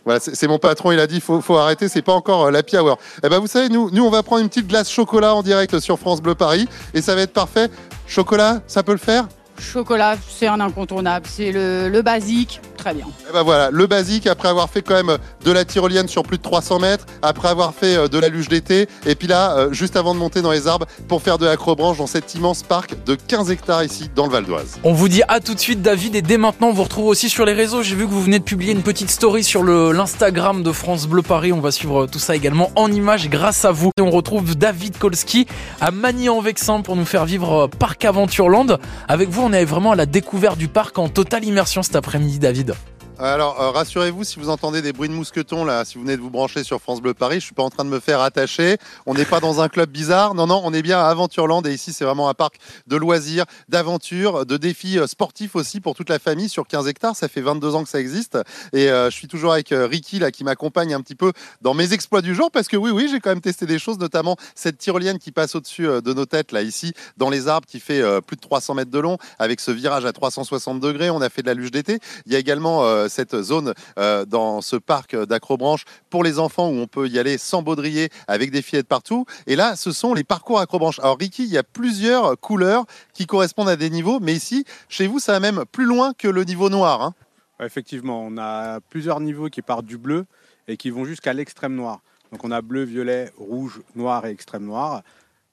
Voilà, 0.04 0.20
c'est 0.20 0.46
mon 0.48 0.58
patron, 0.58 0.92
il 0.92 0.98
a 1.00 1.06
dit 1.06 1.20
faut, 1.20 1.40
faut 1.40 1.56
arrêter, 1.56 1.88
c'est 1.88 2.02
pas 2.02 2.12
encore 2.14 2.46
euh, 2.46 2.50
l'happy 2.50 2.76
hour. 2.76 2.98
Eh 3.22 3.28
ben, 3.28 3.38
vous 3.38 3.46
savez, 3.46 3.68
nous, 3.68 3.90
nous, 3.90 4.04
on 4.04 4.10
va 4.10 4.22
prendre 4.22 4.42
une 4.42 4.48
petite 4.48 4.66
glace 4.66 4.90
chocolat 4.90 5.34
en 5.34 5.42
direct 5.42 5.78
sur 5.78 5.98
France 5.98 6.22
Bleu 6.22 6.34
Paris 6.34 6.68
et 6.94 7.02
ça 7.02 7.14
va 7.14 7.20
être 7.20 7.32
parfait. 7.32 7.68
Chocolat, 8.06 8.62
ça 8.66 8.82
peut 8.82 8.92
le 8.92 8.98
faire? 8.98 9.28
Chocolat, 9.58 10.16
c'est 10.26 10.46
un 10.46 10.58
incontournable, 10.60 11.26
c'est 11.28 11.52
le, 11.52 11.90
le 11.90 12.02
basique, 12.02 12.62
très 12.80 12.94
bien. 12.94 13.06
Eh 13.28 13.32
ben 13.32 13.42
voilà, 13.42 13.70
le 13.70 13.86
basique, 13.86 14.26
après 14.26 14.48
avoir 14.48 14.70
fait 14.70 14.82
quand 14.82 14.94
même 14.94 15.18
de 15.44 15.52
la 15.52 15.64
tyrolienne 15.64 16.08
sur 16.08 16.22
plus 16.22 16.38
de 16.38 16.42
300 16.42 16.80
mètres, 16.80 17.04
après 17.22 17.48
avoir 17.48 17.74
fait 17.74 17.96
euh, 17.96 18.08
de 18.08 18.18
la 18.18 18.28
luge 18.28 18.48
d'été, 18.48 18.88
et 19.06 19.14
puis 19.14 19.28
là, 19.28 19.56
euh, 19.56 19.72
juste 19.72 19.96
avant 19.96 20.14
de 20.14 20.18
monter 20.18 20.40
dans 20.42 20.50
les 20.50 20.66
arbres, 20.66 20.86
pour 21.06 21.22
faire 21.22 21.38
de 21.38 21.46
l'acrobranche 21.46 21.98
dans 21.98 22.06
cet 22.06 22.34
immense 22.34 22.62
parc 22.62 22.96
de 23.04 23.14
15 23.14 23.50
hectares 23.50 23.84
ici, 23.84 24.10
dans 24.14 24.26
le 24.26 24.32
Val 24.32 24.44
d'Oise. 24.44 24.78
On 24.82 24.92
vous 24.92 25.08
dit 25.08 25.22
à 25.28 25.40
tout 25.40 25.54
de 25.54 25.60
suite 25.60 25.82
David 25.82 26.14
et 26.16 26.22
dès 26.22 26.38
maintenant 26.38 26.68
on 26.68 26.72
vous 26.72 26.84
retrouve 26.84 27.06
aussi 27.06 27.28
sur 27.28 27.44
les 27.44 27.52
réseaux. 27.52 27.82
J'ai 27.82 27.94
vu 27.94 28.06
que 28.06 28.10
vous 28.12 28.22
venez 28.22 28.38
de 28.38 28.44
publier 28.44 28.72
une 28.72 28.82
petite 28.82 29.10
story 29.10 29.44
sur 29.44 29.62
l'Instagram 29.62 30.62
de 30.62 30.72
France 30.72 31.06
Bleu 31.06 31.22
Paris. 31.22 31.52
On 31.52 31.60
va 31.60 31.70
suivre 31.70 32.06
tout 32.06 32.18
ça 32.18 32.34
également 32.34 32.70
en 32.76 32.90
images 32.90 33.28
grâce 33.28 33.64
à 33.64 33.72
vous. 33.72 33.90
Et 33.98 34.00
on 34.00 34.10
retrouve 34.10 34.56
David 34.56 34.96
Kolski 34.98 35.46
à 35.80 35.90
Magny-en-Vexin 35.90 36.80
pour 36.80 36.96
nous 36.96 37.04
faire 37.04 37.26
vivre 37.26 37.64
euh, 37.64 37.68
Parc 37.68 38.04
Aventureland. 38.04 38.78
Avec 39.08 39.28
vous 39.28 39.42
on 39.42 39.52
est 39.52 39.64
vraiment 39.64 39.92
à 39.92 39.96
la 39.96 40.06
découverte 40.06 40.58
du 40.58 40.68
parc 40.68 40.98
en 40.98 41.08
totale 41.08 41.44
immersion 41.44 41.82
cet 41.82 41.96
après-midi 41.96 42.38
David. 42.38 42.74
Alors, 43.22 43.60
euh, 43.60 43.70
rassurez-vous, 43.70 44.24
si 44.24 44.38
vous 44.38 44.48
entendez 44.48 44.80
des 44.80 44.94
bruits 44.94 45.10
de 45.10 45.14
mousquetons, 45.14 45.66
là, 45.66 45.84
si 45.84 45.96
vous 45.96 46.04
venez 46.04 46.16
de 46.16 46.22
vous 46.22 46.30
brancher 46.30 46.64
sur 46.64 46.80
France 46.80 47.02
Bleu 47.02 47.12
Paris, 47.12 47.34
je 47.34 47.44
suis 47.44 47.54
pas 47.54 47.62
en 47.62 47.68
train 47.68 47.84
de 47.84 47.90
me 47.90 48.00
faire 48.00 48.22
attacher. 48.22 48.78
On 49.04 49.12
n'est 49.12 49.26
pas 49.26 49.40
dans 49.40 49.60
un 49.60 49.68
club 49.68 49.90
bizarre. 49.90 50.32
Non, 50.32 50.46
non, 50.46 50.62
on 50.64 50.72
est 50.72 50.80
bien 50.80 50.98
à 50.98 51.04
Aventureland 51.04 51.60
et 51.66 51.70
ici, 51.70 51.92
c'est 51.92 52.06
vraiment 52.06 52.30
un 52.30 52.34
parc 52.34 52.54
de 52.86 52.96
loisirs, 52.96 53.44
d'aventure, 53.68 54.46
de 54.46 54.56
défis 54.56 54.98
euh, 54.98 55.06
sportifs 55.06 55.54
aussi 55.54 55.80
pour 55.82 55.94
toute 55.94 56.08
la 56.08 56.18
famille 56.18 56.48
sur 56.48 56.66
15 56.66 56.88
hectares. 56.88 57.14
Ça 57.14 57.28
fait 57.28 57.42
22 57.42 57.74
ans 57.74 57.82
que 57.82 57.90
ça 57.90 58.00
existe. 58.00 58.38
Et 58.72 58.88
euh, 58.88 59.10
je 59.10 59.16
suis 59.16 59.28
toujours 59.28 59.52
avec 59.52 59.68
Ricky, 59.70 60.18
là, 60.18 60.30
qui 60.30 60.42
m'accompagne 60.42 60.94
un 60.94 61.02
petit 61.02 61.14
peu 61.14 61.34
dans 61.60 61.74
mes 61.74 61.92
exploits 61.92 62.22
du 62.22 62.34
jour 62.34 62.50
parce 62.50 62.68
que 62.68 62.78
oui, 62.78 62.90
oui, 62.90 63.06
j'ai 63.10 63.20
quand 63.20 63.30
même 63.30 63.42
testé 63.42 63.66
des 63.66 63.78
choses, 63.78 63.98
notamment 63.98 64.36
cette 64.54 64.78
tyrolienne 64.78 65.18
qui 65.18 65.30
passe 65.30 65.54
au-dessus 65.54 65.86
de 65.86 66.12
nos 66.14 66.24
têtes, 66.24 66.52
là, 66.52 66.62
ici, 66.62 66.94
dans 67.18 67.28
les 67.28 67.48
arbres, 67.48 67.66
qui 67.66 67.80
fait 67.80 68.02
plus 68.22 68.36
de 68.36 68.40
300 68.40 68.72
mètres 68.76 68.90
de 68.90 68.98
long 68.98 69.18
avec 69.38 69.60
ce 69.60 69.72
virage 69.72 70.06
à 70.06 70.12
360 70.14 70.80
degrés. 70.80 71.10
On 71.10 71.20
a 71.20 71.28
fait 71.28 71.42
de 71.42 71.48
la 71.48 71.54
luge 71.54 71.70
d'été. 71.70 71.98
Il 72.24 72.32
y 72.32 72.36
a 72.36 72.38
également 72.38 73.09
cette 73.10 73.42
zone 73.42 73.74
euh, 73.98 74.24
dans 74.24 74.62
ce 74.62 74.76
parc 74.76 75.14
d'acrobranche 75.14 75.84
pour 76.08 76.24
les 76.24 76.38
enfants 76.38 76.70
où 76.70 76.76
on 76.76 76.86
peut 76.86 77.08
y 77.08 77.18
aller 77.18 77.36
sans 77.36 77.60
baudrier 77.60 78.08
avec 78.26 78.50
des 78.50 78.62
fillettes 78.62 78.88
partout. 78.88 79.26
Et 79.46 79.56
là, 79.56 79.76
ce 79.76 79.92
sont 79.92 80.14
les 80.14 80.24
parcours 80.24 80.58
acrobranche. 80.60 80.98
Alors 81.00 81.18
Ricky, 81.18 81.44
il 81.44 81.50
y 81.50 81.58
a 81.58 81.62
plusieurs 81.62 82.40
couleurs 82.40 82.86
qui 83.12 83.26
correspondent 83.26 83.68
à 83.68 83.76
des 83.76 83.90
niveaux, 83.90 84.18
mais 84.20 84.32
ici, 84.32 84.64
chez 84.88 85.06
vous, 85.06 85.18
ça 85.18 85.32
va 85.32 85.40
même 85.40 85.64
plus 85.70 85.84
loin 85.84 86.14
que 86.16 86.28
le 86.28 86.44
niveau 86.44 86.70
noir. 86.70 87.02
hein. 87.02 87.14
Effectivement, 87.62 88.22
on 88.24 88.38
a 88.38 88.80
plusieurs 88.80 89.20
niveaux 89.20 89.50
qui 89.50 89.60
partent 89.60 89.84
du 89.84 89.98
bleu 89.98 90.24
et 90.66 90.78
qui 90.78 90.88
vont 90.88 91.04
jusqu'à 91.04 91.34
l'extrême 91.34 91.74
noir. 91.74 92.00
Donc 92.32 92.44
on 92.44 92.50
a 92.50 92.62
bleu, 92.62 92.84
violet, 92.84 93.30
rouge, 93.36 93.82
noir 93.94 94.24
et 94.24 94.30
extrême 94.30 94.64
noir, 94.64 95.02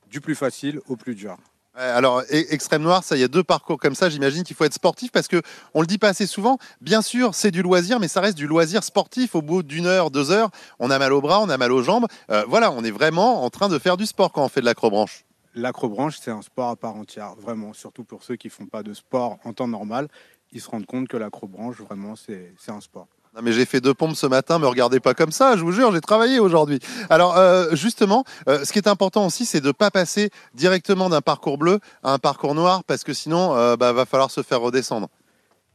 du 0.10 0.22
plus 0.22 0.36
facile 0.36 0.80
au 0.88 0.96
plus 0.96 1.15
dur. 1.15 1.38
Alors, 1.78 2.22
e- 2.22 2.46
extrême 2.52 2.82
noir, 2.82 3.04
ça, 3.04 3.16
il 3.16 3.20
y 3.20 3.24
a 3.24 3.28
deux 3.28 3.44
parcours 3.44 3.78
comme 3.78 3.94
ça. 3.94 4.10
J'imagine 4.10 4.44
qu'il 4.44 4.56
faut 4.56 4.63
être 4.63 4.74
sportif 4.74 5.12
parce 5.12 5.28
que 5.28 5.42
on 5.76 5.82
le 5.82 5.88
dit 5.88 6.00
pas 6.00 6.10
assez 6.10 6.26
souvent. 6.26 6.58
Bien 6.82 7.04
sûr, 7.04 7.36
c'est 7.36 7.52
du 7.52 7.62
loisir, 7.62 8.00
mais 8.00 8.08
ça 8.08 8.20
reste 8.20 8.38
du 8.38 8.48
loisir 8.48 8.84
sportif. 8.84 9.36
Au 9.36 9.44
bout 9.44 9.62
d'une 9.62 9.86
heure, 9.86 10.10
deux 10.10 10.32
heures, 10.32 10.50
on 10.80 10.90
a 10.90 10.98
mal 10.98 11.13
aux 11.13 11.22
bras, 11.22 11.40
on 11.40 11.50
a 11.50 11.58
mal 11.58 11.72
aux 11.72 11.84
jambes. 11.84 12.08
Euh, 12.32 12.44
voilà, 12.48 12.72
on 12.72 12.84
est 12.84 12.92
vraiment 12.92 13.44
en 13.44 13.50
train 13.52 13.70
de 13.70 13.78
faire 13.78 13.96
du 13.96 14.08
sport 14.08 14.32
quand 14.32 14.44
on 14.44 14.50
fait 14.50 14.62
de 14.62 14.66
l'acrobranche. 14.66 15.24
L'acrobranche, 15.54 16.18
c'est 16.20 16.32
un 16.32 16.42
sport 16.42 16.70
à 16.70 16.76
part 16.76 16.96
entière, 16.96 17.36
vraiment, 17.36 17.74
surtout 17.74 18.04
pour 18.04 18.24
ceux 18.24 18.36
qui 18.36 18.50
font 18.50 18.66
pas 18.66 18.84
de 18.84 18.94
sport 18.94 19.38
en 19.44 19.54
temps 19.54 19.68
normal. 19.68 20.08
Ils 20.52 20.62
se 20.62 20.70
rendent 20.70 20.86
compte 20.86 21.08
que 21.08 21.18
l'acrobranche, 21.18 21.78
vraiment, 21.78 22.16
c'est 22.16 22.54
un 22.70 22.82
sport. 22.82 23.08
Non 23.38 23.43
mais 23.43 23.52
j'ai 23.52 23.65
fait 23.65 23.82
deux 23.82 23.93
pompes 23.93 24.15
ce 24.15 24.26
matin, 24.26 24.58
me 24.58 24.65
regardez 24.65 25.00
pas 25.00 25.13
comme 25.13 25.32
ça, 25.32 25.56
je 25.56 25.62
vous 25.62 25.71
jure, 25.71 25.93
j'ai 25.93 26.02
travaillé 26.02 26.39
aujourd'hui. 26.39 26.80
Alors 27.12 27.38
euh, 27.38 27.67
justement, 27.76 28.23
euh, 28.50 28.65
ce 28.65 28.73
qui 28.73 28.80
est 28.80 28.88
important 28.88 29.28
aussi, 29.28 29.45
c'est 29.45 29.62
de 29.62 29.71
pas 29.71 29.91
passer 29.91 30.32
directement 30.56 31.08
d'un 31.08 31.21
parcours 31.21 31.60
bleu 31.60 31.80
à 32.02 32.13
un 32.13 32.17
parcours 32.17 32.56
noir, 32.56 32.84
parce 32.84 33.04
que 33.04 33.13
sinon, 33.13 33.56
euh, 33.56 33.76
bah, 33.76 33.93
va 33.93 34.08
falloir 34.08 34.32
se 34.32 34.41
faire 34.41 34.60
redescendre. 34.60 35.08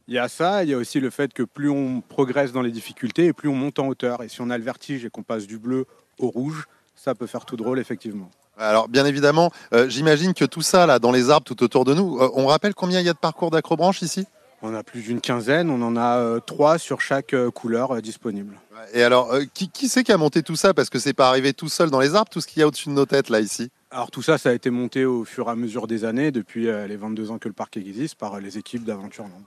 Il 0.09 0.13
y 0.13 0.17
a 0.17 0.27
ça, 0.27 0.65
il 0.65 0.71
y 0.71 0.73
a 0.73 0.77
aussi 0.77 0.99
le 0.99 1.09
fait 1.09 1.31
que 1.31 1.43
plus 1.43 1.69
on 1.69 2.01
progresse 2.01 2.51
dans 2.51 2.61
les 2.61 2.71
difficultés 2.71 3.27
et 3.27 3.33
plus 3.33 3.47
on 3.47 3.55
monte 3.55 3.79
en 3.79 3.87
hauteur. 3.87 4.23
Et 4.23 4.27
si 4.27 4.41
on 4.41 4.49
a 4.49 4.57
le 4.57 4.63
vertige 4.65 5.05
et 5.05 5.09
qu'on 5.09 5.23
passe 5.23 5.47
du 5.47 5.57
bleu 5.57 5.85
au 6.19 6.27
rouge, 6.27 6.65
ça 6.97 7.15
peut 7.15 7.27
faire 7.27 7.45
tout 7.45 7.55
drôle, 7.55 7.79
effectivement. 7.79 8.29
Alors 8.57 8.89
bien 8.89 9.05
évidemment, 9.05 9.51
euh, 9.73 9.87
j'imagine 9.87 10.33
que 10.33 10.43
tout 10.43 10.61
ça 10.61 10.85
là, 10.85 10.99
dans 10.99 11.13
les 11.13 11.29
arbres 11.29 11.45
tout 11.45 11.63
autour 11.63 11.85
de 11.85 11.93
nous, 11.93 12.19
on 12.35 12.45
rappelle 12.45 12.75
combien 12.75 12.99
il 12.99 13.05
y 13.05 13.09
a 13.09 13.13
de 13.13 13.17
parcours 13.17 13.51
d'acrobranche 13.51 14.01
ici? 14.01 14.27
On 14.65 14.73
a 14.73 14.81
plus 14.81 15.01
d'une 15.01 15.19
quinzaine, 15.19 15.69
on 15.69 15.81
en 15.81 15.97
a 15.97 16.17
euh, 16.19 16.39
trois 16.39 16.77
sur 16.77 17.01
chaque 17.01 17.33
euh, 17.33 17.51
couleur 17.51 17.91
euh, 17.91 17.99
disponible. 18.01 18.57
Et 18.93 19.03
alors, 19.03 19.33
qui, 19.53 19.69
qui 19.69 19.89
c'est 19.89 20.03
qui 20.03 20.11
a 20.13 20.17
monté 20.17 20.41
tout 20.41 20.55
ça? 20.55 20.73
Parce 20.73 20.89
que 20.89 20.99
c'est 20.99 21.13
pas 21.13 21.27
arrivé 21.27 21.53
tout 21.53 21.67
seul 21.67 21.89
dans 21.89 21.99
les 21.99 22.15
arbres, 22.15 22.29
tout 22.31 22.39
ce 22.39 22.47
qu'il 22.47 22.61
y 22.61 22.63
a 22.63 22.67
au-dessus 22.67 22.87
de 22.87 22.93
nos 22.93 23.05
têtes 23.05 23.29
là 23.29 23.41
ici. 23.41 23.69
Alors 23.91 24.09
tout 24.09 24.21
ça, 24.21 24.37
ça 24.37 24.49
a 24.49 24.53
été 24.53 24.69
monté 24.69 25.03
au 25.03 25.25
fur 25.25 25.47
et 25.47 25.51
à 25.51 25.55
mesure 25.55 25.85
des 25.85 26.05
années, 26.05 26.31
depuis 26.31 26.63
les 26.63 26.95
22 26.95 27.29
ans 27.31 27.37
que 27.39 27.47
le 27.49 27.53
parc 27.53 27.77
existe, 27.77 28.15
par 28.15 28.39
les 28.39 28.57
équipes 28.57 28.83
d'Aventureland. 28.85 29.43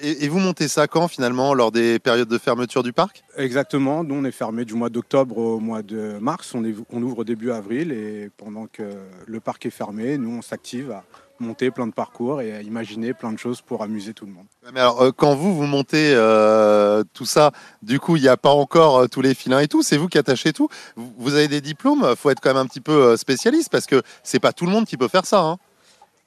Et, 0.00 0.24
et 0.24 0.28
vous 0.28 0.38
montez 0.38 0.68
ça 0.68 0.86
quand 0.86 1.08
finalement, 1.08 1.54
lors 1.54 1.72
des 1.72 1.98
périodes 1.98 2.28
de 2.28 2.38
fermeture 2.38 2.84
du 2.84 2.92
parc? 2.92 3.24
Exactement, 3.36 4.04
nous 4.04 4.14
on 4.14 4.24
est 4.24 4.30
fermé 4.30 4.64
du 4.64 4.74
mois 4.74 4.90
d'octobre 4.90 5.38
au 5.38 5.58
mois 5.58 5.82
de 5.82 6.18
mars, 6.20 6.54
on, 6.54 6.64
est- 6.64 6.74
on 6.90 7.02
ouvre 7.02 7.24
début 7.24 7.50
avril 7.50 7.90
et 7.90 8.30
pendant 8.36 8.66
que 8.68 8.84
le 9.26 9.40
parc 9.40 9.66
est 9.66 9.70
fermé, 9.70 10.18
nous 10.18 10.30
on 10.38 10.40
s'active 10.42 10.92
à 10.92 11.04
monter 11.38 11.70
plein 11.70 11.86
de 11.86 11.92
parcours 11.92 12.40
et 12.40 12.62
imaginer 12.62 13.14
plein 13.14 13.32
de 13.32 13.38
choses 13.38 13.60
pour 13.60 13.82
amuser 13.82 14.14
tout 14.14 14.26
le 14.26 14.32
monde. 14.32 14.46
Mais 14.72 14.80
alors, 14.80 15.02
euh, 15.02 15.10
quand 15.10 15.34
vous, 15.34 15.54
vous 15.54 15.66
montez 15.66 16.12
euh, 16.14 17.02
tout 17.12 17.24
ça, 17.24 17.50
du 17.82 17.98
coup, 17.98 18.16
il 18.16 18.22
n'y 18.22 18.28
a 18.28 18.36
pas 18.36 18.50
encore 18.50 18.98
euh, 18.98 19.06
tous 19.08 19.22
les 19.22 19.34
filins 19.34 19.60
et 19.60 19.68
tout, 19.68 19.82
c'est 19.82 19.96
vous 19.96 20.08
qui 20.08 20.18
attachez 20.18 20.52
tout. 20.52 20.68
Vous, 20.96 21.34
avez 21.34 21.48
des 21.48 21.60
diplômes, 21.60 22.14
faut 22.16 22.30
être 22.30 22.40
quand 22.40 22.50
même 22.50 22.58
un 22.58 22.66
petit 22.66 22.80
peu 22.80 23.16
spécialiste 23.16 23.70
parce 23.70 23.86
que 23.86 24.02
c'est 24.22 24.40
pas 24.40 24.52
tout 24.52 24.66
le 24.66 24.72
monde 24.72 24.86
qui 24.86 24.96
peut 24.96 25.08
faire 25.08 25.26
ça. 25.26 25.40
hein. 25.40 25.58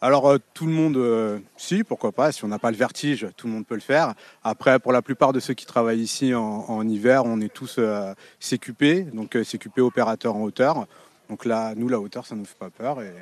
Alors 0.01 0.29
euh, 0.29 0.37
tout 0.53 0.65
le 0.65 0.73
monde, 0.73 0.97
euh, 0.97 1.39
si, 1.55 1.83
pourquoi 1.83 2.11
pas, 2.11 2.31
si 2.31 2.43
on 2.43 2.49
n'a 2.49 2.59
pas 2.59 2.69
le 2.69 2.77
vertige, 2.77 3.27
tout 3.37 3.47
le 3.47 3.53
monde 3.53 3.65
peut 3.65 3.75
le 3.75 3.81
faire. 3.81 4.13
Après, 4.43 4.77
pour 4.77 4.91
la 4.91 5.01
plupart 5.01 5.33
de 5.33 5.39
ceux 5.39 5.53
qui 5.53 5.65
travaillent 5.65 6.01
ici 6.01 6.33
en, 6.35 6.41
en 6.67 6.87
hiver, 6.87 7.23
on 7.25 7.39
est 7.41 7.53
tous 7.53 7.77
euh, 7.79 8.13
CQP, 8.39 9.13
donc 9.13 9.31
CQP 9.31 9.79
opérateur 9.79 10.35
en 10.35 10.41
hauteur. 10.43 10.85
Donc 11.29 11.45
là, 11.45 11.73
nous, 11.75 11.87
la 11.89 11.99
hauteur, 11.99 12.25
ça 12.27 12.35
ne 12.35 12.41
nous 12.41 12.45
fait 12.45 12.59
pas 12.59 12.69
peur 12.69 13.01
et 13.01 13.13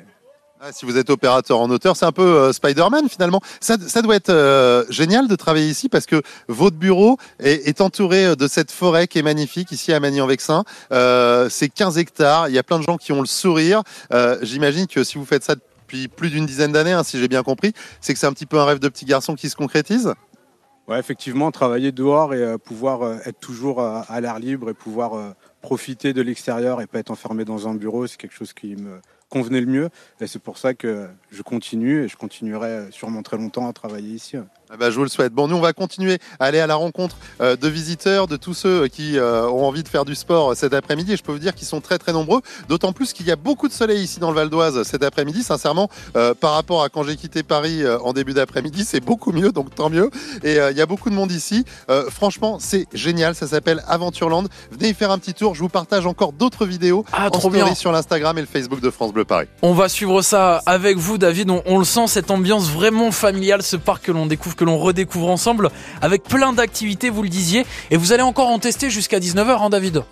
Ah, 0.60 0.70
si 0.70 0.86
vous 0.86 0.96
êtes 0.96 1.10
opérateur 1.10 1.58
en 1.58 1.68
hauteur, 1.68 1.96
c'est 1.96 2.04
un 2.04 2.12
peu 2.12 2.22
euh, 2.22 2.52
Spider-Man 2.52 3.08
finalement. 3.08 3.40
Ça, 3.60 3.76
doit 3.76 4.14
être 4.14 4.30
euh, 4.30 4.84
génial 4.88 5.26
de 5.26 5.34
travailler 5.34 5.68
ici 5.68 5.88
parce 5.88 6.06
que 6.06 6.22
votre 6.46 6.76
bureau 6.76 7.18
est, 7.40 7.80
entouré 7.80 8.24
euh, 8.24 8.36
de 8.36 8.46
cette 8.46 8.70
forêt 8.70 9.08
qui 9.08 9.18
est 9.18 9.22
magnifique 9.22 9.72
ici 9.72 9.92
à 9.92 9.98
Magny-en-Vexin. 9.98 10.62
C'est 11.50 11.68
15 11.68 11.98
hectares. 11.98 12.48
Il 12.48 12.54
y 12.54 12.58
a 12.58 12.62
plein 12.62 12.78
de 12.78 12.84
gens 12.84 12.96
qui 12.96 13.10
ont 13.12 13.20
le 13.20 13.26
sourire. 13.26 13.82
J'imagine 14.42 14.86
que 14.86 15.02
si 15.02 15.18
vous 15.18 15.24
faites 15.24 15.42
ça 15.42 15.56
depuis 15.56 16.06
plus 16.06 16.30
d'une 16.30 16.46
dizaine 16.46 16.72
d'années, 16.72 16.92
hein, 16.92 17.02
si 17.02 17.18
j'ai 17.18 17.28
bien 17.28 17.42
compris, 17.42 17.72
c'est 18.00 18.14
que 18.14 18.20
c'est 18.20 18.26
un 18.26 18.32
petit 18.32 18.46
peu 18.46 18.58
un 18.58 18.64
rêve 18.64 18.78
de 18.78 18.88
petit 18.88 19.06
garçon 19.06 19.34
qui 19.34 19.50
se 19.50 19.56
concrétise. 19.56 20.14
Ouais, 20.86 20.98
effectivement, 21.00 21.50
travailler 21.50 21.90
dehors 21.90 22.32
et 22.32 22.58
pouvoir 22.58 23.18
être 23.26 23.40
toujours 23.40 23.82
à 23.82 24.20
l'air 24.20 24.38
libre 24.38 24.70
et 24.70 24.74
pouvoir 24.74 25.34
profiter 25.62 26.12
de 26.12 26.22
l'extérieur 26.22 26.80
et 26.80 26.86
pas 26.86 27.00
être 27.00 27.10
enfermé 27.10 27.44
dans 27.44 27.66
un 27.68 27.74
bureau, 27.74 28.06
c'est 28.06 28.18
quelque 28.18 28.34
chose 28.34 28.52
qui 28.52 28.76
me 28.76 29.00
convenait 29.34 29.60
le 29.60 29.66
mieux. 29.66 29.88
Et 30.20 30.28
c'est 30.28 30.38
pour 30.38 30.58
ça 30.58 30.74
que 30.74 31.08
je 31.34 31.42
continue 31.42 32.04
et 32.04 32.08
je 32.08 32.16
continuerai 32.16 32.68
euh, 32.68 32.90
sûrement 32.90 33.22
très 33.22 33.36
longtemps 33.36 33.68
à 33.68 33.72
travailler 33.72 34.14
ici. 34.14 34.36
Ah 34.70 34.76
bah, 34.78 34.90
je 34.90 34.96
vous 34.96 35.02
le 35.02 35.08
souhaite. 35.08 35.32
Bon, 35.32 35.46
nous, 35.46 35.56
on 35.56 35.60
va 35.60 35.72
continuer 35.72 36.18
à 36.40 36.46
aller 36.46 36.58
à 36.58 36.66
la 36.66 36.74
rencontre 36.74 37.16
euh, 37.40 37.54
de 37.56 37.68
visiteurs, 37.68 38.26
de 38.26 38.36
tous 38.36 38.54
ceux 38.54 38.88
qui 38.88 39.18
euh, 39.18 39.46
ont 39.48 39.66
envie 39.66 39.82
de 39.82 39.88
faire 39.88 40.04
du 40.04 40.14
sport 40.14 40.56
cet 40.56 40.72
après-midi. 40.74 41.12
Et 41.12 41.16
je 41.16 41.22
peux 41.22 41.32
vous 41.32 41.38
dire 41.38 41.54
qu'ils 41.54 41.66
sont 41.66 41.80
très, 41.80 41.98
très 41.98 42.12
nombreux. 42.12 42.40
D'autant 42.68 42.92
plus 42.92 43.12
qu'il 43.12 43.26
y 43.26 43.30
a 43.30 43.36
beaucoup 43.36 43.68
de 43.68 43.72
soleil 43.72 44.02
ici 44.02 44.20
dans 44.20 44.30
le 44.30 44.36
Val 44.36 44.48
d'Oise 44.48 44.82
cet 44.84 45.02
après-midi. 45.02 45.42
Sincèrement, 45.42 45.88
euh, 46.16 46.34
par 46.34 46.52
rapport 46.54 46.82
à 46.82 46.88
quand 46.88 47.02
j'ai 47.02 47.16
quitté 47.16 47.42
Paris 47.42 47.82
en 48.02 48.12
début 48.12 48.32
d'après-midi, 48.32 48.84
c'est 48.84 49.00
beaucoup 49.00 49.32
mieux, 49.32 49.52
donc 49.52 49.74
tant 49.74 49.90
mieux. 49.90 50.10
Et 50.42 50.58
euh, 50.58 50.70
il 50.70 50.76
y 50.76 50.80
a 50.80 50.86
beaucoup 50.86 51.10
de 51.10 51.14
monde 51.14 51.30
ici. 51.30 51.64
Euh, 51.90 52.10
franchement, 52.10 52.58
c'est 52.58 52.86
génial. 52.92 53.34
Ça 53.34 53.46
s'appelle 53.46 53.82
Aventureland. 53.86 54.44
Venez 54.72 54.90
y 54.90 54.94
faire 54.94 55.10
un 55.10 55.18
petit 55.18 55.34
tour. 55.34 55.54
Je 55.54 55.60
vous 55.60 55.68
partage 55.68 56.06
encore 56.06 56.32
d'autres 56.32 56.64
vidéos 56.66 57.04
Ah, 57.12 57.26
en 57.26 57.30
trop 57.30 57.50
story 57.50 57.56
bien. 57.62 57.74
sur 57.74 57.92
l'Instagram 57.92 58.38
et 58.38 58.40
le 58.40 58.46
Facebook 58.46 58.80
de 58.80 58.90
France 58.90 59.12
Bleu 59.12 59.24
Paris. 59.24 59.46
On 59.62 59.74
va 59.74 59.88
suivre 59.88 60.22
ça 60.22 60.62
avec 60.66 60.96
vous, 60.96 61.18
David. 61.24 61.50
On, 61.64 61.78
le 61.78 61.86
sent, 61.86 62.06
cette 62.08 62.30
ambiance 62.30 62.68
vraiment 62.68 63.10
familiale, 63.10 63.62
ce 63.62 63.76
parc 63.76 64.04
que 64.04 64.12
l'on 64.12 64.26
découvre, 64.26 64.56
que 64.56 64.64
l'on 64.64 64.76
redécouvre 64.76 65.30
ensemble, 65.30 65.70
avec 66.02 66.22
plein 66.22 66.52
d'activités, 66.52 67.08
vous 67.08 67.22
le 67.22 67.30
disiez. 67.30 67.64
Et 67.90 67.96
vous 67.96 68.12
allez 68.12 68.22
encore 68.22 68.48
en 68.48 68.58
tester 68.58 68.90
jusqu'à 68.90 69.20
19h, 69.20 69.62
hein, 69.62 69.70
David? 69.70 70.02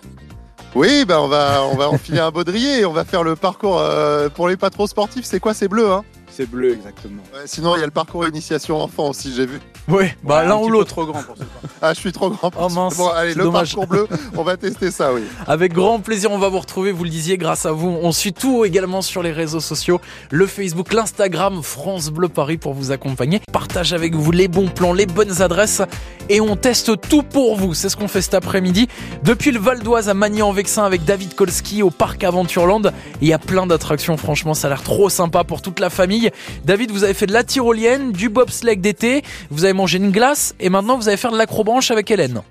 Oui, 0.73 1.05
bah 1.05 1.21
on 1.21 1.27
va, 1.27 1.61
on 1.71 1.75
va 1.75 1.87
enfiler 1.91 2.17
un 2.17 2.31
baudrier 2.31 2.83
on 2.83 2.93
va 2.93 3.05
faire 3.05 3.21
le 3.21 3.35
parcours 3.35 3.77
euh, 3.79 4.27
pour 4.29 4.47
les 4.47 4.57
pas 4.57 4.71
trop 4.71 4.87
sportifs. 4.87 5.25
C'est 5.25 5.39
quoi 5.39 5.53
C'est 5.53 5.67
bleu, 5.67 5.91
hein? 5.91 6.03
C'est 6.35 6.49
bleu, 6.49 6.73
exactement. 6.73 7.21
Ouais, 7.33 7.41
Sinon, 7.45 7.75
il 7.75 7.79
y 7.79 7.83
a 7.83 7.85
le 7.85 7.91
parcours 7.91 8.27
initiation 8.27 8.81
enfant 8.81 9.09
aussi, 9.09 9.31
j'ai 9.35 9.45
vu. 9.45 9.59
Oui, 9.87 10.05
bah 10.23 10.39
Ouais, 10.41 10.47
l'un 10.47 10.55
ou 10.57 10.67
l'autre. 10.69 10.89
trop 10.89 11.05
grand 11.05 11.21
pour 11.21 11.35
ce 11.37 11.43
parc. 11.43 11.63
Ah, 11.85 11.93
je 11.93 11.99
suis 11.99 12.11
trop 12.13 12.29
grand. 12.29 12.49
pour 12.49 12.61
Oh 12.63 12.69
ça. 12.69 12.75
mince, 12.75 12.95
Bon, 12.97 13.09
allez, 13.09 13.33
le 13.35 13.43
dommage. 13.43 13.75
parcours 13.75 13.87
bleu, 13.87 14.07
on 14.37 14.41
va 14.43 14.55
tester 14.57 14.89
ça, 14.89 15.13
oui. 15.13 15.21
Avec 15.45 15.73
grand 15.73 15.99
plaisir, 15.99 16.31
on 16.31 16.39
va 16.39 16.47
vous 16.49 16.59
retrouver, 16.59 16.91
vous 16.91 17.03
le 17.03 17.09
disiez, 17.09 17.37
grâce 17.37 17.65
à 17.67 17.71
vous. 17.71 17.99
On 18.01 18.11
suit 18.13 18.33
tout 18.33 18.63
également 18.65 19.01
sur 19.03 19.21
les 19.21 19.31
réseaux 19.31 19.59
sociaux, 19.59 19.99
le 20.31 20.47
Facebook, 20.47 20.91
l'Instagram, 20.93 21.61
France 21.61 22.09
Bleu 22.09 22.29
Paris 22.29 22.57
pour 22.57 22.73
vous 22.73 22.91
accompagner. 22.91 23.41
Partage 23.51 23.93
avec 23.93 24.15
vous 24.15 24.31
les 24.31 24.47
bons 24.47 24.69
plans, 24.69 24.93
les 24.93 25.05
bonnes 25.05 25.41
adresses 25.41 25.81
et 26.29 26.39
on 26.41 26.55
teste 26.55 26.99
tout 27.09 27.21
pour 27.23 27.57
vous. 27.57 27.73
C'est 27.73 27.89
ce 27.89 27.97
qu'on 27.97 28.07
fait 28.07 28.21
cet 28.21 28.33
après-midi. 28.33 28.87
Depuis 29.23 29.51
le 29.51 29.59
Val 29.59 29.83
d'Oise 29.83 30.09
à 30.09 30.13
Magny-en-Vexin 30.13 30.83
avec 30.85 31.03
David 31.03 31.35
Kolski 31.35 31.83
au 31.83 31.89
parc 31.91 32.23
Aventureland. 32.23 32.81
Il 33.21 33.27
y 33.27 33.33
a 33.33 33.39
plein 33.39 33.67
d'attractions, 33.67 34.15
franchement, 34.17 34.53
ça 34.53 34.67
a 34.67 34.69
l'air 34.71 34.81
trop 34.83 35.09
sympa 35.09 35.43
pour 35.43 35.61
toute 35.61 35.79
la 35.81 35.89
famille. 35.89 36.22
David, 36.65 36.91
vous 36.91 37.03
avez 37.03 37.13
fait 37.13 37.27
de 37.27 37.33
la 37.33 37.43
tyrolienne, 37.43 38.11
du 38.11 38.29
bobsleigh 38.29 38.77
d'été, 38.77 39.23
vous 39.49 39.63
avez 39.63 39.73
mangé 39.73 39.97
une 39.97 40.11
glace 40.11 40.55
et 40.59 40.69
maintenant 40.69 40.97
vous 40.97 41.07
allez 41.07 41.17
faire 41.17 41.31
de 41.31 41.37
l'acrobranche 41.37 41.91
avec 41.91 42.09
Hélène. 42.11 42.41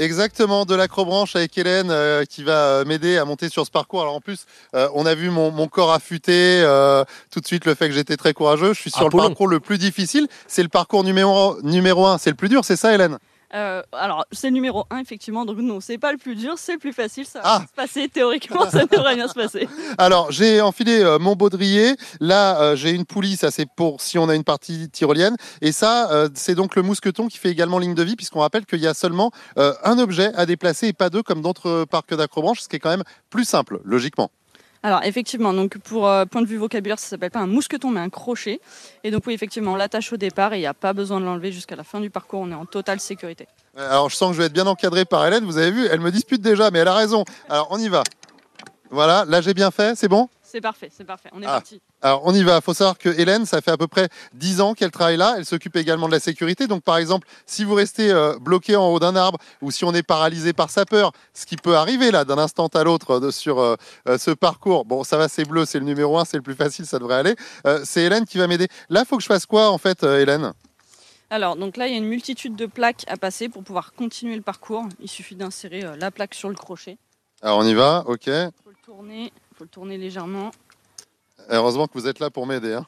Exactement, 0.00 0.64
de 0.64 0.74
l'acrobranche 0.74 1.36
avec 1.36 1.56
Hélène 1.58 1.90
euh, 1.90 2.24
qui 2.24 2.42
va 2.42 2.52
euh, 2.52 2.84
m'aider 2.84 3.18
à 3.18 3.24
monter 3.26 3.48
sur 3.50 3.66
ce 3.66 3.70
parcours. 3.70 4.00
Alors 4.00 4.14
en 4.14 4.20
plus, 4.20 4.46
euh, 4.74 4.88
on 4.94 5.04
a 5.04 5.14
vu 5.14 5.28
mon, 5.28 5.50
mon 5.50 5.68
corps 5.68 5.92
affûté, 5.92 6.64
tout 7.30 7.40
de 7.40 7.46
suite 7.46 7.66
le 7.66 7.74
fait 7.74 7.88
que 7.88 7.94
j'étais 7.94 8.16
très 8.16 8.32
courageux. 8.32 8.72
Je 8.72 8.80
suis 8.80 8.90
sur 8.90 9.06
Apollon. 9.06 9.24
le 9.24 9.28
parcours 9.28 9.48
le 9.48 9.60
plus 9.60 9.78
difficile. 9.78 10.26
C'est 10.46 10.62
le 10.62 10.68
parcours 10.68 11.04
numéro, 11.04 11.60
numéro 11.62 12.06
un. 12.06 12.18
C'est 12.18 12.30
le 12.30 12.36
plus 12.36 12.48
dur, 12.48 12.64
c'est 12.64 12.76
ça 12.76 12.94
Hélène? 12.94 13.18
Euh, 13.54 13.82
alors, 13.92 14.24
c'est 14.30 14.48
le 14.48 14.54
numéro 14.54 14.84
1, 14.90 14.98
effectivement. 14.98 15.44
Donc, 15.44 15.58
non, 15.58 15.80
c'est 15.80 15.98
pas 15.98 16.12
le 16.12 16.18
plus 16.18 16.36
dur, 16.36 16.54
c'est 16.56 16.74
le 16.74 16.78
plus 16.78 16.92
facile. 16.92 17.26
Ça 17.26 17.40
va 17.40 17.48
Ah. 17.48 17.64
se 17.68 17.74
passer. 17.74 18.08
Théoriquement, 18.08 18.68
ça 18.70 18.84
devrait 18.90 19.16
bien 19.16 19.28
se 19.28 19.34
passer. 19.34 19.68
Alors, 19.98 20.30
j'ai 20.30 20.60
enfilé 20.60 21.00
euh, 21.02 21.18
mon 21.18 21.34
baudrier. 21.34 21.96
Là, 22.20 22.60
euh, 22.60 22.76
j'ai 22.76 22.90
une 22.90 23.04
poulie. 23.04 23.36
Ça, 23.36 23.50
c'est 23.50 23.66
pour 23.76 24.00
si 24.00 24.18
on 24.18 24.28
a 24.28 24.34
une 24.36 24.44
partie 24.44 24.88
tyrolienne. 24.90 25.36
Et 25.60 25.72
ça, 25.72 26.10
euh, 26.12 26.28
c'est 26.34 26.54
donc 26.54 26.76
le 26.76 26.82
mousqueton 26.82 27.28
qui 27.28 27.38
fait 27.38 27.50
également 27.50 27.78
ligne 27.78 27.94
de 27.94 28.02
vie, 28.02 28.16
puisqu'on 28.16 28.40
rappelle 28.40 28.66
qu'il 28.66 28.80
y 28.80 28.86
a 28.86 28.94
seulement 28.94 29.30
un 29.56 29.98
objet 29.98 30.32
à 30.34 30.46
déplacer 30.46 30.88
et 30.88 30.92
pas 30.92 31.10
deux 31.10 31.22
comme 31.22 31.42
d'autres 31.42 31.84
parcs 31.90 32.14
d'acrobranche, 32.14 32.60
ce 32.60 32.68
qui 32.68 32.76
est 32.76 32.78
quand 32.78 32.90
même 32.90 33.04
plus 33.30 33.44
simple, 33.44 33.80
logiquement. 33.84 34.30
Alors, 34.82 35.02
effectivement, 35.04 35.52
donc 35.52 35.76
pour 35.78 36.08
euh, 36.08 36.24
point 36.24 36.40
de 36.40 36.46
vue 36.46 36.56
vocabulaire, 36.56 36.98
ça 36.98 37.06
s'appelle 37.08 37.30
pas 37.30 37.40
un 37.40 37.46
mousqueton, 37.46 37.90
mais 37.90 38.00
un 38.00 38.08
crochet. 38.08 38.60
Et 39.04 39.10
donc, 39.10 39.24
oui, 39.26 39.34
effectivement, 39.34 39.72
on 39.72 39.76
l'attache 39.76 40.10
au 40.12 40.16
départ 40.16 40.54
et 40.54 40.56
il 40.56 40.60
n'y 40.60 40.66
a 40.66 40.72
pas 40.74 40.94
besoin 40.94 41.20
de 41.20 41.26
l'enlever 41.26 41.52
jusqu'à 41.52 41.76
la 41.76 41.84
fin 41.84 42.00
du 42.00 42.08
parcours. 42.08 42.40
On 42.40 42.50
est 42.50 42.54
en 42.54 42.64
totale 42.64 42.98
sécurité. 42.98 43.46
Euh, 43.76 43.90
Alors, 43.90 44.08
je 44.08 44.16
sens 44.16 44.30
que 44.30 44.36
je 44.36 44.38
vais 44.40 44.46
être 44.46 44.54
bien 44.54 44.66
encadré 44.66 45.04
par 45.04 45.26
Hélène. 45.26 45.44
Vous 45.44 45.58
avez 45.58 45.70
vu, 45.70 45.86
elle 45.90 46.00
me 46.00 46.10
dispute 46.10 46.40
déjà, 46.40 46.70
mais 46.70 46.78
elle 46.78 46.88
a 46.88 46.94
raison. 46.94 47.24
Alors, 47.50 47.68
on 47.70 47.78
y 47.78 47.88
va. 47.88 48.02
Voilà, 48.90 49.24
là, 49.28 49.42
j'ai 49.42 49.52
bien 49.52 49.70
fait. 49.70 49.96
C'est 49.96 50.08
bon? 50.08 50.28
C'est 50.50 50.60
parfait, 50.60 50.90
c'est 50.90 51.04
parfait. 51.04 51.28
On 51.32 51.40
est 51.42 51.46
Ah. 51.46 51.52
parti. 51.60 51.80
Alors, 52.02 52.22
on 52.24 52.34
y 52.34 52.42
va. 52.42 52.56
Il 52.56 52.62
faut 52.62 52.74
savoir 52.74 52.98
que 52.98 53.08
Hélène, 53.08 53.46
ça 53.46 53.60
fait 53.60 53.70
à 53.70 53.76
peu 53.76 53.86
près 53.86 54.08
10 54.34 54.60
ans 54.60 54.74
qu'elle 54.74 54.90
travaille 54.90 55.16
là. 55.16 55.34
Elle 55.38 55.44
s'occupe 55.46 55.76
également 55.76 56.06
de 56.08 56.12
la 56.12 56.18
sécurité. 56.18 56.66
Donc, 56.66 56.82
par 56.82 56.96
exemple, 56.96 57.28
si 57.46 57.62
vous 57.64 57.74
restez 57.74 58.10
euh, 58.10 58.36
bloqué 58.40 58.74
en 58.74 58.88
haut 58.88 58.98
d'un 58.98 59.14
arbre 59.14 59.38
ou 59.62 59.70
si 59.70 59.84
on 59.84 59.94
est 59.94 60.02
paralysé 60.02 60.52
par 60.52 60.70
sa 60.70 60.84
peur, 60.84 61.12
ce 61.34 61.46
qui 61.46 61.56
peut 61.56 61.76
arriver 61.76 62.10
là 62.10 62.24
d'un 62.24 62.38
instant 62.38 62.66
à 62.66 62.82
l'autre 62.82 63.20
euh, 63.20 63.30
sur 63.30 63.60
euh, 63.60 63.76
ce 64.18 64.32
parcours, 64.32 64.84
bon, 64.84 65.04
ça 65.04 65.16
va, 65.18 65.28
c'est 65.28 65.44
bleu, 65.44 65.64
c'est 65.66 65.78
le 65.78 65.84
numéro 65.84 66.18
1, 66.18 66.24
c'est 66.24 66.36
le 66.36 66.42
plus 66.42 66.56
facile, 66.56 66.84
ça 66.84 66.98
devrait 66.98 67.16
aller. 67.16 67.36
Euh, 67.66 67.82
c'est 67.84 68.02
Hélène 68.02 68.24
qui 68.26 68.38
va 68.38 68.48
m'aider. 68.48 68.66
Là, 68.88 69.02
il 69.04 69.06
faut 69.06 69.16
que 69.18 69.22
je 69.22 69.28
fasse 69.28 69.46
quoi, 69.46 69.70
en 69.70 69.78
fait, 69.78 70.02
Hélène? 70.02 70.52
Alors, 71.30 71.54
donc 71.54 71.76
là, 71.76 71.86
il 71.86 71.92
y 71.92 71.94
a 71.94 71.98
une 71.98 72.08
multitude 72.08 72.56
de 72.56 72.66
plaques 72.66 73.04
à 73.06 73.16
passer 73.16 73.48
pour 73.48 73.62
pouvoir 73.62 73.92
continuer 73.92 74.34
le 74.34 74.42
parcours. 74.42 74.84
Il 74.98 75.08
suffit 75.08 75.36
d'insérer 75.36 75.84
la 75.96 76.10
plaque 76.10 76.34
sur 76.34 76.48
le 76.48 76.56
crochet. 76.56 76.98
Alors, 77.40 77.58
on 77.58 77.64
y 77.64 77.74
va, 77.74 78.02
ok. 78.06 78.26
Il 78.26 78.50
faut 78.64 78.70
le 78.70 78.76
tourner, 78.84 79.32
faut 79.60 79.64
le 79.64 79.68
tourner 79.68 79.98
légèrement. 79.98 80.52
Heureusement 81.50 81.86
que 81.86 81.92
vous 81.92 82.08
êtes 82.08 82.18
là 82.18 82.30
pour 82.30 82.46
m'aider. 82.46 82.80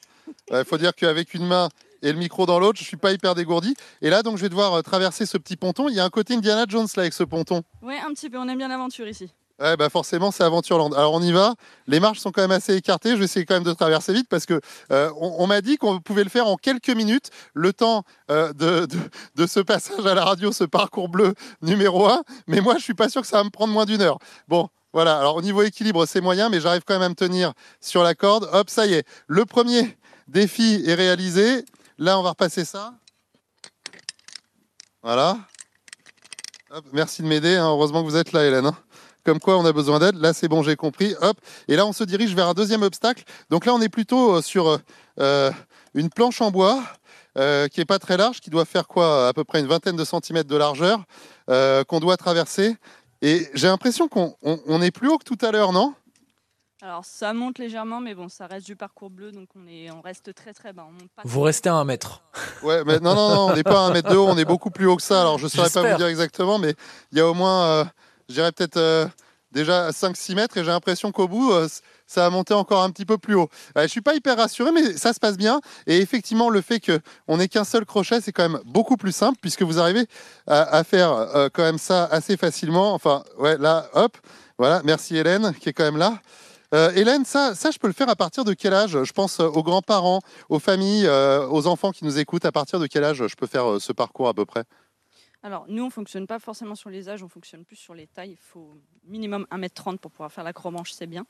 Il 0.50 0.64
faut 0.64 0.78
dire 0.78 0.94
qu'avec 0.94 1.34
une 1.34 1.46
main 1.46 1.68
et 2.00 2.10
le 2.10 2.18
micro 2.18 2.46
dans 2.46 2.58
l'autre, 2.58 2.78
je 2.78 2.84
suis 2.84 2.96
pas 2.96 3.12
hyper 3.12 3.34
dégourdi. 3.34 3.74
Et 4.00 4.08
là, 4.08 4.22
donc, 4.22 4.38
je 4.38 4.42
vais 4.42 4.48
devoir 4.48 4.72
euh, 4.72 4.80
traverser 4.80 5.26
ce 5.26 5.36
petit 5.36 5.56
ponton. 5.56 5.90
Il 5.90 5.94
y 5.94 6.00
a 6.00 6.04
un 6.04 6.08
côté 6.08 6.32
Indiana 6.32 6.64
Jones 6.66 6.88
là 6.96 7.02
avec 7.02 7.12
ce 7.12 7.24
ponton. 7.24 7.62
Ouais, 7.82 7.98
un 7.98 8.14
petit 8.14 8.30
peu. 8.30 8.38
On 8.38 8.48
aime 8.48 8.56
bien 8.56 8.68
l'aventure 8.68 9.06
ici. 9.06 9.30
Ouais, 9.60 9.76
bah 9.76 9.90
forcément, 9.90 10.30
c'est 10.30 10.44
Aventureland. 10.44 10.92
Alors, 10.92 11.12
on 11.12 11.20
y 11.20 11.30
va. 11.30 11.56
Les 11.86 12.00
marches 12.00 12.20
sont 12.20 12.32
quand 12.32 12.40
même 12.40 12.50
assez 12.50 12.74
écartées. 12.74 13.10
Je 13.10 13.16
vais 13.16 13.26
essayer 13.26 13.44
quand 13.44 13.54
même 13.54 13.64
de 13.64 13.74
traverser 13.74 14.14
vite 14.14 14.28
parce 14.30 14.46
que 14.46 14.58
euh, 14.92 15.10
on, 15.20 15.34
on 15.40 15.46
m'a 15.46 15.60
dit 15.60 15.76
qu'on 15.76 16.00
pouvait 16.00 16.24
le 16.24 16.30
faire 16.30 16.46
en 16.46 16.56
quelques 16.56 16.88
minutes. 16.88 17.28
Le 17.52 17.74
temps 17.74 18.04
euh, 18.30 18.54
de, 18.54 18.86
de, 18.86 18.98
de 19.36 19.46
ce 19.46 19.60
passage 19.60 20.06
à 20.06 20.14
la 20.14 20.24
radio, 20.24 20.52
ce 20.52 20.64
parcours 20.64 21.10
bleu 21.10 21.34
numéro 21.60 22.08
1. 22.08 22.22
Mais 22.46 22.62
moi, 22.62 22.78
je 22.78 22.82
suis 22.82 22.94
pas 22.94 23.10
sûr 23.10 23.20
que 23.20 23.28
ça 23.28 23.36
va 23.36 23.44
me 23.44 23.50
prendre 23.50 23.74
moins 23.74 23.84
d'une 23.84 24.00
heure. 24.00 24.18
Bon. 24.48 24.70
Voilà, 24.92 25.18
alors 25.18 25.36
au 25.36 25.42
niveau 25.42 25.62
équilibre, 25.62 26.04
c'est 26.04 26.20
moyen, 26.20 26.50
mais 26.50 26.60
j'arrive 26.60 26.82
quand 26.86 26.94
même 26.94 27.02
à 27.02 27.08
me 27.08 27.14
tenir 27.14 27.52
sur 27.80 28.02
la 28.02 28.14
corde. 28.14 28.48
Hop, 28.52 28.68
ça 28.68 28.86
y 28.86 28.94
est. 28.94 29.06
Le 29.26 29.46
premier 29.46 29.96
défi 30.28 30.82
est 30.86 30.94
réalisé. 30.94 31.64
Là, 31.98 32.18
on 32.18 32.22
va 32.22 32.30
repasser 32.30 32.64
ça. 32.64 32.92
Voilà. 35.02 35.38
Merci 36.92 37.22
de 37.22 37.26
m'aider. 37.26 37.56
hein. 37.56 37.68
Heureusement 37.68 38.02
que 38.02 38.08
vous 38.08 38.16
êtes 38.16 38.32
là, 38.32 38.44
Hélène. 38.44 38.66
hein. 38.66 38.76
Comme 39.24 39.38
quoi, 39.40 39.56
on 39.56 39.64
a 39.64 39.72
besoin 39.72 39.98
d'aide. 39.98 40.16
Là, 40.16 40.32
c'est 40.32 40.48
bon, 40.48 40.62
j'ai 40.62 40.76
compris. 40.76 41.14
Hop. 41.20 41.38
Et 41.68 41.76
là, 41.76 41.86
on 41.86 41.92
se 41.92 42.04
dirige 42.04 42.34
vers 42.34 42.48
un 42.48 42.54
deuxième 42.54 42.82
obstacle. 42.82 43.24
Donc 43.50 43.66
là, 43.66 43.72
on 43.72 43.80
est 43.80 43.88
plutôt 43.88 44.36
euh, 44.36 44.42
sur 44.42 44.78
euh, 45.20 45.50
une 45.94 46.10
planche 46.10 46.40
en 46.40 46.50
bois 46.50 46.82
euh, 47.38 47.68
qui 47.68 47.80
est 47.80 47.84
pas 47.86 47.98
très 47.98 48.16
large, 48.16 48.40
qui 48.40 48.50
doit 48.50 48.64
faire 48.64 48.88
quoi? 48.88 49.28
À 49.28 49.32
peu 49.32 49.44
près 49.44 49.60
une 49.60 49.66
vingtaine 49.68 49.96
de 49.96 50.04
centimètres 50.04 50.48
de 50.48 50.56
largeur, 50.56 51.04
euh, 51.50 51.84
qu'on 51.84 52.00
doit 52.00 52.16
traverser. 52.16 52.76
Et 53.22 53.48
j'ai 53.54 53.68
l'impression 53.68 54.08
qu'on 54.08 54.36
on- 54.42 54.60
on 54.66 54.82
est 54.82 54.90
plus 54.90 55.08
haut 55.08 55.16
que 55.18 55.24
tout 55.24 55.38
à 55.40 55.50
l'heure, 55.52 55.72
non? 55.72 55.94
Alors, 56.82 57.04
ça 57.04 57.32
monte 57.32 57.60
légèrement, 57.60 58.00
mais 58.00 58.12
bon, 58.14 58.28
ça 58.28 58.46
reste 58.48 58.66
du 58.66 58.74
parcours 58.74 59.08
bleu, 59.08 59.30
donc 59.30 59.48
on, 59.54 59.64
est, 59.68 59.88
on 59.92 60.00
reste 60.00 60.34
très 60.34 60.52
très 60.52 60.72
bas. 60.72 60.84
On 60.88 60.92
monte 60.92 61.10
pas 61.14 61.22
Vous 61.24 61.40
restez 61.40 61.68
à 61.68 61.74
un 61.74 61.84
mètre. 61.84 62.22
Ouais, 62.64 62.82
mais 62.84 62.98
non, 62.98 63.14
non, 63.14 63.28
non, 63.34 63.50
on 63.50 63.54
n'est 63.54 63.62
pas 63.62 63.84
à 63.84 63.88
un 63.88 63.92
mètre 63.92 64.10
de 64.10 64.16
haut, 64.16 64.26
on 64.26 64.36
est 64.36 64.44
beaucoup 64.44 64.70
plus 64.70 64.86
haut 64.86 64.96
que 64.96 65.02
ça. 65.02 65.20
Alors, 65.20 65.38
je 65.38 65.44
ne 65.44 65.48
saurais 65.48 65.70
pas 65.70 65.88
vous 65.92 65.96
dire 65.96 66.08
exactement, 66.08 66.58
mais 66.58 66.74
il 67.12 67.18
y 67.18 67.20
a 67.20 67.28
au 67.28 67.34
moins, 67.34 67.64
euh, 67.66 67.84
je 68.28 68.34
dirais 68.34 68.50
peut-être 68.50 68.78
euh, 68.78 69.06
déjà 69.52 69.90
5-6 69.90 70.34
mètres, 70.34 70.56
et 70.56 70.64
j'ai 70.64 70.70
l'impression 70.70 71.12
qu'au 71.12 71.28
bout, 71.28 71.52
euh, 71.52 71.68
ça 72.06 72.26
a 72.26 72.30
monté 72.30 72.54
encore 72.54 72.82
un 72.82 72.90
petit 72.90 73.04
peu 73.04 73.18
plus 73.18 73.34
haut. 73.34 73.48
Je 73.76 73.86
suis 73.86 74.00
pas 74.00 74.14
hyper 74.14 74.36
rassuré, 74.36 74.70
mais 74.72 74.96
ça 74.96 75.12
se 75.12 75.20
passe 75.20 75.36
bien. 75.36 75.60
Et 75.86 75.98
effectivement, 75.98 76.50
le 76.50 76.60
fait 76.60 76.80
qu'on 76.80 77.36
n'ait 77.36 77.48
qu'un 77.48 77.64
seul 77.64 77.84
crochet, 77.84 78.20
c'est 78.20 78.32
quand 78.32 78.48
même 78.48 78.60
beaucoup 78.64 78.96
plus 78.96 79.12
simple, 79.12 79.38
puisque 79.40 79.62
vous 79.62 79.78
arrivez 79.78 80.06
à, 80.46 80.82
faire 80.84 81.12
euh, 81.12 81.48
quand 81.52 81.62
même 81.62 81.78
ça 81.78 82.04
assez 82.06 82.36
facilement. 82.36 82.94
Enfin, 82.94 83.22
ouais, 83.38 83.56
là, 83.58 83.88
hop, 83.94 84.16
voilà, 84.58 84.82
merci 84.84 85.16
Hélène, 85.16 85.54
qui 85.54 85.68
est 85.68 85.72
quand 85.72 85.84
même 85.84 85.98
là. 85.98 86.18
Euh, 86.74 86.90
Hélène, 86.94 87.24
ça, 87.24 87.52
je 87.54 87.78
peux 87.78 87.86
le 87.86 87.92
faire 87.92 88.08
à 88.08 88.16
partir 88.16 88.44
de 88.44 88.54
quel 88.54 88.72
âge? 88.72 88.98
Je 89.02 89.12
pense 89.12 89.40
aux 89.40 89.62
grands-parents, 89.62 90.20
aux 90.48 90.58
familles, 90.58 91.08
aux 91.08 91.66
enfants 91.66 91.92
qui 91.92 92.04
nous 92.04 92.18
écoutent. 92.18 92.46
À 92.46 92.52
partir 92.52 92.78
de 92.78 92.86
quel 92.86 93.04
âge 93.04 93.26
je 93.26 93.34
peux 93.36 93.46
faire 93.46 93.76
ce 93.78 93.92
parcours 93.92 94.28
à 94.28 94.34
peu 94.34 94.46
près? 94.46 94.64
Alors, 95.44 95.64
nous, 95.68 95.84
on 95.84 95.90
fonctionne 95.90 96.26
pas 96.28 96.38
forcément 96.38 96.74
sur 96.76 96.88
les 96.88 97.08
âges, 97.08 97.22
on 97.22 97.28
fonctionne 97.28 97.64
plus 97.64 97.74
sur 97.76 97.94
les 97.94 98.06
tailles. 98.06 98.30
Il 98.32 98.36
faut 98.52 98.74
minimum 99.08 99.44
1m30 99.50 99.98
pour 99.98 100.10
pouvoir 100.12 100.30
faire 100.30 100.44
l'acrobranche, 100.44 100.92
c'est 100.92 101.08
bien. 101.08 101.24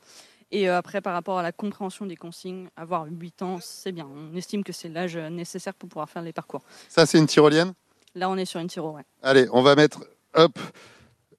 Et 0.50 0.68
euh, 0.68 0.76
après, 0.76 1.00
par 1.00 1.14
rapport 1.14 1.38
à 1.38 1.42
la 1.42 1.50
compréhension 1.52 2.04
des 2.04 2.16
consignes, 2.16 2.68
avoir 2.76 3.06
8 3.06 3.40
ans, 3.42 3.58
c'est 3.62 3.90
bien. 3.92 4.06
On 4.06 4.36
estime 4.36 4.64
que 4.64 4.72
c'est 4.72 4.90
l'âge 4.90 5.16
euh, 5.16 5.30
nécessaire 5.30 5.72
pour 5.72 5.88
pouvoir 5.88 6.10
faire 6.10 6.20
les 6.20 6.34
parcours. 6.34 6.62
Ça, 6.90 7.06
c'est 7.06 7.16
une 7.18 7.26
tyrolienne? 7.26 7.72
Là, 8.14 8.28
on 8.28 8.36
est 8.36 8.44
sur 8.44 8.60
une 8.60 8.68
tiro, 8.68 8.90
ouais. 8.90 9.02
Allez, 9.22 9.48
on 9.50 9.62
va 9.62 9.74
mettre, 9.76 10.04
hop, 10.34 10.58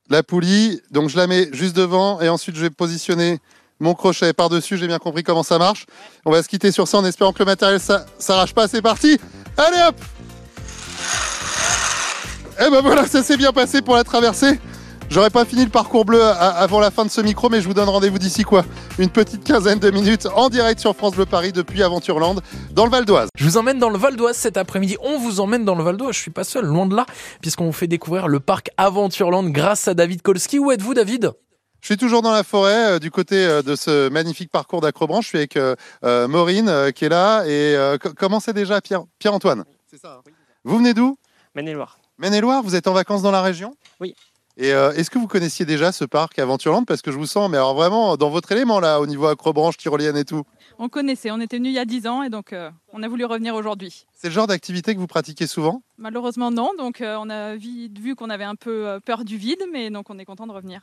la 0.10 0.24
poulie. 0.24 0.82
Donc, 0.90 1.10
je 1.10 1.18
la 1.18 1.28
mets 1.28 1.50
juste 1.54 1.76
devant 1.76 2.22
et 2.22 2.30
ensuite, 2.30 2.56
je 2.56 2.62
vais 2.62 2.72
positionner 2.72 3.38
mon 3.80 3.94
crochet 3.94 4.34
par-dessus. 4.34 4.78
J'ai 4.78 4.88
bien 4.88 4.98
compris 4.98 5.22
comment 5.22 5.44
ça 5.44 5.60
marche. 5.60 5.86
On 6.26 6.32
va 6.32 6.42
se 6.42 6.48
quitter 6.50 6.72
sur 6.72 6.88
ça 6.88 6.98
en 6.98 7.06
espérant 7.06 7.34
que 7.34 7.40
le 7.40 7.46
matériel 7.46 7.80
ça- 7.80 8.08
s'arrache 8.18 8.56
pas. 8.56 8.68
C'est 8.68 8.82
parti 8.82 9.20
Allez, 9.58 9.78
hop 9.90 9.96
Et 12.60 12.70
ben 12.70 12.82
voilà, 12.82 13.06
ça 13.08 13.24
s'est 13.24 13.38
bien 13.38 13.52
passé 13.52 13.82
pour 13.82 13.96
la 13.96 14.04
traversée. 14.04 14.60
J'aurais 15.10 15.30
pas 15.30 15.46
fini 15.46 15.64
le 15.64 15.70
parcours 15.70 16.06
bleu 16.06 16.24
avant 16.24 16.80
la 16.80 16.90
fin 16.90 17.06
de 17.06 17.10
ce 17.12 17.22
micro, 17.22 17.50
mais 17.50 17.62
je 17.62 17.68
vous 17.68 17.74
donne 17.74 17.90
rendez-vous 17.90 18.18
d'ici 18.18 18.44
quoi 18.44 18.64
Une 18.98 19.10
petite 19.10 19.44
quinzaine 19.44 19.78
de 19.78 19.92
minutes 19.92 20.28
en 20.34 20.50
direct 20.50 20.80
sur 20.80 20.96
France 20.96 21.14
Bleu 21.16 21.26
Paris 21.26 21.52
depuis 21.52 21.84
Aventureland 21.84 22.36
dans 22.72 22.86
le 22.86 22.92
Val 22.92 23.06
d'Oise. 23.06 23.30
Je 23.38 23.44
vous 23.44 23.58
emmène 23.58 23.78
dans 23.80 23.90
le 23.90 23.98
Val 23.98 24.16
d'Oise 24.16 24.38
cet 24.38 24.58
après-midi. 24.58 24.98
On 25.02 25.20
vous 25.20 25.40
emmène 25.40 25.66
dans 25.66 25.76
le 25.76 25.84
Val 25.84 25.98
d'Oise. 25.98 26.16
Je 26.16 26.20
suis 26.20 26.32
pas 26.32 26.44
seul, 26.44 26.66
loin 26.66 26.86
de 26.88 26.96
là, 26.96 27.06
puisqu'on 27.42 27.66
vous 27.66 27.74
fait 27.74 27.88
découvrir 27.88 28.28
le 28.28 28.40
parc 28.40 28.70
Aventureland 28.78 29.44
grâce 29.44 29.88
à 29.88 29.94
David 29.94 30.22
Kolski. 30.22 30.58
Où 30.58 30.72
êtes-vous, 30.72 30.94
David? 30.96 31.32
Je 31.82 31.88
suis 31.88 31.98
toujours 31.98 32.22
dans 32.22 32.32
la 32.32 32.44
forêt, 32.44 32.94
euh, 32.94 33.00
du 33.00 33.12
côté 33.12 33.36
euh, 33.46 33.62
de 33.62 33.76
ce 33.76 34.10
magnifique 34.10 34.50
parcours 34.50 34.80
d'acrobranche. 34.82 35.26
Je 35.26 35.30
suis 35.30 35.38
avec 35.38 35.58
euh, 35.58 35.76
euh, 36.06 36.28
Maureen 36.30 36.70
euh, 36.70 36.92
qui 36.92 37.06
est 37.06 37.10
là. 37.10 37.44
Et 37.46 37.76
euh, 37.76 37.98
co- 37.98 38.14
comment 38.18 38.40
c'est 38.40 38.54
déjà 38.54 38.80
Pierre- 38.82 39.04
Pierre-Antoine? 39.20 39.64
C'est 39.92 40.00
ça. 40.02 40.22
Vous 40.64 40.78
venez 40.78 40.94
d'où? 40.94 41.18
Maine-et-Loire. 41.56 41.98
Maine-et-Loire, 42.24 42.64
vous 42.64 42.76
êtes 42.76 42.88
en 42.88 42.94
vacances 42.94 43.22
dans 43.22 43.32
la 43.32 43.42
région? 43.42 43.76
Oui. 44.00 44.16
Et 44.56 44.72
euh, 44.72 44.94
est-ce 44.94 45.10
que 45.10 45.20
vous 45.20 45.28
connaissiez 45.28 45.66
déjà 45.66 45.92
ce 45.92 46.06
parc 46.06 46.40
Aventureland? 46.40 46.86
Parce 46.86 47.02
que 47.02 47.12
je 47.12 47.18
vous 47.18 47.26
sens, 47.26 47.52
mais 47.52 47.58
alors 47.58 47.76
vraiment 47.76 48.16
dans 48.16 48.30
votre 48.30 48.50
élément 48.54 48.80
là, 48.80 49.02
au 49.02 49.06
niveau 49.06 49.26
acrobranche, 49.28 49.76
tyrolienne 49.76 50.16
et 50.16 50.24
tout. 50.24 50.44
On 50.80 50.88
connaissait, 50.88 51.32
on 51.32 51.42
était 51.42 51.58
venus 51.58 51.72
il 51.72 51.76
y 51.76 51.80
a 51.80 51.84
10 51.84 52.08
ans 52.08 52.24
et 52.24 52.30
donc 52.30 52.54
euh, 52.54 52.72
on 52.94 53.04
a 53.04 53.10
voulu 53.10 53.26
revenir 53.26 53.56
aujourd'hui. 53.56 54.06
C'est 54.14 54.30
le 54.30 54.34
genre 54.34 54.48
d'activité 54.48 54.96
que 54.96 55.02
vous 55.02 55.08
pratiquez 55.08 55.48
souvent? 55.48 55.84
Malheureusement 55.98 56.50
non, 56.50 56.70
donc 56.78 57.02
euh, 57.02 57.18
on 57.20 57.30
a 57.30 57.58
vite 57.58 58.00
vu 58.00 58.16
qu'on 58.16 58.30
avait 58.30 58.46
un 58.46 58.56
peu 58.56 59.02
peur 59.04 59.26
du 59.26 59.36
vide, 59.36 59.62
mais 59.74 59.90
donc 59.90 60.10
on 60.10 60.18
est 60.18 60.24
content 60.24 60.48
de 60.48 60.54
revenir. 60.54 60.80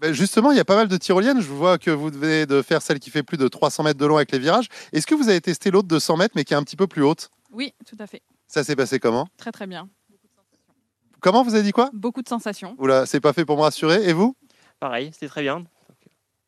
Ben, 0.00 0.14
Justement, 0.14 0.52
il 0.52 0.56
y 0.56 0.60
a 0.60 0.64
pas 0.64 0.76
mal 0.76 0.88
de 0.88 0.96
tyroliennes. 0.96 1.42
Je 1.42 1.48
vois 1.48 1.76
que 1.76 1.90
vous 1.90 2.10
devez 2.10 2.46
de 2.46 2.62
faire 2.62 2.80
celle 2.80 2.98
qui 2.98 3.10
fait 3.10 3.22
plus 3.22 3.36
de 3.36 3.46
300 3.46 3.82
mètres 3.82 4.00
de 4.00 4.06
long 4.06 4.16
avec 4.16 4.32
les 4.32 4.38
virages. 4.38 4.68
Est-ce 4.94 5.06
que 5.06 5.14
vous 5.14 5.28
avez 5.28 5.42
testé 5.42 5.70
l'autre 5.70 5.88
de 5.88 5.98
100 5.98 6.16
mètres 6.16 6.32
mais 6.34 6.44
qui 6.44 6.54
est 6.54 6.56
un 6.56 6.62
petit 6.62 6.76
peu 6.76 6.86
plus 6.86 7.02
haute? 7.02 7.28
Oui, 7.52 7.74
tout 7.86 7.96
à 7.98 8.06
fait. 8.06 8.22
Ça 8.46 8.64
s'est 8.64 8.74
passé 8.76 8.98
comment? 8.98 9.28
Très 9.36 9.52
très 9.52 9.66
bien. 9.66 9.90
Comment 11.20 11.42
vous 11.42 11.54
avez 11.54 11.64
dit 11.64 11.72
quoi 11.72 11.90
Beaucoup 11.92 12.22
de 12.22 12.28
sensations. 12.28 12.74
Oula, 12.78 13.06
c'est 13.06 13.20
pas 13.20 13.32
fait 13.32 13.44
pour 13.44 13.56
me 13.56 13.62
rassurer. 13.62 14.08
Et 14.08 14.12
vous 14.12 14.36
Pareil, 14.80 15.10
c'était 15.12 15.28
très 15.28 15.42
bien. 15.42 15.64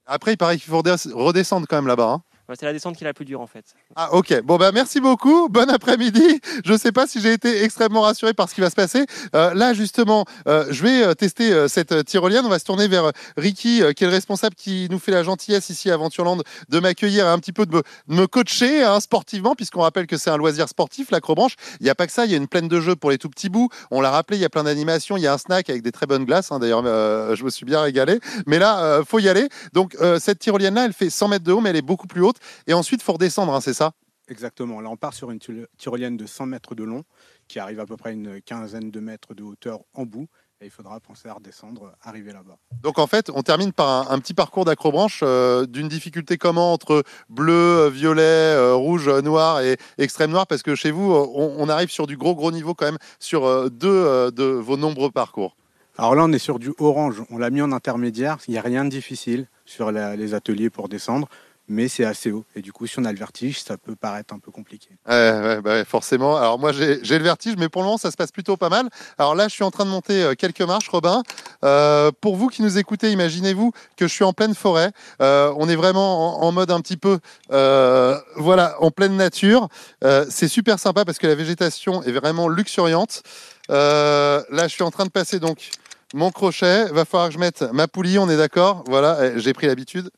Après, 0.06 0.32
il 0.34 0.36
paraît 0.36 0.56
qu'il 0.56 0.70
faut 0.70 0.78
redes- 0.82 1.12
redescendre 1.12 1.66
quand 1.68 1.76
même 1.76 1.86
là-bas. 1.86 2.10
hein. 2.10 2.22
C'est 2.58 2.66
la 2.66 2.72
descente 2.72 2.96
qui 2.96 3.04
est 3.04 3.06
la 3.06 3.14
plus 3.14 3.24
dure 3.24 3.40
en 3.40 3.46
fait. 3.46 3.64
Ah 3.96 4.12
ok, 4.14 4.42
bon 4.42 4.56
bah 4.56 4.72
merci 4.72 5.00
beaucoup, 5.00 5.48
bon 5.48 5.68
après-midi. 5.70 6.40
Je 6.64 6.76
sais 6.76 6.92
pas 6.92 7.06
si 7.06 7.20
j'ai 7.20 7.32
été 7.32 7.62
extrêmement 7.64 8.02
rassuré 8.02 8.34
par 8.34 8.48
ce 8.48 8.54
qui 8.54 8.60
va 8.60 8.70
se 8.70 8.74
passer. 8.74 9.06
Euh, 9.34 9.54
là 9.54 9.72
justement, 9.74 10.24
euh, 10.48 10.66
je 10.70 10.82
vais 10.82 11.02
euh, 11.02 11.14
tester 11.14 11.68
cette 11.68 12.04
tyrolienne. 12.04 12.44
On 12.44 12.48
va 12.48 12.58
se 12.58 12.64
tourner 12.64 12.88
vers 12.88 13.12
Ricky, 13.36 13.82
qui 13.94 14.04
est 14.04 14.06
le 14.06 14.12
responsable 14.12 14.54
qui 14.54 14.88
nous 14.90 14.98
fait 14.98 15.12
la 15.12 15.22
gentillesse 15.22 15.70
ici 15.70 15.90
à 15.90 15.94
Aventureland 15.94 16.38
de 16.68 16.80
m'accueillir 16.80 17.26
et 17.26 17.28
un 17.28 17.38
petit 17.38 17.52
peu 17.52 17.66
de 17.66 17.82
me, 18.08 18.26
coacher 18.26 18.82
hein, 18.82 19.00
sportivement, 19.00 19.54
puisqu'on 19.54 19.82
rappelle 19.82 20.06
que 20.06 20.16
c'est 20.16 20.30
un 20.30 20.36
loisir 20.36 20.68
sportif, 20.68 21.10
l'acrobranche. 21.10 21.56
Il 21.80 21.84
n'y 21.84 21.90
a 21.90 21.94
pas 21.94 22.06
que 22.06 22.12
ça, 22.12 22.24
il 22.24 22.30
y 22.30 22.34
a 22.34 22.36
une 22.36 22.48
plaine 22.48 22.68
de 22.68 22.80
jeux 22.80 22.96
pour 22.96 23.10
les 23.10 23.18
tout 23.18 23.28
petits 23.28 23.48
bouts. 23.48 23.68
On 23.90 24.00
l'a 24.00 24.10
rappelé, 24.10 24.38
il 24.38 24.40
y 24.40 24.44
a 24.44 24.48
plein 24.48 24.64
d'animations, 24.64 25.16
il 25.16 25.22
y 25.22 25.26
a 25.26 25.32
un 25.32 25.38
snack 25.38 25.70
avec 25.70 25.82
des 25.82 25.92
très 25.92 26.06
bonnes 26.06 26.24
glaces. 26.24 26.52
hein. 26.52 26.58
D'ailleurs, 26.58 26.84
je 26.84 27.44
me 27.44 27.50
suis 27.50 27.64
bien 27.64 27.80
régalé. 27.80 28.20
Mais 28.46 28.58
là, 28.58 29.02
faut 29.06 29.18
y 29.18 29.28
aller. 29.28 29.48
Donc 29.72 29.96
cette 30.18 30.38
tyrolienne-là, 30.38 30.86
elle 30.86 30.92
fait 30.92 31.10
100 31.10 31.28
mètres 31.28 31.44
de 31.44 31.52
haut, 31.52 31.60
mais 31.60 31.70
elle 31.70 31.76
est 31.76 31.82
beaucoup 31.82 32.06
plus 32.06 32.22
haute. 32.22 32.36
Et 32.66 32.72
ensuite, 32.74 33.02
faut 33.02 33.12
redescendre, 33.14 33.54
hein, 33.54 33.60
c'est 33.60 33.74
ça? 33.74 33.92
Exactement. 34.28 34.80
Là, 34.80 34.88
on 34.90 34.96
part 34.96 35.12
sur 35.14 35.30
une 35.30 35.38
tyro- 35.40 35.66
tyrolienne 35.76 36.16
de 36.16 36.26
100 36.26 36.46
mètres 36.46 36.74
de 36.74 36.84
long 36.84 37.02
qui 37.48 37.58
arrive 37.58 37.80
à 37.80 37.86
peu 37.86 37.96
près 37.96 38.12
une 38.12 38.40
quinzaine 38.40 38.90
de 38.90 39.00
mètres 39.00 39.34
de 39.34 39.42
hauteur 39.42 39.80
en 39.94 40.04
bout. 40.06 40.28
Et 40.62 40.66
il 40.66 40.70
faudra 40.70 41.00
penser 41.00 41.26
à 41.26 41.32
redescendre, 41.32 41.92
arriver 42.02 42.32
là-bas. 42.34 42.58
Donc 42.82 42.98
en 42.98 43.06
fait, 43.06 43.30
on 43.34 43.42
termine 43.42 43.72
par 43.72 43.88
un, 44.12 44.14
un 44.14 44.18
petit 44.18 44.34
parcours 44.34 44.66
d'acrobranche 44.66 45.20
euh, 45.22 45.64
d'une 45.64 45.88
difficulté 45.88 46.36
comment 46.36 46.74
entre 46.74 47.02
bleu, 47.30 47.54
euh, 47.54 47.88
violet, 47.88 48.20
euh, 48.22 48.74
rouge, 48.74 49.08
euh, 49.08 49.22
noir 49.22 49.62
et 49.62 49.78
extrême 49.96 50.30
noir 50.30 50.46
parce 50.46 50.62
que 50.62 50.74
chez 50.74 50.90
vous, 50.90 51.12
euh, 51.14 51.26
on, 51.34 51.54
on 51.58 51.68
arrive 51.70 51.88
sur 51.90 52.06
du 52.06 52.18
gros 52.18 52.34
gros 52.34 52.52
niveau 52.52 52.74
quand 52.74 52.84
même 52.84 52.98
sur 53.18 53.46
euh, 53.46 53.70
deux 53.70 53.88
euh, 53.88 54.30
de 54.30 54.44
vos 54.44 54.76
nombreux 54.76 55.10
parcours. 55.10 55.56
Alors 55.96 56.14
là, 56.14 56.24
on 56.24 56.32
est 56.32 56.38
sur 56.38 56.58
du 56.58 56.72
orange. 56.78 57.22
On 57.30 57.38
l'a 57.38 57.48
mis 57.48 57.62
en 57.62 57.72
intermédiaire. 57.72 58.36
Il 58.46 58.50
n'y 58.52 58.58
a 58.58 58.62
rien 58.62 58.84
de 58.84 58.90
difficile 58.90 59.48
sur 59.64 59.90
la- 59.92 60.14
les 60.14 60.34
ateliers 60.34 60.68
pour 60.68 60.90
descendre, 60.90 61.26
mais 61.70 61.88
c'est 61.88 62.04
assez 62.04 62.32
haut. 62.32 62.44
Et 62.56 62.62
du 62.62 62.72
coup, 62.72 62.86
si 62.86 62.98
on 62.98 63.04
a 63.04 63.12
le 63.12 63.18
vertige, 63.18 63.62
ça 63.62 63.78
peut 63.78 63.94
paraître 63.94 64.34
un 64.34 64.40
peu 64.40 64.50
compliqué. 64.50 64.88
Ouais, 65.08 65.14
ouais, 65.14 65.60
bah 65.62 65.70
ouais, 65.74 65.84
forcément. 65.84 66.36
Alors 66.36 66.58
moi, 66.58 66.72
j'ai 66.72 66.98
le 67.18 67.24
vertige, 67.24 67.54
mais 67.56 67.68
pour 67.68 67.82
le 67.82 67.86
moment, 67.86 67.96
ça 67.96 68.10
se 68.10 68.16
passe 68.16 68.32
plutôt 68.32 68.56
pas 68.56 68.68
mal. 68.68 68.88
Alors 69.18 69.36
là, 69.36 69.46
je 69.46 69.54
suis 69.54 69.62
en 69.62 69.70
train 69.70 69.84
de 69.84 69.90
monter 69.90 70.22
euh, 70.22 70.34
quelques 70.34 70.62
marches, 70.62 70.88
Robin. 70.88 71.22
Euh, 71.64 72.10
pour 72.20 72.36
vous 72.36 72.48
qui 72.48 72.62
nous 72.62 72.76
écoutez, 72.76 73.12
imaginez-vous 73.12 73.70
que 73.96 74.08
je 74.08 74.12
suis 74.12 74.24
en 74.24 74.32
pleine 74.32 74.54
forêt. 74.54 74.90
Euh, 75.22 75.54
on 75.56 75.68
est 75.68 75.76
vraiment 75.76 76.42
en, 76.42 76.48
en 76.48 76.52
mode 76.52 76.72
un 76.72 76.80
petit 76.80 76.96
peu, 76.96 77.20
euh, 77.52 78.18
voilà, 78.36 78.74
en 78.82 78.90
pleine 78.90 79.16
nature. 79.16 79.68
Euh, 80.02 80.26
C'est 80.28 80.48
super 80.48 80.78
sympa 80.80 81.04
parce 81.04 81.18
que 81.18 81.28
la 81.28 81.36
végétation 81.36 82.02
est 82.02 82.12
vraiment 82.12 82.48
luxuriante. 82.48 83.22
Euh, 83.70 84.42
là, 84.50 84.66
je 84.66 84.74
suis 84.74 84.82
en 84.82 84.90
train 84.90 85.04
de 85.04 85.10
passer 85.10 85.38
donc 85.38 85.70
mon 86.14 86.32
crochet. 86.32 86.86
Va 86.86 87.04
falloir 87.04 87.28
que 87.28 87.34
je 87.34 87.38
mette 87.38 87.62
ma 87.72 87.86
poulie. 87.86 88.18
On 88.18 88.28
est 88.28 88.36
d'accord 88.36 88.82
Voilà, 88.88 89.38
j'ai 89.38 89.52
pris 89.52 89.68
l'habitude. 89.68 90.10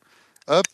Hop. 0.47 0.65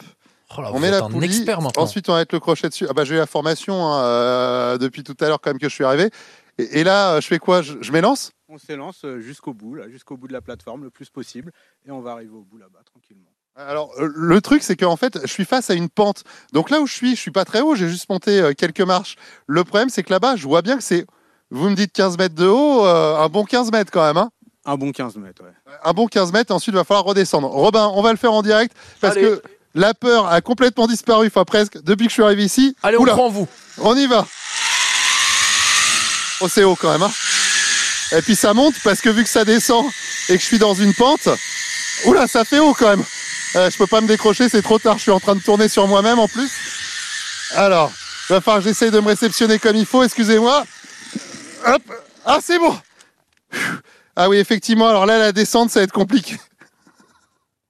Oh 0.57 0.61
là, 0.61 0.71
on 0.73 0.79
met 0.79 0.89
la 0.91 1.01
poulie. 1.03 1.25
expert 1.27 1.61
maintenant. 1.61 1.83
Ensuite, 1.83 2.09
on 2.09 2.13
va 2.13 2.19
mettre 2.19 2.33
le 2.33 2.39
crochet 2.39 2.69
dessus. 2.69 2.87
Ah 2.89 2.93
bah, 2.93 3.03
j'ai 3.05 3.15
eu 3.15 3.17
la 3.19 3.27
formation 3.27 3.85
hein, 3.85 4.01
euh, 4.03 4.77
depuis 4.77 5.03
tout 5.03 5.15
à 5.19 5.27
l'heure 5.27 5.39
quand 5.41 5.51
même 5.51 5.59
que 5.59 5.69
je 5.69 5.73
suis 5.73 5.83
arrivé. 5.83 6.09
Et, 6.57 6.79
et 6.79 6.83
là, 6.83 7.13
euh, 7.13 7.21
je 7.21 7.27
fais 7.27 7.39
quoi? 7.39 7.61
Je, 7.61 7.73
je 7.81 7.91
m'élance? 7.91 8.31
On 8.47 8.57
s'élance 8.57 9.05
euh, 9.05 9.19
jusqu'au 9.19 9.53
bout, 9.53 9.75
là, 9.75 9.87
jusqu'au 9.89 10.17
bout 10.17 10.27
de 10.27 10.33
la 10.33 10.41
plateforme 10.41 10.83
le 10.83 10.89
plus 10.89 11.09
possible. 11.09 11.51
Et 11.87 11.91
on 11.91 12.01
va 12.01 12.11
arriver 12.11 12.33
au 12.35 12.41
bout 12.43 12.57
là-bas 12.57 12.79
tranquillement. 12.85 13.29
Alors, 13.55 13.91
le 13.99 14.39
truc, 14.41 14.63
c'est 14.63 14.75
qu'en 14.77 14.95
fait, 14.95 15.19
je 15.21 15.27
suis 15.27 15.43
face 15.45 15.69
à 15.69 15.73
une 15.73 15.89
pente. 15.89 16.23
Donc 16.53 16.69
là 16.69 16.79
où 16.79 16.87
je 16.87 16.93
suis, 16.93 17.15
je 17.15 17.19
suis 17.21 17.31
pas 17.31 17.43
très 17.45 17.59
haut, 17.61 17.75
j'ai 17.75 17.89
juste 17.89 18.09
monté 18.09 18.51
quelques 18.57 18.79
marches. 18.81 19.17
Le 19.47 19.63
problème, 19.65 19.89
c'est 19.89 20.01
que 20.01 20.11
là-bas, 20.11 20.35
je 20.37 20.47
vois 20.47 20.61
bien 20.61 20.77
que 20.77 20.83
c'est, 20.83 21.05
vous 21.51 21.69
me 21.69 21.75
dites 21.75 21.91
15 21.91 22.17
mètres 22.17 22.35
de 22.35 22.47
haut, 22.47 22.85
euh, 22.85 23.17
un 23.17 23.27
bon 23.27 23.43
15 23.43 23.71
mètres 23.73 23.91
quand 23.91 24.03
même. 24.05 24.15
Hein 24.17 24.29
Un 24.65 24.77
bon 24.77 24.91
15 24.93 25.17
mètres, 25.17 25.43
ouais. 25.43 25.51
un 25.83 25.91
bon 25.93 26.07
15 26.07 26.31
mètres, 26.31 26.53
ensuite, 26.53 26.73
il 26.73 26.77
va 26.77 26.85
falloir 26.85 27.03
redescendre. 27.03 27.49
Robin, 27.49 27.91
on 27.93 28.01
va 28.01 28.11
le 28.11 28.17
faire 28.17 28.31
en 28.31 28.41
direct 28.41 28.73
parce 29.01 29.17
Allez. 29.17 29.25
que 29.27 29.41
la 29.75 29.93
peur 29.93 30.27
a 30.27 30.41
complètement 30.41 30.87
disparu, 30.87 31.27
enfin 31.27 31.45
presque, 31.45 31.81
depuis 31.83 32.05
que 32.05 32.09
je 32.09 32.15
suis 32.15 32.23
arrivé 32.23 32.43
ici. 32.43 32.75
Allez, 32.83 32.97
on 32.97 33.01
Oula, 33.01 33.13
prend 33.13 33.27
en 33.27 33.29
vous. 33.29 33.47
On 33.79 33.95
y 33.95 34.07
va. 34.07 34.27
Oh, 36.41 36.47
c'est 36.49 36.63
haut 36.63 36.75
quand 36.75 36.91
même. 36.91 37.03
Hein 37.03 37.11
et 38.11 38.21
puis 38.21 38.35
ça 38.35 38.53
monte 38.53 38.75
parce 38.83 39.01
que 39.01 39.09
vu 39.09 39.23
que 39.23 39.29
ça 39.29 39.45
descend 39.45 39.85
et 40.29 40.35
que 40.35 40.41
je 40.41 40.45
suis 40.45 40.59
dans 40.59 40.73
une 40.73 40.93
pente, 40.93 41.29
oula, 42.05 42.27
ça 42.27 42.43
fait 42.45 42.59
haut 42.59 42.73
quand 42.73 42.89
même. 42.89 43.03
Euh, 43.55 43.69
je 43.69 43.77
peux 43.77 43.87
pas 43.87 44.01
me 44.01 44.07
décrocher, 44.07 44.49
c'est 44.49 44.61
trop 44.61 44.79
tard. 44.79 44.97
Je 44.97 45.03
suis 45.03 45.11
en 45.11 45.19
train 45.19 45.35
de 45.35 45.41
tourner 45.41 45.67
sur 45.67 45.87
moi-même 45.87 46.19
en 46.19 46.27
plus. 46.27 46.51
Alors, 47.55 47.91
il 48.29 48.33
va 48.33 48.41
falloir 48.41 48.63
que 48.63 48.69
j'essaye 48.69 48.91
de 48.91 48.99
me 48.99 49.07
réceptionner 49.07 49.59
comme 49.59 49.75
il 49.75 49.85
faut. 49.85 50.03
Excusez-moi. 50.03 50.65
Hop. 51.65 51.81
Ah, 52.25 52.39
c'est 52.43 52.59
bon. 52.59 52.77
Ah 54.15 54.29
oui, 54.29 54.37
effectivement. 54.37 54.87
Alors 54.87 55.05
là, 55.05 55.17
la 55.17 55.31
descente, 55.31 55.71
ça 55.71 55.79
va 55.79 55.83
être 55.85 55.91
compliqué. 55.91 56.37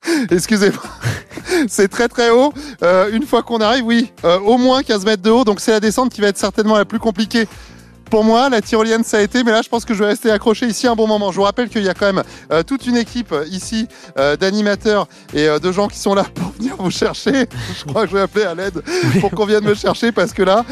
Excusez-moi. 0.31 0.83
C'est 1.67 1.87
très 1.87 2.07
très 2.07 2.29
haut. 2.29 2.53
Euh, 2.83 3.09
une 3.11 3.25
fois 3.25 3.43
qu'on 3.43 3.59
arrive, 3.59 3.85
oui, 3.85 4.11
euh, 4.23 4.39
au 4.39 4.57
moins 4.57 4.83
15 4.83 5.05
mètres 5.05 5.21
de 5.21 5.29
haut. 5.29 5.43
Donc 5.43 5.59
c'est 5.59 5.71
la 5.71 5.79
descente 5.79 6.11
qui 6.11 6.21
va 6.21 6.27
être 6.27 6.37
certainement 6.37 6.77
la 6.77 6.85
plus 6.85 6.99
compliquée. 6.99 7.47
Pour 8.09 8.23
moi, 8.23 8.49
la 8.49 8.61
tyrolienne, 8.61 9.03
ça 9.03 9.17
a 9.17 9.21
été, 9.21 9.43
mais 9.43 9.51
là, 9.51 9.61
je 9.61 9.69
pense 9.69 9.85
que 9.85 9.93
je 9.93 9.99
vais 9.99 10.09
rester 10.09 10.31
accroché 10.31 10.65
ici 10.65 10.87
un 10.87 10.95
bon 10.95 11.05
moment. 11.05 11.31
Je 11.31 11.37
vous 11.37 11.43
rappelle 11.43 11.69
qu'il 11.69 11.83
y 11.83 11.89
a 11.89 11.93
quand 11.93 12.11
même 12.11 12.23
euh, 12.51 12.63
toute 12.63 12.87
une 12.87 12.97
équipe 12.97 13.31
euh, 13.31 13.45
ici 13.51 13.87
euh, 14.17 14.35
d'animateurs 14.35 15.07
et 15.33 15.47
euh, 15.47 15.59
de 15.59 15.71
gens 15.71 15.87
qui 15.87 15.99
sont 15.99 16.15
là 16.15 16.23
pour 16.33 16.51
venir 16.53 16.75
vous 16.79 16.89
chercher. 16.89 17.47
Je 17.77 17.85
crois 17.85 18.05
que 18.05 18.09
je 18.09 18.15
vais 18.15 18.21
appeler 18.21 18.45
à 18.45 18.55
l'aide 18.55 18.81
pour 19.21 19.29
qu'on 19.31 19.45
vienne 19.45 19.63
me 19.63 19.75
chercher 19.75 20.11
parce 20.11 20.33
que 20.33 20.41
là, 20.41 20.65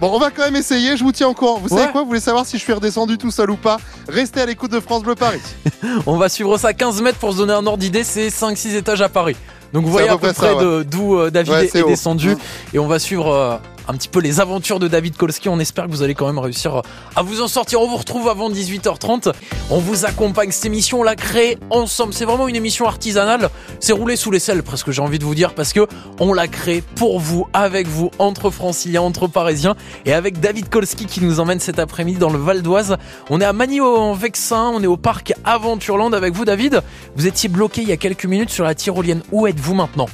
bon, 0.00 0.10
on 0.14 0.18
va 0.18 0.30
quand 0.30 0.44
même 0.44 0.56
essayer. 0.56 0.96
Je 0.96 1.04
vous 1.04 1.12
tiens 1.12 1.28
au 1.28 1.34
courant. 1.34 1.60
Vous 1.62 1.68
savez 1.68 1.92
quoi? 1.92 2.02
Vous 2.02 2.08
voulez 2.08 2.20
savoir 2.20 2.44
si 2.44 2.58
je 2.58 2.62
suis 2.62 2.72
redescendu 2.72 3.18
tout 3.18 3.30
seul 3.30 3.50
ou 3.50 3.56
pas? 3.56 3.78
Restez 4.08 4.40
à 4.40 4.46
l'écoute 4.46 4.72
de 4.72 4.80
France 4.80 5.04
Bleu 5.04 5.14
Paris. 5.14 5.40
On 6.06 6.16
va 6.16 6.28
suivre 6.28 6.58
ça 6.58 6.72
15 6.72 7.02
mètres 7.02 7.18
pour 7.18 7.32
se 7.32 7.38
donner 7.38 7.52
un 7.52 7.66
ordre 7.66 7.78
d'idée, 7.78 8.02
c'est 8.02 8.28
5-6 8.28 8.74
étages 8.74 9.00
à 9.00 9.08
Paris. 9.08 9.36
Donc 9.72 9.84
vous 9.84 9.92
voyez 9.92 10.08
à 10.08 10.18
peu 10.18 10.32
près 10.32 10.54
d'où 10.84 11.30
David 11.30 11.52
Ouais, 11.52 11.70
est, 11.72 11.86
descendu. 11.86 12.30
Mm. 12.30 12.38
Et 12.74 12.78
on 12.78 12.88
va 12.88 12.98
suivre 12.98 13.60
un 13.88 13.94
petit 13.94 14.08
peu 14.08 14.20
les 14.20 14.40
aventures 14.40 14.78
de 14.78 14.86
David 14.86 15.16
Kolski. 15.16 15.48
On 15.48 15.58
espère 15.58 15.86
que 15.86 15.90
vous 15.90 16.02
allez 16.02 16.14
quand 16.14 16.26
même 16.26 16.38
réussir 16.38 16.76
euh, 16.76 16.82
à 17.16 17.22
vous 17.22 17.40
en 17.40 17.48
sortir. 17.48 17.80
On 17.80 17.88
vous 17.88 17.96
retrouve 17.96 18.28
avant 18.28 18.50
18h30. 18.50 19.32
On 19.70 19.78
vous 19.78 20.04
accompagne. 20.04 20.50
Cette 20.50 20.66
émission, 20.66 21.00
on 21.00 21.02
l'a 21.02 21.16
créée 21.16 21.58
ensemble. 21.70 22.12
C'est 22.12 22.26
vraiment 22.26 22.48
une 22.48 22.56
émission 22.56 22.86
artisanale. 22.86 23.50
C'est 23.80 23.92
roulé 23.92 24.16
sous 24.16 24.30
les 24.30 24.38
selles, 24.38 24.62
presque 24.62 24.90
j'ai 24.90 25.02
envie 25.02 25.18
de 25.18 25.24
vous 25.24 25.34
dire, 25.34 25.54
parce 25.54 25.72
que 25.72 25.86
on 26.20 26.32
l'a 26.32 26.48
créée 26.48 26.82
pour 26.82 27.18
vous, 27.18 27.46
avec 27.52 27.86
vous, 27.86 28.10
entre 28.18 28.50
franciliens, 28.50 29.02
entre 29.02 29.26
parisiens, 29.26 29.74
et 30.04 30.12
avec 30.12 30.40
David 30.40 30.68
Kolski 30.68 31.06
qui 31.06 31.22
nous 31.22 31.40
emmène 31.40 31.60
cet 31.60 31.78
après-midi 31.78 32.18
dans 32.18 32.30
le 32.30 32.38
Val 32.38 32.62
d'Oise. 32.62 32.96
On 33.30 33.40
est 33.40 33.44
à 33.44 33.52
Manille 33.52 33.80
en 33.80 34.12
Vexin, 34.12 34.70
on 34.74 34.82
est 34.82 34.86
au 34.86 34.96
parc 34.96 35.32
Aventureland 35.44 36.12
avec 36.12 36.34
vous, 36.34 36.44
David. 36.44 36.82
Vous 37.16 37.26
étiez 37.26 37.48
bloqué 37.48 37.82
il 37.82 37.88
y 37.88 37.92
a 37.92 37.96
quelques 37.96 38.26
minutes 38.26 38.50
sur 38.50 38.64
la 38.64 38.74
tyrolienne. 38.74 39.22
Où 39.32 39.46
êtes-vous 39.46 39.74
maintenant? 39.74 40.08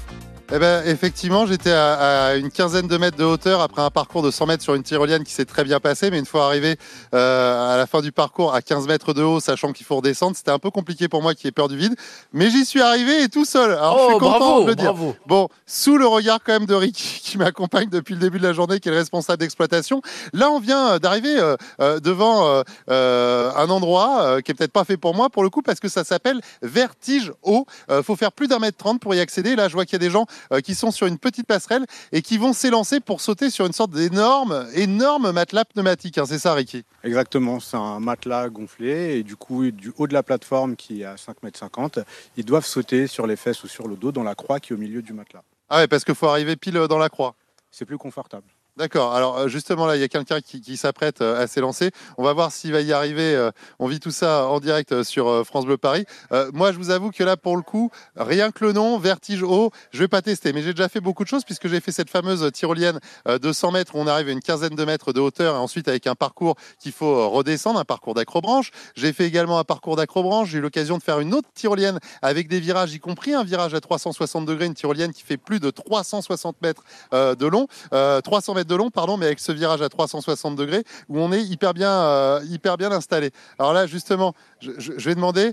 Eh 0.56 0.60
ben, 0.60 0.84
effectivement, 0.86 1.46
j'étais 1.46 1.72
à, 1.72 2.26
à 2.26 2.34
une 2.36 2.48
quinzaine 2.48 2.86
de 2.86 2.96
mètres 2.96 3.16
de 3.16 3.24
hauteur 3.24 3.60
après 3.60 3.82
un 3.82 3.90
parcours 3.90 4.22
de 4.22 4.30
100 4.30 4.46
mètres 4.46 4.62
sur 4.62 4.76
une 4.76 4.84
tyrolienne 4.84 5.24
qui 5.24 5.32
s'est 5.32 5.46
très 5.46 5.64
bien 5.64 5.80
passé. 5.80 6.12
Mais 6.12 6.18
une 6.20 6.26
fois 6.26 6.44
arrivé 6.46 6.76
euh, 7.12 7.74
à 7.74 7.76
la 7.76 7.88
fin 7.88 8.00
du 8.00 8.12
parcours 8.12 8.54
à 8.54 8.62
15 8.62 8.86
mètres 8.86 9.14
de 9.14 9.22
haut, 9.24 9.40
sachant 9.40 9.72
qu'il 9.72 9.84
faut 9.84 9.96
redescendre, 9.96 10.36
c'était 10.36 10.52
un 10.52 10.60
peu 10.60 10.70
compliqué 10.70 11.08
pour 11.08 11.22
moi 11.22 11.34
qui 11.34 11.48
ai 11.48 11.50
peur 11.50 11.66
du 11.66 11.76
vide. 11.76 11.96
Mais 12.32 12.50
j'y 12.50 12.64
suis 12.64 12.80
arrivé 12.80 13.24
et 13.24 13.28
tout 13.28 13.44
seul. 13.44 13.72
Alors, 13.72 13.98
je 13.98 14.04
Oh, 14.04 14.08
suis 14.10 14.18
content 14.20 14.38
bravo, 14.38 14.62
de 14.62 14.68
le 14.68 14.74
dire. 14.76 14.94
bravo. 14.94 15.16
Bon, 15.26 15.48
sous 15.66 15.98
le 15.98 16.06
regard 16.06 16.38
quand 16.46 16.52
même 16.52 16.66
de 16.66 16.74
Rick 16.76 16.94
qui 17.24 17.36
m'accompagne 17.36 17.88
depuis 17.88 18.14
le 18.14 18.20
début 18.20 18.38
de 18.38 18.46
la 18.46 18.52
journée, 18.52 18.78
qui 18.78 18.88
est 18.88 18.92
le 18.92 18.98
responsable 18.98 19.40
d'exploitation. 19.40 20.02
Là, 20.34 20.50
on 20.52 20.60
vient 20.60 20.86
euh, 20.90 20.98
d'arriver 21.00 21.36
euh, 21.80 21.98
devant 21.98 22.62
euh, 22.90 23.50
un 23.56 23.68
endroit 23.70 24.40
qui 24.42 24.52
est 24.52 24.54
peut-être 24.54 24.70
pas 24.70 24.84
fait 24.84 24.98
pour 24.98 25.16
moi 25.16 25.30
pour 25.30 25.42
le 25.42 25.50
coup 25.50 25.62
parce 25.62 25.80
que 25.80 25.88
ça 25.88 26.04
s'appelle 26.04 26.40
Vertige 26.62 27.32
Haut. 27.42 27.66
Faut 28.04 28.14
faire 28.14 28.30
plus 28.30 28.46
d'un 28.46 28.60
mètre 28.60 28.78
trente 28.78 29.00
pour 29.00 29.16
y 29.16 29.20
accéder. 29.20 29.56
Là, 29.56 29.66
je 29.66 29.72
vois 29.74 29.84
qu'il 29.84 29.94
y 29.94 29.96
a 29.96 30.06
des 30.06 30.10
gens 30.10 30.26
qui 30.62 30.74
sont 30.74 30.90
sur 30.90 31.06
une 31.06 31.18
petite 31.18 31.46
passerelle 31.46 31.84
et 32.12 32.22
qui 32.22 32.38
vont 32.38 32.52
s'élancer 32.52 33.00
pour 33.00 33.20
sauter 33.20 33.50
sur 33.50 33.66
une 33.66 33.72
sorte 33.72 33.90
d'énorme, 33.90 34.66
énorme 34.74 35.32
matelas 35.32 35.64
pneumatique. 35.64 36.18
hein. 36.18 36.24
C'est 36.26 36.38
ça, 36.38 36.54
Ricky? 36.54 36.84
Exactement, 37.02 37.60
c'est 37.60 37.76
un 37.76 38.00
matelas 38.00 38.48
gonflé 38.48 39.18
et 39.18 39.22
du 39.22 39.36
coup, 39.36 39.70
du 39.70 39.92
haut 39.96 40.06
de 40.06 40.14
la 40.14 40.22
plateforme 40.22 40.76
qui 40.76 41.02
est 41.02 41.04
à 41.04 41.16
5,50 41.16 41.98
m, 41.98 42.04
ils 42.36 42.44
doivent 42.44 42.66
sauter 42.66 43.06
sur 43.06 43.26
les 43.26 43.36
fesses 43.36 43.62
ou 43.64 43.68
sur 43.68 43.88
le 43.88 43.96
dos 43.96 44.12
dans 44.12 44.22
la 44.22 44.34
croix 44.34 44.60
qui 44.60 44.72
est 44.72 44.76
au 44.76 44.78
milieu 44.78 45.02
du 45.02 45.12
matelas. 45.12 45.42
Ah 45.68 45.78
ouais, 45.78 45.88
parce 45.88 46.04
qu'il 46.04 46.14
faut 46.14 46.28
arriver 46.28 46.56
pile 46.56 46.76
euh, 46.76 46.86
dans 46.88 46.98
la 46.98 47.08
croix. 47.08 47.34
C'est 47.70 47.84
plus 47.84 47.98
confortable. 47.98 48.46
D'accord. 48.76 49.14
Alors 49.14 49.38
euh, 49.38 49.46
justement 49.48 49.86
là, 49.86 49.94
il 49.94 50.00
y 50.00 50.02
a 50.02 50.08
quelqu'un 50.08 50.40
qui, 50.40 50.76
s'apprête 50.76 51.20
euh, 51.20 51.40
à 51.40 51.46
s'élancer. 51.46 51.92
On 52.18 52.24
va 52.24 52.32
voir 52.32 52.50
s'il 52.50 52.72
va 52.72 52.80
y 52.80 52.92
arriver. 52.92 53.36
Euh, 53.36 53.52
On 53.78 53.86
vit 53.86 54.00
tout 54.00 54.10
ça 54.10 54.48
en 54.48 54.58
direct 54.58 55.04
sur 55.04 55.46
France 55.46 55.64
Bleu 55.64 55.76
Paris. 55.76 56.06
Moi, 56.52 56.72
je 56.72 56.78
vous 56.78 56.90
avoue 56.90 57.10
que 57.10 57.22
là, 57.22 57.36
pour 57.36 57.56
le 57.56 57.62
coup, 57.62 57.90
rien 58.16 58.50
que 58.50 58.64
le 58.64 58.72
nom, 58.72 58.98
vertige 58.98 59.42
haut, 59.42 59.70
je 59.92 59.98
vais 60.00 60.08
pas 60.08 60.22
tester. 60.22 60.52
Mais 60.52 60.62
j'ai 60.62 60.72
déjà 60.72 60.88
fait 60.88 61.00
beaucoup 61.00 61.22
de 61.22 61.28
choses 61.28 61.44
puisque 61.44 61.68
j'ai 61.68 61.80
fait 61.80 61.92
cette 61.92 62.10
fameuse 62.10 62.50
tyrolienne 62.52 62.98
de 63.26 63.52
100 63.52 63.72
mètres 63.72 63.94
où 63.94 63.98
on 63.98 64.06
arrive 64.06 64.28
à 64.28 64.32
une 64.32 64.40
quinzaine 64.40 64.74
de 64.74 64.84
mètres 64.84 65.12
de 65.12 65.20
hauteur 65.20 65.54
et 65.54 65.58
ensuite 65.58 65.86
avec 65.86 66.06
un 66.06 66.14
parcours 66.14 66.56
qu'il 66.78 66.92
faut 66.92 67.30
redescendre, 67.30 67.78
un 67.78 67.84
parcours 67.84 68.14
d'acrobranche. 68.14 68.70
J'ai 68.96 69.12
fait 69.12 69.26
également 69.26 69.58
un 69.58 69.64
parcours 69.64 69.96
d'acrobranche. 69.96 70.50
J'ai 70.50 70.58
eu 70.58 70.62
l'occasion 70.62 70.98
de 70.98 71.02
faire 71.02 71.20
une 71.20 71.34
autre 71.34 71.48
tyrolienne 71.54 72.00
avec 72.22 72.48
des 72.48 72.60
virages, 72.60 72.92
y 72.94 72.98
compris 72.98 73.34
un 73.34 73.44
virage 73.44 73.74
à 73.74 73.80
360 73.80 74.46
degrés, 74.46 74.66
une 74.66 74.74
tyrolienne 74.74 75.12
qui 75.12 75.22
fait 75.22 75.36
plus 75.36 75.60
de 75.60 75.70
360 75.70 76.56
mètres 76.62 76.82
de 77.12 77.46
long, 77.46 77.68
300 77.90 78.54
mètres 78.54 78.63
de 78.66 78.74
long, 78.74 78.90
pardon, 78.90 79.16
mais 79.16 79.26
avec 79.26 79.38
ce 79.40 79.52
virage 79.52 79.82
à 79.82 79.88
360 79.88 80.56
degrés 80.56 80.84
où 81.08 81.18
on 81.20 81.32
est 81.32 81.42
hyper 81.42 81.74
bien, 81.74 81.90
euh, 81.90 82.40
hyper 82.48 82.76
bien 82.76 82.90
installé. 82.92 83.30
Alors 83.58 83.72
là, 83.72 83.86
justement, 83.86 84.34
je, 84.60 84.72
je- 84.78 84.92
je 84.96 85.08
vais 85.08 85.14
demander, 85.14 85.52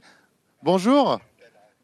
bonjour. 0.64 1.20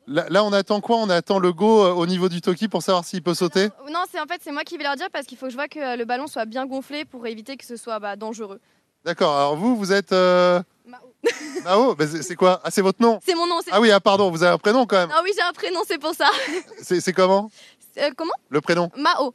Là, 0.10 0.26
là, 0.30 0.44
on 0.46 0.54
attend 0.54 0.80
quoi? 0.80 0.98
On 0.98 1.10
attend 1.10 1.38
le 1.40 1.52
go 1.52 1.84
euh, 1.84 1.92
au 1.92 2.06
niveau 2.06 2.30
du 2.30 2.40
Toki 2.40 2.70
pour 2.70 2.82
savoir 2.82 3.04
s'il 3.04 3.22
peut 3.22 3.34
sauter? 3.34 3.70
Non, 3.92 4.00
c'est 4.10 4.22
en 4.22 4.26
fait 4.26 4.40
c'est 4.42 4.54
moi 4.54 4.64
qui 4.64 4.78
vais 4.78 4.86
leur 4.86 4.96
dire 4.96 5.10
parce 5.12 5.26
qu'il 5.26 5.38
faut 5.38 5.48
que 5.48 5.52
je 5.52 5.58
vois 5.58 5.68
que 5.68 5.80
euh, 5.80 5.96
le 5.98 6.06
ballon 6.06 6.28
soit 6.28 6.46
bien 6.46 6.66
gonflé 6.66 7.04
pour 7.04 7.28
éviter 7.28 7.58
que 7.58 7.66
ce 7.66 7.76
soit 7.76 8.00
bah, 8.00 8.16
dangereux. 8.16 8.62
D'accord. 9.04 9.36
Alors 9.36 9.56
vous, 9.58 9.76
vous 9.76 9.92
êtes 9.92 10.14
euh... 10.14 10.62
Mao. 11.66 11.94
Ben, 11.96 12.08
c'est- 12.08 12.22
c'est 12.24 12.36
quoi? 12.36 12.62
Ah, 12.64 12.72
c'est 12.72 12.82
votre 12.82 13.02
nom? 13.02 13.20
C'est 13.26 13.36
mon 13.36 13.46
nom. 13.48 13.60
Ah 13.70 13.82
oui, 13.82 13.92
ah 13.92 14.00
pardon, 14.00 14.32
vous 14.32 14.44
avez 14.44 14.54
un 14.54 14.58
prénom 14.58 14.86
quand 14.86 14.96
même. 14.98 15.10
Ah 15.14 15.20
oui, 15.26 15.32
j'ai 15.36 15.42
un 15.42 15.52
prénom, 15.52 15.82
c'est 15.86 15.98
pour 15.98 16.14
ça. 16.14 16.30
C'est 16.82 17.12
comment? 17.12 17.52
Euh, 17.98 18.10
comment? 18.16 18.32
Le 18.50 18.62
prénom? 18.62 18.90
Mao. 18.96 19.34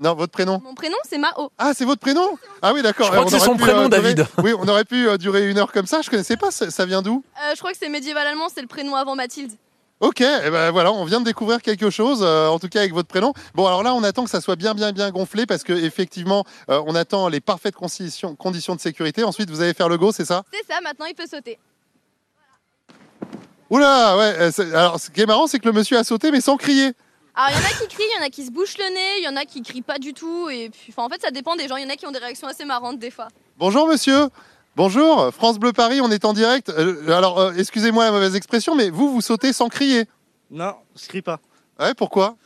Non, 0.00 0.14
votre 0.14 0.32
prénom? 0.32 0.60
Mon 0.64 0.74
prénom 0.74 0.96
c'est 1.08 1.18
Mao. 1.18 1.50
Ah, 1.58 1.72
c'est 1.74 1.84
votre 1.84 2.00
prénom? 2.00 2.38
Ah 2.62 2.72
oui, 2.72 2.82
d'accord. 2.82 3.06
Je 3.06 3.10
crois 3.12 3.22
On 3.22 3.24
que 3.24 3.30
c'est 3.30 3.36
aurait 3.38 3.46
son 3.46 3.56
pu, 3.56 3.62
prénom, 3.62 3.88
durer- 3.88 4.14
David. 4.14 4.26
Oui, 4.44 4.52
on 4.56 4.68
aurait 4.68 4.84
pu 4.84 5.08
euh, 5.08 5.16
durer 5.18 5.48
une 5.50 5.58
heure 5.58 5.72
comme 5.72 5.86
ça. 5.86 6.02
Je 6.02 6.08
connaissais 6.10 6.36
pas. 6.36 6.50
Ça, 6.52 6.70
ça 6.70 6.86
vient 6.86 7.02
d'où? 7.02 7.24
Euh, 7.44 7.52
je 7.54 7.58
crois 7.58 7.72
que 7.72 7.78
c'est 7.80 7.88
médiéval 7.88 8.26
allemand, 8.26 8.46
c'est 8.54 8.60
le 8.62 8.68
prénom 8.68 8.94
avant 8.94 9.16
Mathilde. 9.16 9.52
Ok, 10.00 10.20
eh 10.20 10.50
ben 10.50 10.70
voilà, 10.70 10.92
on 10.92 11.04
vient 11.04 11.18
de 11.18 11.24
découvrir 11.24 11.60
quelque 11.60 11.90
chose, 11.90 12.20
euh, 12.22 12.46
en 12.46 12.60
tout 12.60 12.68
cas 12.68 12.78
avec 12.78 12.92
votre 12.94 13.08
prénom. 13.08 13.32
Bon, 13.54 13.66
alors 13.66 13.82
là, 13.82 13.92
on 13.94 14.04
attend 14.04 14.22
que 14.22 14.30
ça 14.30 14.40
soit 14.40 14.54
bien, 14.54 14.72
bien, 14.72 14.92
bien 14.92 15.10
gonflé 15.10 15.44
parce 15.44 15.64
que 15.64 15.72
effectivement, 15.72 16.44
euh, 16.70 16.80
on 16.86 16.94
attend 16.94 17.26
les 17.28 17.40
parfaites 17.40 17.74
conditions, 17.74 18.36
conditions 18.36 18.76
de 18.76 18.80
sécurité. 18.80 19.24
Ensuite, 19.24 19.50
vous 19.50 19.60
allez 19.60 19.74
faire 19.74 19.88
le 19.88 19.98
go, 19.98 20.12
c'est 20.12 20.24
ça? 20.24 20.44
C'est 20.52 20.64
ça, 20.72 20.80
maintenant 20.84 21.06
il 21.06 21.14
peut 21.16 21.26
sauter. 21.26 21.58
Oula, 23.70 24.16
ouais. 24.16 24.34
euh, 24.38 24.50
c'est- 24.52 24.72
alors, 24.72 25.00
ce 25.00 25.10
qui 25.10 25.20
est 25.20 25.26
marrant, 25.26 25.48
c'est 25.48 25.58
que 25.58 25.66
le 25.66 25.72
monsieur 25.72 25.98
a 25.98 26.04
sauté, 26.04 26.30
mais 26.30 26.40
sans 26.40 26.56
crier. 26.56 26.92
Alors 27.40 27.50
il 27.50 27.54
y 27.54 27.64
en 27.64 27.68
a 27.68 27.70
qui 27.80 27.94
crient, 27.94 28.04
il 28.12 28.18
y 28.18 28.20
en 28.20 28.26
a 28.26 28.30
qui 28.30 28.44
se 28.44 28.50
bouchent 28.50 28.78
le 28.78 28.92
nez, 28.92 29.18
il 29.18 29.24
y 29.24 29.28
en 29.28 29.36
a 29.36 29.44
qui 29.44 29.62
crient 29.62 29.82
pas 29.82 30.00
du 30.00 30.12
tout 30.12 30.50
et 30.50 30.70
puis 30.70 30.86
enfin, 30.88 31.04
en 31.04 31.08
fait 31.08 31.22
ça 31.22 31.30
dépend 31.30 31.54
des 31.54 31.68
gens, 31.68 31.76
il 31.76 31.84
y 31.84 31.86
en 31.86 31.90
a 31.90 31.94
qui 31.94 32.04
ont 32.04 32.10
des 32.10 32.18
réactions 32.18 32.48
assez 32.48 32.64
marrantes 32.64 32.98
des 32.98 33.12
fois. 33.12 33.28
Bonjour, 33.58 33.86
monsieur. 33.86 34.28
Bonjour, 34.74 35.32
France 35.32 35.60
Bleu 35.60 35.72
Paris, 35.72 36.00
on 36.00 36.10
est 36.10 36.24
en 36.24 36.32
direct. 36.32 36.68
Euh, 36.68 37.16
alors, 37.16 37.38
euh, 37.38 37.52
excusez-moi 37.56 38.06
la 38.06 38.10
mauvaise 38.10 38.34
expression, 38.34 38.74
mais 38.74 38.90
vous, 38.90 39.12
vous 39.12 39.20
sautez 39.20 39.52
sans 39.52 39.68
crier. 39.68 40.06
Non, 40.50 40.74
je 41.00 41.06
crie 41.06 41.22
pas. 41.22 41.38
Ouais, 41.78 41.94
pourquoi? 41.94 42.36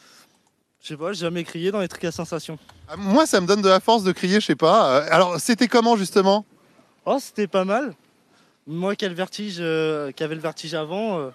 Je 0.82 0.88
sais 0.88 0.96
pas, 0.96 1.12
j'ai 1.12 1.20
jamais 1.20 1.44
crié 1.44 1.70
dans 1.70 1.80
les 1.80 1.88
trucs 1.88 2.04
à 2.04 2.12
sensation. 2.12 2.58
Ah, 2.88 2.96
Moi, 2.96 3.24
ça 3.24 3.40
me 3.40 3.46
donne 3.46 3.62
de 3.62 3.68
la 3.68 3.80
force 3.80 4.02
de 4.02 4.12
crier, 4.12 4.40
je 4.40 4.46
sais 4.46 4.56
pas. 4.56 4.90
Euh, 4.90 5.08
alors, 5.10 5.40
c'était 5.40 5.68
comment 5.68 5.96
justement? 5.96 6.44
Oh, 7.06 7.16
c'était 7.18 7.46
pas 7.46 7.64
mal. 7.64 7.94
Moi 8.66 8.94
qui, 8.94 9.04
ai 9.04 9.08
le 9.08 9.14
vertige, 9.14 9.56
euh, 9.60 10.12
qui 10.12 10.22
avait 10.22 10.34
le 10.34 10.40
vertige 10.40 10.74
avant, 10.74 11.18
euh, 11.18 11.30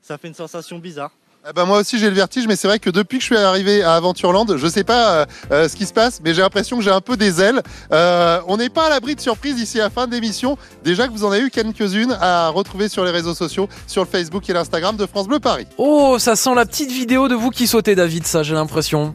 ça 0.00 0.16
fait 0.16 0.28
une 0.28 0.34
sensation 0.34 0.78
bizarre. 0.78 1.10
Ah 1.46 1.52
bah, 1.52 1.66
moi 1.66 1.80
aussi 1.80 1.98
j'ai 1.98 2.08
le 2.08 2.14
vertige, 2.14 2.46
mais 2.46 2.56
c'est 2.56 2.66
vrai 2.66 2.78
que 2.78 2.88
depuis 2.88 3.18
que 3.18 3.22
je 3.22 3.26
suis 3.26 3.36
arrivé 3.36 3.82
à 3.82 3.96
Aventureland, 3.96 4.46
je 4.56 4.66
sais 4.66 4.82
pas 4.82 5.10
euh, 5.10 5.26
euh, 5.50 5.68
ce 5.68 5.76
qui 5.76 5.84
se 5.84 5.92
passe, 5.92 6.22
mais 6.24 6.32
j'ai 6.32 6.40
l'impression 6.40 6.78
que 6.78 6.82
j'ai 6.82 6.90
un 6.90 7.02
peu 7.02 7.18
des 7.18 7.38
ailes. 7.42 7.60
Euh, 7.92 8.40
on 8.48 8.56
n'est 8.56 8.70
pas 8.70 8.86
à 8.86 8.88
l'abri 8.88 9.14
de 9.14 9.20
surprises 9.20 9.60
ici 9.60 9.78
à 9.78 9.84
la 9.84 9.90
fin 9.90 10.06
de 10.06 10.12
l'émission. 10.12 10.56
Déjà 10.84 11.06
que 11.06 11.12
vous 11.12 11.22
en 11.22 11.30
avez 11.30 11.42
eu 11.42 11.50
quelques-unes 11.50 12.16
à 12.18 12.48
retrouver 12.48 12.88
sur 12.88 13.04
les 13.04 13.10
réseaux 13.10 13.34
sociaux, 13.34 13.68
sur 13.86 14.02
le 14.02 14.08
Facebook 14.08 14.48
et 14.48 14.54
l'Instagram 14.54 14.96
de 14.96 15.04
France 15.04 15.28
Bleu 15.28 15.38
Paris. 15.38 15.66
Oh, 15.76 16.16
ça 16.18 16.34
sent 16.34 16.54
la 16.54 16.64
petite 16.64 16.90
vidéo 16.90 17.28
de 17.28 17.34
vous 17.34 17.50
qui 17.50 17.66
sautez, 17.66 17.94
David, 17.94 18.26
ça, 18.26 18.42
j'ai 18.42 18.54
l'impression. 18.54 19.14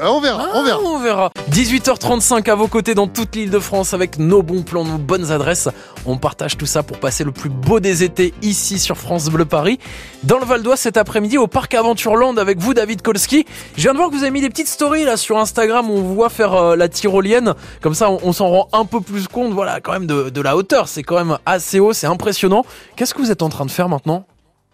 Euh, 0.00 0.06
on 0.06 0.20
verra, 0.20 0.48
on 0.54 0.62
verra. 0.62 0.80
On 0.82 0.98
verra. 0.98 1.30
18h35 1.50 2.50
à 2.50 2.54
vos 2.54 2.68
côtés 2.68 2.94
dans 2.94 3.06
toute 3.06 3.36
l'île 3.36 3.50
de 3.50 3.58
France 3.58 3.92
avec 3.92 4.18
nos 4.18 4.42
bons 4.42 4.62
plans, 4.62 4.84
nos 4.84 4.98
bonnes 4.98 5.30
adresses. 5.30 5.68
On 6.06 6.16
partage 6.16 6.56
tout 6.56 6.66
ça 6.66 6.82
pour 6.82 6.98
passer 6.98 7.22
le 7.22 7.32
plus 7.32 7.50
beau 7.50 7.80
des 7.80 8.02
étés 8.02 8.32
ici 8.40 8.78
sur 8.78 8.96
France 8.96 9.28
Bleu 9.28 9.44
Paris. 9.44 9.78
Dans 10.22 10.38
le 10.38 10.46
Val 10.46 10.62
d'Oise 10.62 10.80
cet 10.80 10.96
après-midi 10.96 11.36
au 11.36 11.46
parc 11.48 11.74
Aventureland 11.74 12.36
avec 12.38 12.58
vous, 12.58 12.72
David 12.72 13.02
Kolski. 13.02 13.44
Je 13.76 13.82
viens 13.82 13.92
de 13.92 13.98
voir 13.98 14.08
que 14.08 14.14
vous 14.14 14.22
avez 14.22 14.30
mis 14.30 14.40
des 14.40 14.48
petites 14.48 14.68
stories 14.68 15.04
là 15.04 15.18
sur 15.18 15.38
Instagram 15.38 15.90
où 15.90 15.94
on 15.94 16.02
vous 16.02 16.14
voit 16.14 16.30
faire 16.30 16.54
euh, 16.54 16.76
la 16.76 16.88
tyrolienne. 16.88 17.54
Comme 17.82 17.94
ça, 17.94 18.10
on, 18.10 18.32
s'en 18.32 18.48
rend 18.48 18.68
un 18.72 18.86
peu 18.86 19.00
plus 19.00 19.28
compte, 19.28 19.52
voilà, 19.52 19.80
quand 19.80 19.92
même 19.92 20.06
de 20.06 20.40
la 20.40 20.56
hauteur. 20.56 20.88
C'est 20.88 21.02
quand 21.02 21.16
même 21.16 21.38
assez 21.44 21.78
haut, 21.78 21.92
c'est 21.92 22.06
impressionnant. 22.06 22.64
Qu'est-ce 22.96 23.12
que 23.12 23.20
vous 23.20 23.30
êtes 23.30 23.42
en 23.42 23.50
train 23.50 23.66
de 23.66 23.70
faire 23.70 23.88
maintenant? 23.88 24.24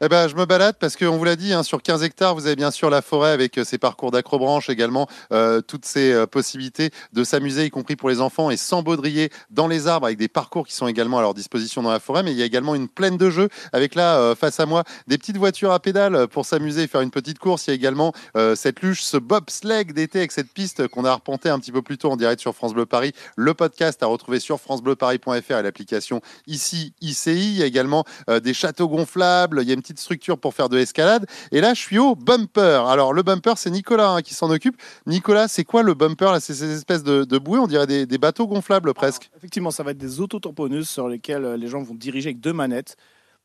Eh 0.03 0.09
ben, 0.09 0.29
je 0.29 0.37
me 0.37 0.45
balade 0.45 0.77
parce 0.79 0.95
qu'on 0.95 1.17
vous 1.17 1.25
l'a 1.25 1.37
dit, 1.37 1.55
hein, 1.55 1.63
sur 1.63 1.83
15 1.83 2.03
hectares, 2.03 2.35
vous 2.35 2.45
avez 2.45 2.55
bien 2.55 2.71
sûr 2.71 2.91
la 2.91 3.01
forêt 3.01 3.31
avec 3.31 3.57
euh, 3.57 3.65
ses 3.65 3.79
parcours 3.79 4.11
d'acrobranche 4.11 4.69
également, 4.69 5.09
euh, 5.33 5.63
toutes 5.63 5.87
ces 5.87 6.13
euh, 6.13 6.27
possibilités 6.27 6.91
de 7.15 7.25
s'amuser, 7.25 7.65
y 7.65 7.71
compris 7.71 7.97
pour 7.97 8.11
les 8.11 8.21
enfants, 8.21 8.51
et 8.51 8.59
sans 8.59 8.83
baudrier 8.83 9.31
dans 9.49 9.67
les 9.67 9.87
arbres 9.87 10.05
avec 10.05 10.19
des 10.19 10.29
parcours 10.29 10.67
qui 10.67 10.75
sont 10.75 10.87
également 10.87 11.19
à 11.19 11.23
leur 11.23 11.33
disposition 11.33 11.83
dans 11.83 11.91
la 11.91 11.99
forêt. 11.99 12.23
Mais 12.23 12.33
il 12.33 12.37
y 12.37 12.43
a 12.43 12.45
également 12.45 12.75
une 12.75 12.89
plaine 12.89 13.17
de 13.17 13.31
jeux 13.31 13.49
avec 13.73 13.95
là, 13.95 14.19
euh, 14.19 14.35
face 14.35 14.61
à 14.61 14.67
moi, 14.67 14.85
des 15.07 15.17
petites 15.17 15.39
voitures 15.39 15.73
à 15.73 15.81
pédales 15.81 16.29
pour 16.29 16.45
s'amuser 16.45 16.83
et 16.83 16.87
faire 16.89 17.01
une 17.01 17.11
petite 17.11 17.39
course. 17.39 17.67
Il 17.67 17.71
y 17.71 17.73
a 17.73 17.77
également 17.77 18.13
euh, 18.37 18.55
cette 18.55 18.83
luge, 18.83 19.03
ce 19.03 19.17
bobsleigh 19.17 19.85
d'été 19.85 20.19
avec 20.19 20.33
cette 20.33 20.53
piste 20.53 20.89
qu'on 20.89 21.07
a 21.07 21.11
arpenté 21.11 21.49
un 21.49 21.59
petit 21.59 21.73
peu 21.73 21.81
plus 21.81 21.97
tôt 21.97 22.11
en 22.11 22.17
direct 22.17 22.43
sur 22.43 22.55
France 22.55 22.75
Bleu 22.75 22.85
Paris. 22.85 23.13
Le 23.35 23.55
podcast 23.55 24.03
à 24.03 24.07
retrouver 24.07 24.41
sur 24.41 24.61
francebleuparis.fr 24.61 25.53
et 25.53 25.63
l'application 25.63 26.21
ici 26.47 26.93
ICI. 27.01 27.55
Il 27.55 27.59
y 27.59 27.63
a 27.63 27.67
également 27.67 28.05
euh, 28.29 28.41
des 28.41 28.53
châteaux 28.53 28.89
gonflables. 28.89 29.61
Il 29.63 29.69
y 29.69 29.71
a 29.71 29.75
une 29.75 29.86
petite 29.87 30.01
structure 30.01 30.37
pour 30.37 30.53
faire 30.53 30.69
de 30.69 30.77
l'escalade. 30.77 31.27
Et 31.53 31.61
là, 31.61 31.75
je 31.75 31.81
suis 31.81 31.99
au 31.99 32.17
bumper. 32.17 32.83
Alors, 32.89 33.13
le 33.13 33.23
bumper, 33.23 33.55
c'est 33.57 33.71
Nicolas 33.71 34.11
hein, 34.11 34.23
qui 34.23 34.35
s'en 34.35 34.51
occupe. 34.51 34.77
Nicolas, 35.07 35.47
c'est 35.47 35.65
quoi 35.65 35.83
le 35.85 35.95
bumper 35.95 36.33
là? 36.33 36.41
C'est 36.41 36.55
ces 36.55 36.73
espèces 36.73 37.05
de, 37.05 37.25
de 37.25 37.39
bouées, 37.39 37.61
on 37.61 37.69
dirait 37.69 37.87
des, 37.87 38.05
des 38.05 38.19
bateaux 38.19 38.49
gonflables 38.49 38.93
presque. 38.95 39.31
Effectivement, 39.37 39.71
ça 39.71 39.85
va 39.85 39.93
être 39.93 39.99
des 39.99 40.21
autotamponneuses 40.21 40.89
sur 40.89 41.09
lesquelles 41.09 41.45
euh, 41.45 41.57
les 41.57 41.69
gens 41.69 41.83
vont 41.83 41.95
diriger 41.95 42.31
avec 42.31 42.41
deux 42.41 42.53
manettes 42.53 42.97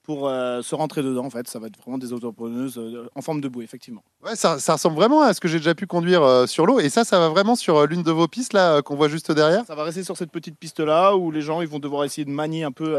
pour 0.03 0.27
euh, 0.27 0.63
se 0.63 0.73
rentrer 0.73 1.03
dedans. 1.03 1.25
En 1.25 1.29
fait, 1.29 1.47
ça 1.47 1.59
va 1.59 1.67
être 1.67 1.77
vraiment 1.77 1.99
des 1.99 2.11
autotamponneuses 2.11 2.79
euh, 2.79 3.07
en 3.13 3.21
forme 3.21 3.39
de 3.39 3.47
bouée, 3.47 3.63
effectivement. 3.63 4.01
Ouais, 4.25 4.35
ça, 4.35 4.57
ça 4.57 4.73
ressemble 4.73 4.95
vraiment 4.95 5.21
à 5.21 5.35
ce 5.35 5.39
que 5.39 5.47
j'ai 5.47 5.59
déjà 5.59 5.75
pu 5.75 5.85
conduire 5.85 6.23
euh, 6.23 6.47
sur 6.47 6.65
l'eau. 6.65 6.79
Et 6.79 6.89
ça, 6.89 7.03
ça 7.03 7.19
va 7.19 7.29
vraiment 7.29 7.55
sur 7.55 7.85
l'une 7.85 8.01
de 8.01 8.11
vos 8.11 8.27
pistes 8.27 8.53
là 8.53 8.81
qu'on 8.81 8.95
voit 8.95 9.09
juste 9.09 9.31
derrière? 9.31 9.63
Ça 9.67 9.75
va 9.75 9.83
rester 9.83 10.03
sur 10.03 10.17
cette 10.17 10.31
petite 10.31 10.57
piste-là 10.57 11.15
où 11.15 11.29
les 11.29 11.43
gens 11.43 11.61
ils 11.61 11.67
vont 11.67 11.77
devoir 11.77 12.03
essayer 12.03 12.25
de 12.25 12.31
manier 12.31 12.63
un 12.63 12.71
peu 12.71 12.97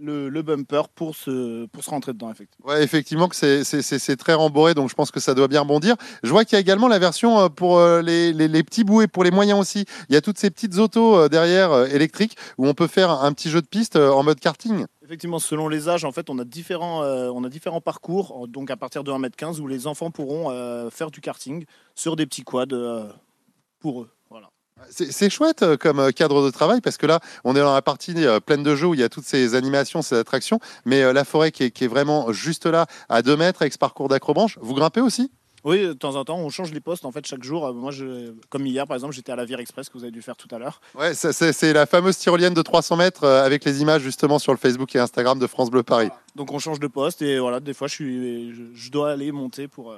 le, 0.00 0.28
le 0.28 0.42
bumper 0.42 0.88
pour 0.94 1.14
se, 1.14 1.66
pour 1.66 1.84
se 1.84 1.90
rentrer 1.90 2.12
dedans, 2.12 2.30
effectivement. 2.30 2.66
Ouais, 2.68 2.82
effectivement 2.82 3.28
que 3.28 3.36
c'est- 3.36 3.62
c'est 3.64 3.82
c'est- 3.82 3.98
c'est 3.98 4.16
très 4.16 4.34
rembourré, 4.34 4.74
donc 4.74 4.88
je 4.88 4.94
pense 4.94 5.10
que 5.10 5.20
ça 5.20 5.34
doit 5.34 5.48
bien 5.48 5.60
rebondir. 5.60 5.96
Je 6.22 6.30
vois 6.30 6.44
qu'il 6.44 6.56
y 6.56 6.58
a 6.58 6.60
également 6.60 6.88
la 6.88 6.98
version 6.98 7.38
euh, 7.40 7.48
pour 7.48 7.78
euh, 7.78 8.00
les, 8.02 8.32
les- 8.32 8.48
les 8.48 8.62
petits 8.62 8.84
bouées, 8.84 9.06
pour 9.06 9.22
les 9.24 9.30
moyens 9.30 9.60
aussi. 9.60 9.84
Il 10.08 10.14
y 10.14 10.16
a 10.16 10.20
toutes 10.20 10.38
ces 10.38 10.50
petites 10.50 10.78
autos 10.78 11.16
euh, 11.16 11.28
derrière 11.28 11.72
électriques 11.94 12.36
où 12.58 12.66
on 12.66 12.74
peut 12.74 12.86
faire 12.86 13.10
un 13.10 13.32
petit 13.32 13.50
jeu 13.50 13.60
de 13.60 13.66
piste 13.66 13.96
en 13.96 14.22
mode 14.22 14.40
karting. 14.40 14.86
Effectivement, 15.04 15.38
selon 15.38 15.68
les 15.68 15.88
âges, 15.88 16.04
en 16.04 16.12
fait, 16.12 16.30
on 16.30 16.38
a 16.38 16.44
différents, 16.44 17.02
euh, 17.02 17.30
on 17.34 17.44
a 17.44 17.48
différents 17.50 17.80
parcours, 17.82 18.48
donc 18.48 18.70
à 18.70 18.76
partir 18.76 19.04
de 19.04 19.12
1m15, 19.12 19.60
où 19.60 19.66
les 19.66 19.86
enfants 19.86 20.10
pourront 20.10 20.50
euh, 20.50 20.88
faire 20.90 21.10
du 21.10 21.20
karting 21.20 21.64
sur 21.94 22.16
des 22.16 22.24
petits 22.24 22.44
quads 22.44 22.64
euh, 22.72 23.04
pour 23.78 24.02
eux. 24.02 24.10
C'est 24.90 25.30
chouette 25.30 25.62
euh, 25.62 25.76
comme 25.76 25.98
euh, 25.98 26.10
cadre 26.10 26.44
de 26.44 26.50
travail 26.50 26.80
parce 26.80 26.96
que 26.96 27.06
là, 27.06 27.20
on 27.44 27.56
est 27.56 27.60
dans 27.60 27.74
la 27.74 27.82
partie 27.82 28.14
euh, 28.16 28.40
pleine 28.40 28.62
de 28.62 28.74
jeux 28.76 28.88
où 28.88 28.94
il 28.94 29.00
y 29.00 29.04
a 29.04 29.08
toutes 29.08 29.24
ces 29.24 29.54
animations, 29.54 30.02
ces 30.02 30.16
attractions, 30.16 30.60
mais 30.84 31.12
la 31.12 31.24
forêt 31.24 31.50
qui 31.50 31.64
est, 31.64 31.70
qui 31.70 31.84
est 31.84 31.88
vraiment 31.88 32.32
juste 32.32 32.66
là, 32.66 32.86
à 33.08 33.22
2 33.22 33.36
mètres, 33.36 33.62
avec 33.62 33.72
ce 33.72 33.78
parcours 33.78 34.08
d'acrobranche. 34.08 34.58
Vous 34.60 34.74
grimpez 34.74 35.00
aussi? 35.00 35.30
Oui, 35.64 35.86
de 35.86 35.92
temps 35.92 36.16
en 36.16 36.24
temps, 36.24 36.38
on 36.38 36.50
change 36.50 36.72
les 36.72 36.80
postes 36.80 37.04
en 37.04 37.12
fait 37.12 37.24
chaque 37.24 37.44
jour. 37.44 37.72
Moi, 37.72 37.92
je, 37.92 38.32
comme 38.48 38.66
hier 38.66 38.86
par 38.86 38.96
exemple, 38.96 39.14
j'étais 39.14 39.30
à 39.30 39.36
la 39.36 39.44
Vire 39.44 39.60
Express 39.60 39.88
que 39.88 39.96
vous 39.96 40.02
avez 40.02 40.10
dû 40.10 40.20
faire 40.20 40.36
tout 40.36 40.52
à 40.52 40.58
l'heure. 40.58 40.80
Ouais, 40.98 41.14
c'est 41.14 41.72
la 41.72 41.86
fameuse 41.86 42.18
tyrolienne 42.18 42.54
de 42.54 42.62
300 42.62 42.96
mètres 42.96 43.26
avec 43.26 43.64
les 43.64 43.80
images 43.80 44.02
justement 44.02 44.40
sur 44.40 44.52
le 44.52 44.58
Facebook 44.58 44.94
et 44.96 44.98
Instagram 44.98 45.38
de 45.38 45.46
France 45.46 45.70
Bleu 45.70 45.84
Paris. 45.84 46.08
Donc 46.34 46.52
on 46.52 46.58
change 46.58 46.80
de 46.80 46.88
poste 46.88 47.22
et 47.22 47.38
voilà, 47.38 47.60
des 47.60 47.74
fois 47.74 47.86
je, 47.86 47.94
suis, 47.94 48.54
je, 48.54 48.62
je 48.74 48.90
dois 48.90 49.12
aller 49.12 49.30
monter 49.30 49.68
pour, 49.68 49.94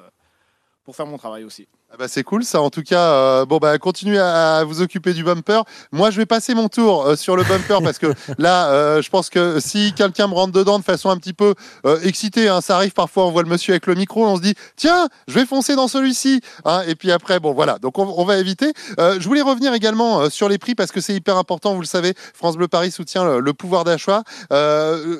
pour 0.85 0.95
faire 0.95 1.07
mon 1.07 1.17
travail 1.17 1.45
aussi. 1.45 1.67
Ah 1.93 1.97
bah, 1.97 2.09
c'est 2.09 2.25
cool 2.25 2.43
ça 2.45 2.61
en 2.61 2.71
tout 2.71 2.83
cas. 2.83 2.99
euh, 3.13 3.45
bon 3.47 3.59
bah 3.59 3.79
continuez 3.79 4.19
à, 4.19 4.57
à 4.57 4.65
vous 4.65 4.83
occuper 4.83 5.13
du 5.15 5.23
bumper. 5.23 5.63
Moi 5.93 6.11
je 6.11 6.17
vais 6.17 6.27
passer 6.27 6.53
mon 6.53 6.69
tour 6.69 7.07
euh, 7.07 7.15
sur 7.15 7.37
le 7.37 7.45
bumper 7.45 7.81
parce 7.85 7.99
que 7.99 8.13
là 8.39 8.69
euh, 8.73 9.01
je 9.01 9.09
pense 9.11 9.31
que 9.31 9.61
si 9.61 9.93
quelqu'un 9.93 10.27
me 10.27 10.35
rentre 10.35 10.53
dedans 10.53 10.81
de 10.81 10.85
façon 10.85 11.09
un 11.11 11.17
petit 11.19 11.33
peu 11.35 11.55
euh, 11.87 12.01
excitée, 12.03 12.49
hein, 12.49 12.61
ça 12.61 12.75
arrive 12.75 12.95
parfois 12.95 13.27
on 13.27 13.31
voit 13.31 13.45
le 13.45 13.49
monsieur 13.49 13.75
avec 13.75 13.87
le 13.87 13.95
micro, 13.95 14.27
on 14.27 14.35
se 14.37 14.41
dit 14.43 14.55
tiens 14.75 15.09
je 15.29 15.35
vais 15.39 15.47
foncer 15.47 15.77
dans 15.77 15.87
celui-ci. 15.87 16.41
hein, 16.65 16.83
et 16.89 16.97
puis 16.97 17.13
après 17.13 17.39
bon 17.39 17.53
voilà 17.53 17.79
donc 17.79 17.97
on, 17.97 18.13
on 18.17 18.25
va 18.25 18.39
éviter. 18.39 18.73
Je 18.99 19.23
voulais 19.25 19.43
revenir 19.43 19.73
également 19.73 20.29
sur 20.31 20.49
les 20.49 20.59
prix 20.59 20.75
parce 20.75 20.91
que 20.91 21.01
c'est 21.01 21.15
hyper 21.15 21.37
important. 21.37 21.75
Vous 21.75 21.81
le 21.81 21.87
savez, 21.87 22.15
France 22.35 22.57
Bleu 22.57 22.67
Paris 22.67 22.91
soutient 22.91 23.25
le, 23.25 23.39
le 23.39 23.53
pouvoir 23.55 23.85
d'achat. 23.85 24.23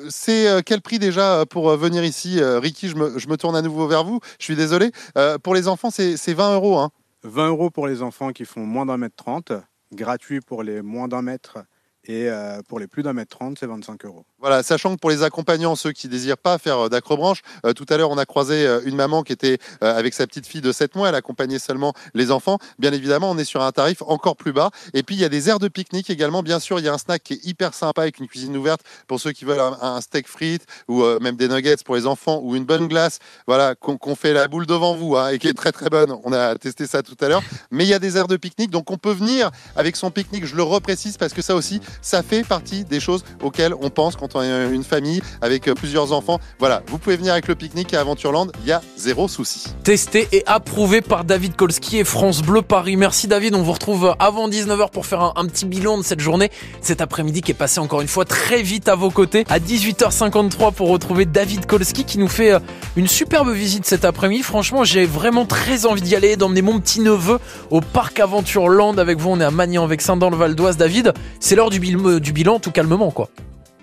C'est 0.09 0.63
quel 0.65 0.81
prix 0.81 0.99
déjà 0.99 1.45
pour 1.49 1.75
venir 1.77 2.03
ici, 2.03 2.41
Ricky? 2.43 2.89
Je 2.89 2.95
me, 2.95 3.17
je 3.17 3.27
me 3.29 3.37
tourne 3.37 3.55
à 3.55 3.61
nouveau 3.61 3.87
vers 3.87 4.03
vous. 4.03 4.19
Je 4.39 4.43
suis 4.43 4.55
désolé. 4.57 4.91
Pour 5.43 5.55
les 5.55 5.69
enfants 5.69 5.89
c'est 5.89 6.17
c'est 6.17 6.33
20 6.55 6.61
euros. 6.61 6.79
Hein. 6.79 6.89
20 7.23 7.49
euros 7.49 7.69
pour 7.69 7.87
les 7.87 8.01
enfants 8.01 8.31
qui 8.31 8.45
font 8.45 8.65
moins 8.65 8.85
d'un 8.85 8.97
mètre 8.97 9.15
30, 9.17 9.51
gratuit 9.91 10.39
pour 10.39 10.63
les 10.63 10.81
moins 10.81 11.07
d'un 11.07 11.21
mètre 11.21 11.57
et 12.07 12.29
euh, 12.29 12.61
pour 12.67 12.79
les 12.79 12.87
plus 12.87 13.03
d'un 13.03 13.13
mètre 13.13 13.37
30, 13.37 13.57
c'est 13.59 13.65
25 13.65 14.05
euros. 14.05 14.25
Voilà, 14.39 14.61
sachant 14.63 14.95
que 14.95 14.99
pour 14.99 15.09
les 15.09 15.23
accompagnants, 15.23 15.75
ceux 15.75 15.91
qui 15.91 16.07
désirent 16.07 16.37
pas 16.37 16.57
faire 16.57 16.85
euh, 16.85 16.89
d'acrobranche, 16.89 17.41
euh, 17.65 17.73
tout 17.73 17.85
à 17.89 17.97
l'heure 17.97 18.11
on 18.11 18.17
a 18.17 18.25
croisé 18.25 18.67
une 18.85 18.95
maman 18.95 19.23
qui 19.23 19.33
était 19.33 19.57
avec 19.81 20.13
sa 20.13 20.27
petite 20.27 20.45
fille 20.45 20.61
de 20.61 20.71
7 20.71 20.95
mois, 20.95 21.09
elle 21.09 21.15
accompagnait 21.15 21.59
seulement 21.59 21.93
les 22.13 22.31
enfants. 22.31 22.59
Bien 22.79 22.93
évidemment, 22.93 23.31
on 23.31 23.37
est 23.37 23.45
sur 23.45 23.61
un 23.61 23.71
tarif 23.71 24.01
encore 24.03 24.35
plus 24.35 24.53
bas. 24.53 24.69
Et 24.93 25.03
puis 25.03 25.15
il 25.15 25.21
y 25.21 25.25
a 25.25 25.29
des 25.29 25.49
aires 25.49 25.59
de 25.59 25.67
pique-nique 25.67 26.09
également. 26.09 26.43
Bien 26.43 26.59
sûr, 26.59 26.79
il 26.79 26.85
y 26.85 26.87
a 26.87 26.93
un 26.93 26.97
snack 26.97 27.23
qui 27.23 27.33
est 27.33 27.45
hyper 27.45 27.73
sympa 27.73 28.03
avec 28.03 28.19
une 28.19 28.27
cuisine 28.27 28.55
ouverte 28.55 28.81
pour 29.07 29.19
ceux 29.19 29.31
qui 29.31 29.45
veulent 29.45 29.59
un, 29.59 30.01
steak 30.01 30.27
frites 30.27 30.65
ou 30.87 31.03
même 31.19 31.35
des 31.35 31.47
nuggets 31.47 31.77
pour 31.83 31.95
les 31.95 32.05
enfants 32.05 32.39
ou 32.43 32.55
une 32.55 32.65
bonne 32.65 32.87
glace. 32.87 33.19
Voilà, 33.47 33.75
qu'on 33.75 33.97
qu'on 33.97 34.15
fait 34.15 34.33
la 34.33 34.47
boule 34.47 34.65
devant 34.65 34.95
vous 34.95 35.15
hein, 35.15 35.29
et 35.29 35.39
qui 35.39 35.47
est 35.47 35.53
très 35.53 35.71
très 35.71 35.89
bonne. 35.89 36.15
On 36.23 36.33
a 36.33 36.55
testé 36.55 36.87
ça 36.87 37.01
tout 37.03 37.17
à 37.21 37.27
l'heure. 37.27 37.43
Mais 37.71 37.85
il 37.85 37.89
y 37.89 37.93
a 37.93 37.99
des 37.99 38.17
aires 38.17 38.27
de 38.27 38.37
pique-nique, 38.37 38.71
donc 38.71 38.91
on 38.91 38.97
peut 38.97 39.11
venir 39.13 39.51
avec 39.75 39.95
son 39.95 40.11
pique-nique. 40.11 40.45
Je 40.45 40.55
le 40.55 40.63
reprécise 40.63 41.17
parce 41.17 41.33
que 41.33 41.41
ça 41.41 41.55
aussi, 41.55 41.81
ça 42.01 42.23
fait 42.23 42.43
partie 42.43 42.83
des 42.83 42.99
choses 42.99 43.23
auxquelles 43.41 43.73
on 43.79 43.89
pense 43.89 44.15
quand 44.15 44.35
on 44.35 44.41
est 44.41 44.73
une 44.73 44.83
famille 44.83 45.21
avec 45.41 45.67
euh, 45.67 45.73
plusieurs 45.73 46.11
enfants. 46.11 46.39
Voilà, 46.59 46.83
vous 46.87 46.97
pouvez 46.97 47.17
venir 47.17 47.33
avec 47.33 47.47
le 47.47 47.55
pique-nique 47.55 47.93
à 47.93 48.01
Aventureland, 48.01 48.47
il 48.61 48.67
y 48.67 48.71
a 48.71 48.81
zéro 48.97 49.27
souci. 49.27 49.67
Testé 49.83 50.27
et 50.31 50.43
approuvé 50.45 51.01
par 51.01 51.23
David 51.23 51.55
Kolski 51.55 51.97
et 51.97 52.03
France 52.03 52.41
Bleu 52.41 52.61
Paris. 52.61 52.95
Merci 52.95 53.27
David, 53.27 53.55
on 53.55 53.61
vous 53.61 53.73
retrouve 53.73 54.15
avant 54.19 54.49
19h 54.49 54.89
pour 54.91 55.05
faire 55.05 55.33
un, 55.35 55.45
petit 55.45 55.65
bilan 55.65 55.97
de 55.97 56.03
cette 56.03 56.19
journée, 56.19 56.51
cet 56.81 57.01
après-midi 57.01 57.41
qui 57.41 57.51
est 57.51 57.55
passé 57.55 57.79
encore 57.79 58.01
une 58.01 58.07
fois 58.07 58.25
très 58.25 58.61
vite 58.61 58.87
à 58.87 58.95
vos 58.95 59.11
côtés. 59.11 59.45
À 59.49 59.59
18h53 59.59 60.73
pour 60.73 60.89
retrouver 60.89 61.25
David 61.25 61.65
Kolski 61.65 62.03
qui 62.05 62.17
nous 62.17 62.27
fait 62.27 62.53
euh, 62.53 62.59
une 62.95 63.07
superbe 63.07 63.51
visite 63.51 63.85
cet 63.85 64.05
après-midi. 64.05 64.43
Franchement, 64.43 64.83
j'ai 64.83 65.05
vraiment 65.05 65.45
très 65.45 65.85
envie 65.85 66.01
d'y 66.01 66.15
aller, 66.15 66.35
d'emmener 66.35 66.61
mon 66.61 66.79
petit 66.79 66.99
neveu 66.99 67.39
au 67.69 67.81
parc 67.81 68.19
Aventureland 68.19 68.97
avec 68.97 69.19
vous. 69.19 69.29
On 69.29 69.39
est 69.39 69.45
à 69.45 69.51
Magnan-Vexin 69.51 70.17
dans 70.17 70.29
le 70.29 70.37
Val 70.37 70.55
d'Oise. 70.55 70.77
David, 70.77 71.13
c'est 71.39 71.55
l'heure 71.55 71.69
du, 71.69 71.79
bil- 71.93 72.19
du 72.19 72.33
bilan 72.33 72.59
tout 72.59 72.71
calmement 72.71 73.11
quoi. 73.11 73.29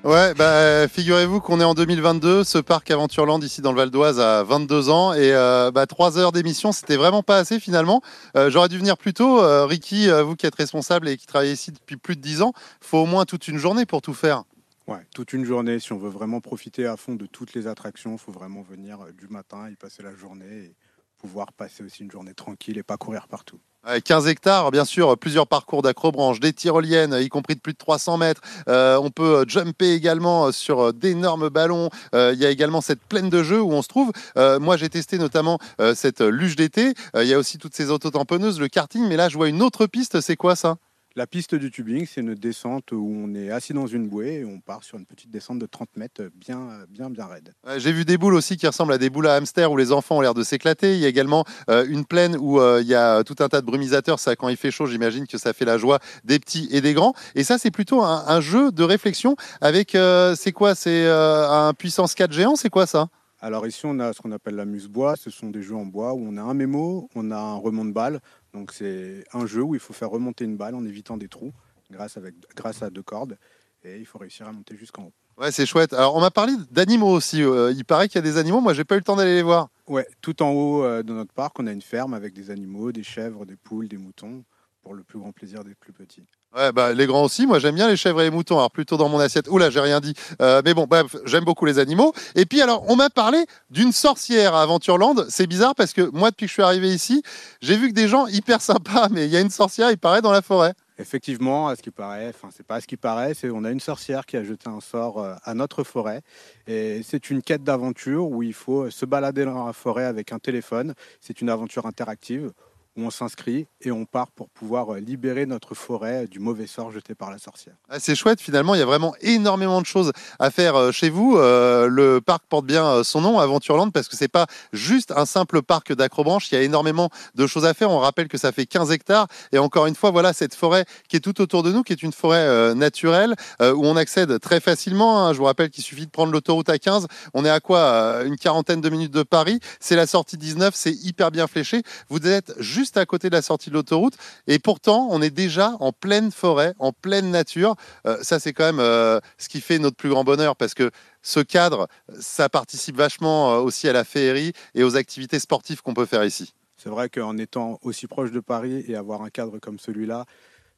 Ouais, 0.05 0.35
bah, 0.35 0.89
figurez-vous 0.89 1.41
qu'on 1.41 1.61
est 1.61 1.65
en 1.65 1.75
2022. 1.75 2.43
Ce 2.43 2.59
parc 2.59 2.91
Aventureland 2.91 3.41
ici 3.41 3.61
dans 3.63 3.71
le 3.71 3.77
Val 3.79 3.91
d'Oise 3.91 4.19
a 4.19 4.43
22 4.43 4.89
ans 4.91 5.13
et 5.13 5.33
euh, 5.33 5.71
bah, 5.71 5.87
3 5.87 6.19
heures 6.19 6.33
d'émission, 6.33 6.73
c'était 6.73 6.97
vraiment 6.97 7.23
pas 7.23 7.37
assez 7.37 7.61
finalement. 7.61 8.03
Euh, 8.37 8.51
J'aurais 8.51 8.69
dû 8.69 8.79
venir 8.79 8.99
plus 8.99 9.15
tôt. 9.15 9.41
Euh, 9.41 9.65
Ricky, 9.65 10.11
euh, 10.11 10.25
vous 10.25 10.35
qui 10.35 10.45
êtes 10.47 10.57
responsable 10.57 11.09
et 11.09 11.17
qui 11.17 11.27
travaillez 11.27 11.53
ici 11.53 11.71
depuis 11.71 11.97
plus 11.97 12.17
de 12.17 12.21
10 12.21 12.43
ans, 12.43 12.53
faut 12.81 12.99
au 12.99 13.07
moins 13.07 13.25
toute 13.27 13.47
une 13.47 13.59
journée 13.59 13.87
pour 13.87 14.03
tout 14.03 14.13
faire. 14.15 14.43
Ouais, 14.89 15.07
toute 15.15 15.33
une 15.35 15.45
journée. 15.45 15.79
Si 15.79 15.93
on 15.93 15.99
veut 15.99 16.11
vraiment 16.11 16.41
profiter 16.41 16.85
à 16.85 16.97
fond 16.97 17.15
de 17.15 17.27
toutes 17.27 17.55
les 17.55 17.69
attractions, 17.69 18.15
il 18.15 18.19
faut 18.19 18.33
vraiment 18.33 18.63
venir 18.63 18.99
euh, 19.03 19.13
du 19.13 19.29
matin, 19.29 19.69
y 19.71 19.77
passer 19.77 20.03
la 20.03 20.17
journée 20.17 20.65
et 20.65 20.75
pouvoir 21.17 21.53
passer 21.53 21.85
aussi 21.85 22.03
une 22.03 22.11
journée 22.11 22.35
tranquille 22.35 22.77
et 22.77 22.83
pas 22.83 22.97
courir 22.97 23.29
partout. 23.29 23.61
Euh, 23.89 23.99
15 23.99 24.29
hectares, 24.29 24.71
bien 24.71 24.85
sûr, 24.85 25.19
plusieurs 25.19 25.49
parcours 25.49 25.83
d'acrobranche, 25.83 26.39
des 26.39 26.53
tyroliennes, 26.53 27.17
y 27.21 27.29
compris 27.29 27.57
de 27.57 27.61
plus 27.61 27.73
de 27.73 27.79
300 27.79 28.17
mètres. 28.17 28.41
Euh, 28.69 28.97
on 29.03 29.11
peut 29.11 29.39
euh, 29.41 29.45
jumper 29.49 29.93
également 29.93 30.47
euh, 30.47 30.53
sur 30.53 30.81
euh, 30.81 30.93
d'énormes 30.93 31.49
ballons. 31.49 31.91
Euh, 32.15 32.31
Il 32.33 32.41
y 32.41 32.47
a 32.47 32.51
également 32.51 32.81
cette 32.81 33.01
plaine 33.01 33.29
de 33.29 33.43
jeux 33.43 33.61
où 33.61 33.73
on 33.73 33.83
se 33.83 33.89
trouve. 33.89 34.13
Euh, 34.37 34.61
moi, 34.61 34.77
j'ai 34.77 34.89
testé 34.89 35.19
notamment 35.19 35.59
euh, 35.81 35.95
cette 35.97 36.21
euh, 36.21 36.31
luge 36.31 36.55
d'été. 36.55 36.95
Euh, 37.17 37.25
Il 37.25 37.29
y 37.29 37.35
a 37.35 37.39
aussi 37.39 37.59
toutes 37.59 37.75
ces 37.75 37.91
autotamponneuses, 37.91 38.61
le 38.61 38.69
karting. 38.69 39.07
Mais 39.09 39.17
là, 39.17 39.29
je 39.29 39.37
vois 39.37 39.49
une 39.49 39.63
autre 39.63 39.87
piste. 39.87 40.21
C'est 40.21 40.37
quoi 40.37 40.55
ça? 40.55 40.77
La 41.15 41.27
piste 41.27 41.55
du 41.55 41.71
tubing, 41.71 42.07
c'est 42.07 42.23
une 42.23 42.35
descente 42.35 42.93
où 42.93 43.15
on 43.15 43.35
est 43.35 43.51
assis 43.51 43.75
dans 43.75 43.87
une 43.87 44.09
bouée 44.09 44.41
et 44.41 44.45
on 44.47 44.61
part 44.61 44.83
sur 44.83 44.97
une 44.97 45.05
petite 45.05 45.31
descente 45.31 45.59
de 45.59 45.67
30 45.67 45.99
mètres 45.99 46.23
bien, 46.35 46.69
bien, 46.89 47.11
bien 47.11 47.27
raide. 47.27 47.53
Ouais, 47.67 47.79
J'ai 47.79 47.93
vu 47.93 48.07
des 48.07 48.17
boules 48.17 48.35
aussi 48.35 48.57
qui 48.57 48.67
ressemblent 48.67 48.95
à 48.95 48.99
des 48.99 49.11
boules 49.11 49.27
à 49.27 49.35
hamster 49.35 49.71
où 49.71 49.77
les 49.77 49.93
enfants 49.93 50.17
ont 50.17 50.21
l'air 50.23 50.33
de 50.33 50.43
s'éclater. 50.43 50.95
Il 50.95 51.01
y 51.01 51.05
a 51.05 51.09
également 51.09 51.45
euh, 51.69 51.85
une 51.87 52.07
plaine 52.07 52.35
où 52.41 52.61
euh, 52.61 52.81
il 52.81 52.89
y 52.89 52.95
a 52.95 53.25
tout 53.25 53.37
un 53.41 53.49
tas 53.51 53.61
de 53.61 53.67
brumisateurs. 53.67 54.19
Ça, 54.21 54.37
quand 54.37 54.49
il 54.49 54.57
fait 54.57 54.71
chaud, 54.71 54.87
j'imagine 54.87 55.27
que 55.27 55.37
ça 55.37 55.53
fait 55.53 55.67
la 55.67 55.77
joie 55.77 55.99
des 56.25 56.39
petits 56.39 56.67
et 56.71 56.81
des 56.81 56.95
grands. 56.95 57.13
Et 57.35 57.45
ça, 57.45 57.59
c'est 57.59 57.71
plutôt 57.71 58.03
un, 58.03 58.25
un 58.27 58.41
jeu 58.41 58.73
de 58.73 58.83
réflexion 58.83 59.37
avec, 59.61 59.95
euh, 59.95 60.35
c'est 60.35 60.53
quoi? 60.53 60.75
C'est 60.75 61.05
euh, 61.05 61.47
un 61.51 61.75
puissance 61.75 62.15
4 62.15 62.33
géant? 62.33 62.57
C'est 62.57 62.71
quoi 62.71 62.87
ça? 62.87 63.09
Alors 63.45 63.67
ici, 63.67 63.81
on 63.87 63.99
a 63.99 64.13
ce 64.13 64.23
qu'on 64.23 64.31
appelle 64.31 64.55
la 64.55 64.65
muse-bois. 64.65 65.17
Ce 65.17 65.29
sont 65.29 65.51
des 65.51 65.63
jeux 65.63 65.75
en 65.75 65.85
bois 65.85 66.15
où 66.15 66.25
on 66.25 66.37
a 66.37 66.43
un 66.43 66.55
mémo, 66.55 67.09
on 67.17 67.33
a 67.33 67.37
un 67.37 67.57
remonte-balle. 67.57 68.21
Donc 68.53 68.73
c'est 68.73 69.25
un 69.33 69.47
jeu 69.47 69.63
où 69.63 69.75
il 69.75 69.81
faut 69.81 69.93
faire 69.93 70.11
remonter 70.11 70.45
une 70.45 70.57
balle 70.57 70.75
en 70.75 70.85
évitant 70.85 71.17
des 71.17 71.29
trous 71.29 71.53
grâce, 71.91 72.17
avec, 72.17 72.35
grâce 72.55 72.83
à 72.83 72.91
deux 72.91 73.03
cordes. 73.03 73.39
Et 73.85 73.99
il 73.99 74.07
faut 74.07 74.19
réussir 74.19 74.47
à 74.47 74.53
monter 74.53 74.77
jusqu'en 74.77 75.05
haut. 75.05 75.13
Ouais, 75.39 75.51
c'est 75.51 75.67
chouette. 75.67 75.93
Alors, 75.93 76.15
on 76.15 76.21
m'a 76.21 76.31
parlé 76.31 76.53
d'animaux 76.71 77.11
aussi. 77.11 77.43
Euh, 77.43 77.73
il 77.73 77.85
paraît 77.85 78.09
qu'il 78.09 78.17
y 78.17 78.19
a 78.19 78.23
des 78.23 78.37
animaux. 78.37 78.61
Moi, 78.61 78.75
j'ai 78.75 78.85
pas 78.85 78.95
eu 78.95 78.99
le 78.99 79.05
temps 79.05 79.17
d'aller 79.17 79.35
les 79.35 79.43
voir. 79.43 79.71
Ouais, 79.87 80.07
tout 80.21 80.43
en 80.43 80.51
haut 80.51 80.85
euh, 80.85 81.03
de 81.03 81.13
notre 81.13 81.33
parc, 81.33 81.59
on 81.59 81.67
a 81.67 81.73
une 81.73 81.83
ferme 81.83 82.15
avec 82.15 82.35
des 82.35 82.51
animaux, 82.51 82.93
des 82.93 83.03
chèvres, 83.03 83.45
des 83.47 83.57
poules, 83.57 83.89
des 83.89 83.97
moutons, 83.97 84.45
pour 84.83 84.95
le 84.95 85.03
plus 85.03 85.19
grand 85.19 85.33
plaisir 85.33 85.65
des 85.65 85.75
plus 85.75 85.93
petits. 85.93 86.25
Ouais, 86.55 86.71
bah, 86.71 86.93
les 86.93 87.07
grands 87.07 87.25
aussi. 87.25 87.47
Moi, 87.47 87.59
j'aime 87.59 87.75
bien 87.75 87.89
les 87.89 87.97
chèvres 87.97 88.21
et 88.21 88.25
les 88.25 88.31
moutons. 88.31 88.57
Alors, 88.59 88.71
plutôt 88.71 88.99
dans 88.99 89.09
mon 89.09 89.19
assiette. 89.19 89.49
Oula, 89.49 89.71
j'ai 89.71 89.81
rien 89.81 90.01
dit. 90.01 90.13
Euh, 90.43 90.61
mais 90.65 90.75
bon, 90.75 90.87
bref, 90.87 91.17
j'aime 91.25 91.45
beaucoup 91.45 91.65
les 91.65 91.79
animaux. 91.79 92.13
Et 92.35 92.45
puis, 92.45 92.61
alors, 92.61 92.85
on 92.89 92.97
m'a 92.97 93.09
parlé 93.09 93.47
d'une 93.71 93.93
sorcière 93.93 94.55
à 94.55 94.63
Aventureland. 94.63 95.15
C'est 95.31 95.47
bizarre 95.47 95.75
parce 95.75 95.95
que 95.95 96.03
moi, 96.13 96.31
depuis 96.31 96.45
que 96.45 96.49
je 96.49 96.55
suis 96.55 96.63
arrivé 96.63 96.89
ici, 96.89 97.23
j'ai 97.63 97.77
vu 97.77 97.89
que 97.89 97.95
des 97.95 98.07
gens 98.07 98.27
hyper 98.27 98.61
sympas, 98.61 99.09
mais 99.11 99.25
il 99.25 99.31
y 99.31 99.37
a 99.37 99.41
une 99.41 99.51
sorcière, 99.51 99.91
il 99.91 99.99
paraît, 99.99 100.21
dans 100.21 100.33
la 100.33 100.43
forêt. 100.43 100.75
Effectivement, 100.99 101.69
à 101.69 101.75
ce 101.75 101.83
qui 101.83 101.91
paraît, 101.91 102.29
enfin 102.29 102.49
c'est 102.55 102.67
pas 102.67 102.77
à 102.77 102.81
ce 102.81 102.87
qui 102.87 102.99
paraît, 102.99 103.33
c'est 103.33 103.51
on 103.51 103.65
a 103.65 103.71
une 103.71 103.81
sorcière 103.81 104.27
qui 104.27 104.37
a 104.37 104.45
jeté 104.45 104.69
un 104.69 104.81
sort 104.81 105.19
euh, 105.19 105.35
à 105.43 105.55
notre 105.55 105.85
forêt 105.85 106.21
et 106.67 107.01
c'est 107.03 107.31
une 107.31 107.43
quête 107.43 107.65
d'aventure 107.65 108.29
où 108.31 108.43
il 108.43 108.53
faut 108.53 108.91
se 108.91 109.07
balader 109.07 109.47
dans 109.47 109.67
la 109.67 109.73
forêt 109.73 110.05
avec 110.05 110.33
un 110.33 110.39
téléphone. 110.39 110.95
C'est 111.21 111.41
une 111.41 111.49
aventure 111.49 111.87
interactive 111.87 112.53
où 112.97 113.03
on 113.05 113.11
s'inscrit 113.11 113.67
et 113.81 113.91
on 113.91 114.05
part 114.05 114.31
pour 114.33 114.49
pouvoir 114.51 114.95
euh, 114.95 114.99
libérer 115.01 115.47
notre 115.47 115.75
forêt 115.75 116.27
du 116.27 116.39
mauvais 116.41 116.67
sort 116.67 116.91
jeté 116.91 117.15
par 117.15 117.31
la 117.31 117.39
sorcière. 117.39 117.75
Ah, 117.89 117.99
c'est 117.99 118.15
chouette, 118.15 118.41
finalement, 118.41 118.75
il 118.75 118.79
y 118.79 118.83
a 118.83 118.87
vraiment 118.87 119.15
énormément 119.21 119.81
de 119.81 119.87
choses 119.87 120.13
à 120.39 120.51
faire 120.51 120.77
euh, 120.77 120.93
chez 120.93 121.09
vous. 121.11 121.37
Euh, 121.39 121.87
le 121.89 122.21
parc 122.21 122.45
porte 122.49 122.67
bien 122.67 122.85
euh, 122.87 123.05
son 123.05 123.21
nom, 123.23 123.39
Aventureland, 123.39 123.91
parce 123.91 124.09
que 124.09 124.17
c'est 124.17 124.29
pas 124.29 124.47
juste 124.73 125.11
un 125.13 125.25
simple 125.27 125.63
parc 125.63 125.93
d'acrobranche, 125.95 126.51
il 126.53 126.55
y 126.55 126.59
a 126.59 126.63
énormément 126.63 127.09
de 127.35 127.47
choses 127.47 127.65
à 127.65 127.73
faire. 127.75 127.91
On 127.91 127.99
rappelle 127.99 128.29
que 128.29 128.37
ça 128.39 128.53
fait 128.53 128.67
15 128.67 128.91
hectares, 128.93 129.27
et 129.53 129.59
encore 129.59 129.87
une 129.87 129.95
fois, 129.95 130.11
voilà 130.11 130.33
cette 130.33 130.55
forêt 130.55 130.85
qui 131.09 131.17
est 131.17 131.21
tout 131.21 131.41
autour 131.41 131.63
de 131.63 131.73
nous, 131.73 131.83
qui 131.83 131.93
est 131.93 132.03
une 132.03 132.13
forêt 132.13 132.39
euh, 132.47 132.75
naturelle, 132.75 133.35
euh, 133.63 133.73
où 133.73 133.85
on 133.87 133.97
accède 133.97 134.39
très 134.41 134.61
facilement. 134.61 135.27
hein. 135.27 135.33
Je 135.33 135.39
vous 135.39 135.45
rappelle 135.45 135.71
qu'il 135.71 135.83
suffit 135.85 136.05
de 136.07 136.11
prendre 136.11 136.33
l'autoroute 136.33 136.69
à 136.69 136.79
15, 136.79 137.07
on 137.35 137.45
est 137.45 137.51
à 137.51 137.61
quoi 137.61 137.79
Euh, 137.79 138.25
Une 138.27 138.37
quarantaine 138.37 138.81
de 138.81 138.91
minutes 138.91 139.13
de 139.13 139.23
Paris, 139.23 139.61
c'est 139.81 139.97
la 139.97 140.07
sortie 140.07 140.37
19, 140.37 140.75
c'est 140.75 140.93
hyper 140.93 141.31
bien 141.31 141.47
fléché. 141.47 141.83
Vous 142.09 142.27
êtes 142.27 142.53
juste 142.59 142.82
à 142.97 143.07
côté 143.07 143.29
de 143.31 143.35
la 143.35 143.43
sortie 143.43 143.71
de 143.71 143.75
l'autoroute, 143.75 144.15
et 144.47 144.59
pourtant, 144.59 145.09
on 145.11 145.23
est 145.23 145.31
déjà 145.31 145.77
en 145.81 145.93
pleine 145.93 146.31
forêt, 146.31 146.75
en 146.79 146.93
pleine 146.93 147.31
nature. 147.31 147.77
Euh, 148.07 148.19
ça, 148.23 148.39
c'est 148.39 148.53
quand 148.53 148.65
même 148.65 148.81
euh, 148.81 149.21
ce 149.39 149.49
qui 149.49 149.61
fait 149.61 149.79
notre 149.79 149.97
plus 149.97 150.11
grand 150.11 150.25
bonheur 150.25 150.57
parce 150.57 150.75
que 150.75 150.91
ce 151.23 151.41
cadre, 151.41 151.89
ça 152.19 152.49
participe 152.49 152.97
vachement 152.97 153.53
euh, 153.53 153.61
aussi 153.61 153.89
à 153.89 153.93
la 153.93 154.05
féerie 154.05 154.53
et 154.75 154.85
aux 154.85 154.97
activités 154.97 155.39
sportives 155.39 155.83
qu'on 155.83 155.95
peut 155.95 156.07
faire 156.07 156.25
ici. 156.25 156.55
C'est 156.77 156.89
vrai 156.89 157.09
qu'en 157.09 157.39
étant 157.39 157.79
aussi 157.83 158.07
proche 158.07 158.33
de 158.33 158.41
Paris 158.41 158.85
et 158.89 158.97
avoir 158.97 159.23
un 159.23 159.31
cadre 159.31 159.59
comme 159.59 159.79
celui-là, 159.79 160.25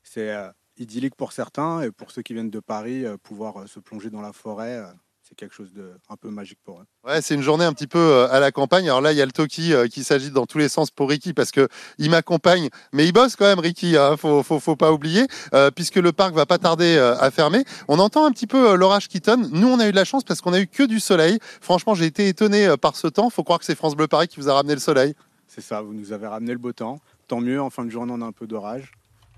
c'est 0.02 0.34
idyllique 0.76 1.14
pour 1.14 1.32
certains 1.32 1.80
et 1.80 1.90
pour 1.90 2.10
ceux 2.10 2.20
qui 2.20 2.34
viennent 2.34 2.50
de 2.50 2.60
Paris, 2.60 3.06
pouvoir 3.22 3.66
se 3.66 3.80
plonger 3.80 4.10
dans 4.10 4.20
la 4.20 4.34
forêt, 4.34 4.82
c'est 5.26 5.34
quelque 5.34 5.54
chose 5.54 5.72
de 5.72 5.92
un 6.10 6.16
peu 6.16 6.28
magique 6.28 6.58
pour 6.64 6.80
eux. 6.80 6.84
Ouais, 7.04 7.22
c'est 7.22 7.34
une 7.34 7.42
journée 7.42 7.64
un 7.64 7.72
petit 7.72 7.86
peu 7.86 7.98
euh, 7.98 8.30
à 8.30 8.40
la 8.40 8.52
campagne. 8.52 8.84
Alors 8.84 9.00
là, 9.00 9.12
il 9.12 9.18
y 9.18 9.22
a 9.22 9.26
le 9.26 9.32
Toki 9.32 9.72
euh, 9.72 9.88
qui 9.88 10.04
s'agite 10.04 10.32
dans 10.34 10.44
tous 10.44 10.58
les 10.58 10.68
sens 10.68 10.90
pour 10.90 11.08
Ricky 11.08 11.32
parce 11.32 11.50
que 11.50 11.68
il 11.98 12.10
m'accompagne, 12.10 12.68
mais 12.92 13.06
il 13.06 13.12
bosse 13.12 13.34
quand 13.34 13.46
même, 13.46 13.58
Ricky. 13.58 13.96
Hein, 13.96 14.16
faut, 14.18 14.42
faut, 14.42 14.60
faut 14.60 14.76
pas 14.76 14.92
oublier, 14.92 15.26
euh, 15.54 15.70
puisque 15.70 15.96
le 15.96 16.12
parc 16.12 16.34
va 16.34 16.44
pas 16.44 16.58
tarder 16.58 16.96
euh, 16.96 17.16
à 17.18 17.30
fermer. 17.30 17.64
On 17.88 17.98
entend 17.98 18.26
un 18.26 18.32
petit 18.32 18.46
peu 18.46 18.72
euh, 18.72 18.76
l'orage 18.76 19.08
qui 19.08 19.20
tonne. 19.20 19.48
Nous, 19.50 19.66
on 19.66 19.80
a 19.80 19.88
eu 19.88 19.92
de 19.92 19.96
la 19.96 20.04
chance 20.04 20.24
parce 20.24 20.40
qu'on 20.40 20.52
a 20.52 20.60
eu 20.60 20.66
que 20.66 20.82
du 20.82 21.00
soleil. 21.00 21.38
Franchement, 21.60 21.94
j'ai 21.94 22.06
été 22.06 22.28
étonné 22.28 22.74
par 22.76 22.96
ce 22.96 23.06
temps. 23.06 23.30
Faut 23.30 23.44
croire 23.44 23.58
que 23.58 23.64
c'est 23.64 23.74
France 23.74 23.96
Bleu 23.96 24.08
Paris 24.08 24.28
qui 24.28 24.40
vous 24.40 24.48
a 24.48 24.54
ramené 24.54 24.74
le 24.74 24.80
soleil. 24.80 25.14
C'est 25.46 25.62
ça, 25.62 25.80
vous 25.80 25.94
nous 25.94 26.12
avez 26.12 26.26
ramené 26.26 26.52
le 26.52 26.58
beau 26.58 26.72
temps. 26.72 26.98
Tant 27.28 27.40
mieux, 27.40 27.62
en 27.62 27.70
fin 27.70 27.84
de 27.84 27.90
journée, 27.90 28.12
on 28.14 28.20
a 28.20 28.26
un 28.26 28.32
peu 28.32 28.46
d'orage. 28.46 28.92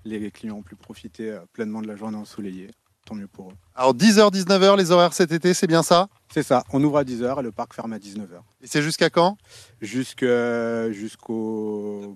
Les 0.05 0.31
clients 0.31 0.57
ont 0.57 0.63
pu 0.63 0.77
profiter 0.77 1.39
pleinement 1.53 1.83
de 1.83 1.89
la 1.89 1.97
journée 1.97 2.17
ensoleillée. 2.17 2.71
Tant 3.07 3.15
mieux 3.15 3.29
pour 3.29 3.51
eux. 3.51 3.55
Alors 3.77 3.95
10h, 3.95 4.33
19h, 4.33 4.77
les 4.77 4.91
horaires 4.91 5.13
cet 5.13 5.31
été, 5.33 5.55
c'est 5.55 5.67
bien 5.67 5.83
ça? 5.83 6.09
C'est 6.35 6.43
ça, 6.43 6.65
on 6.73 6.83
ouvre 6.83 6.99
à 6.99 7.05
10h 7.05 7.39
et 7.39 7.43
le 7.43 7.53
parc 7.53 7.73
ferme 7.73 7.93
à 7.93 7.99
19h. 7.99 8.41
Et 8.63 8.67
c'est 8.67 8.83
jusqu'à 8.83 9.11
quand? 9.11 9.39
Jusqu'au 9.81 10.91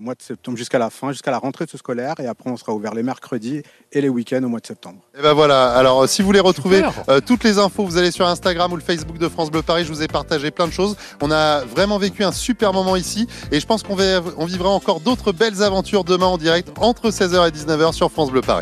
mois 0.01 0.15
de 0.15 0.23
septembre, 0.23 0.59
jusqu'à 0.59 0.81
la 0.81 0.91
fin, 0.91 1.13
jusqu'à 1.13 1.31
la 1.31 1.39
rentrée 1.39 1.65
de 1.67 1.71
ce 1.71 1.79
scolaire. 1.79 2.17
Et 2.19 2.27
après, 2.27 2.51
on 2.51 2.57
sera 2.57 2.75
ouvert 2.75 2.93
les 2.93 3.05
mercredis 3.05 3.63
et 3.93 4.01
les 4.01 4.09
week-ends 4.09 4.43
au 4.43 4.49
mois 4.49 4.59
de 4.59 4.67
septembre. 4.67 4.99
Et 5.17 5.23
ben 5.23 5.33
voilà, 5.33 5.73
alors 5.75 6.03
euh, 6.03 6.07
si 6.09 6.23
vous 6.23 6.27
voulez 6.27 6.41
retrouver 6.41 6.83
euh, 7.09 7.21
toutes 7.25 7.45
les 7.45 7.59
infos, 7.59 7.85
vous 7.85 7.99
allez 7.99 8.11
sur 8.11 8.27
Instagram 8.27 8.73
ou 8.73 8.77
le 8.77 8.83
Facebook 8.83 9.19
de 9.19 9.29
France 9.29 9.51
Bleu 9.51 9.63
Paris, 9.63 9.85
je 9.85 9.93
vous 9.93 10.03
ai 10.03 10.09
partagé 10.09 10.51
plein 10.51 10.67
de 10.67 10.73
choses. 10.73 10.97
On 11.23 11.31
a 11.31 11.65
vraiment 11.65 11.99
vécu 11.99 12.25
un 12.25 12.33
super 12.33 12.73
moment 12.73 12.97
ici 12.97 13.29
et 13.53 13.61
je 13.61 13.67
pense 13.67 13.85
qu'on 13.85 13.97
on 14.37 14.45
vivra 14.45 14.71
encore 14.71 15.01
d'autres 15.01 15.31
belles 15.33 15.63
aventures 15.63 16.03
demain 16.03 16.27
en 16.27 16.37
direct 16.37 16.71
entre 16.81 17.11
16h 17.11 17.49
et 17.49 17.53
19h 17.53 17.93
sur 17.93 18.11
France 18.11 18.33
Bleu 18.33 18.41
Paris. 18.41 18.59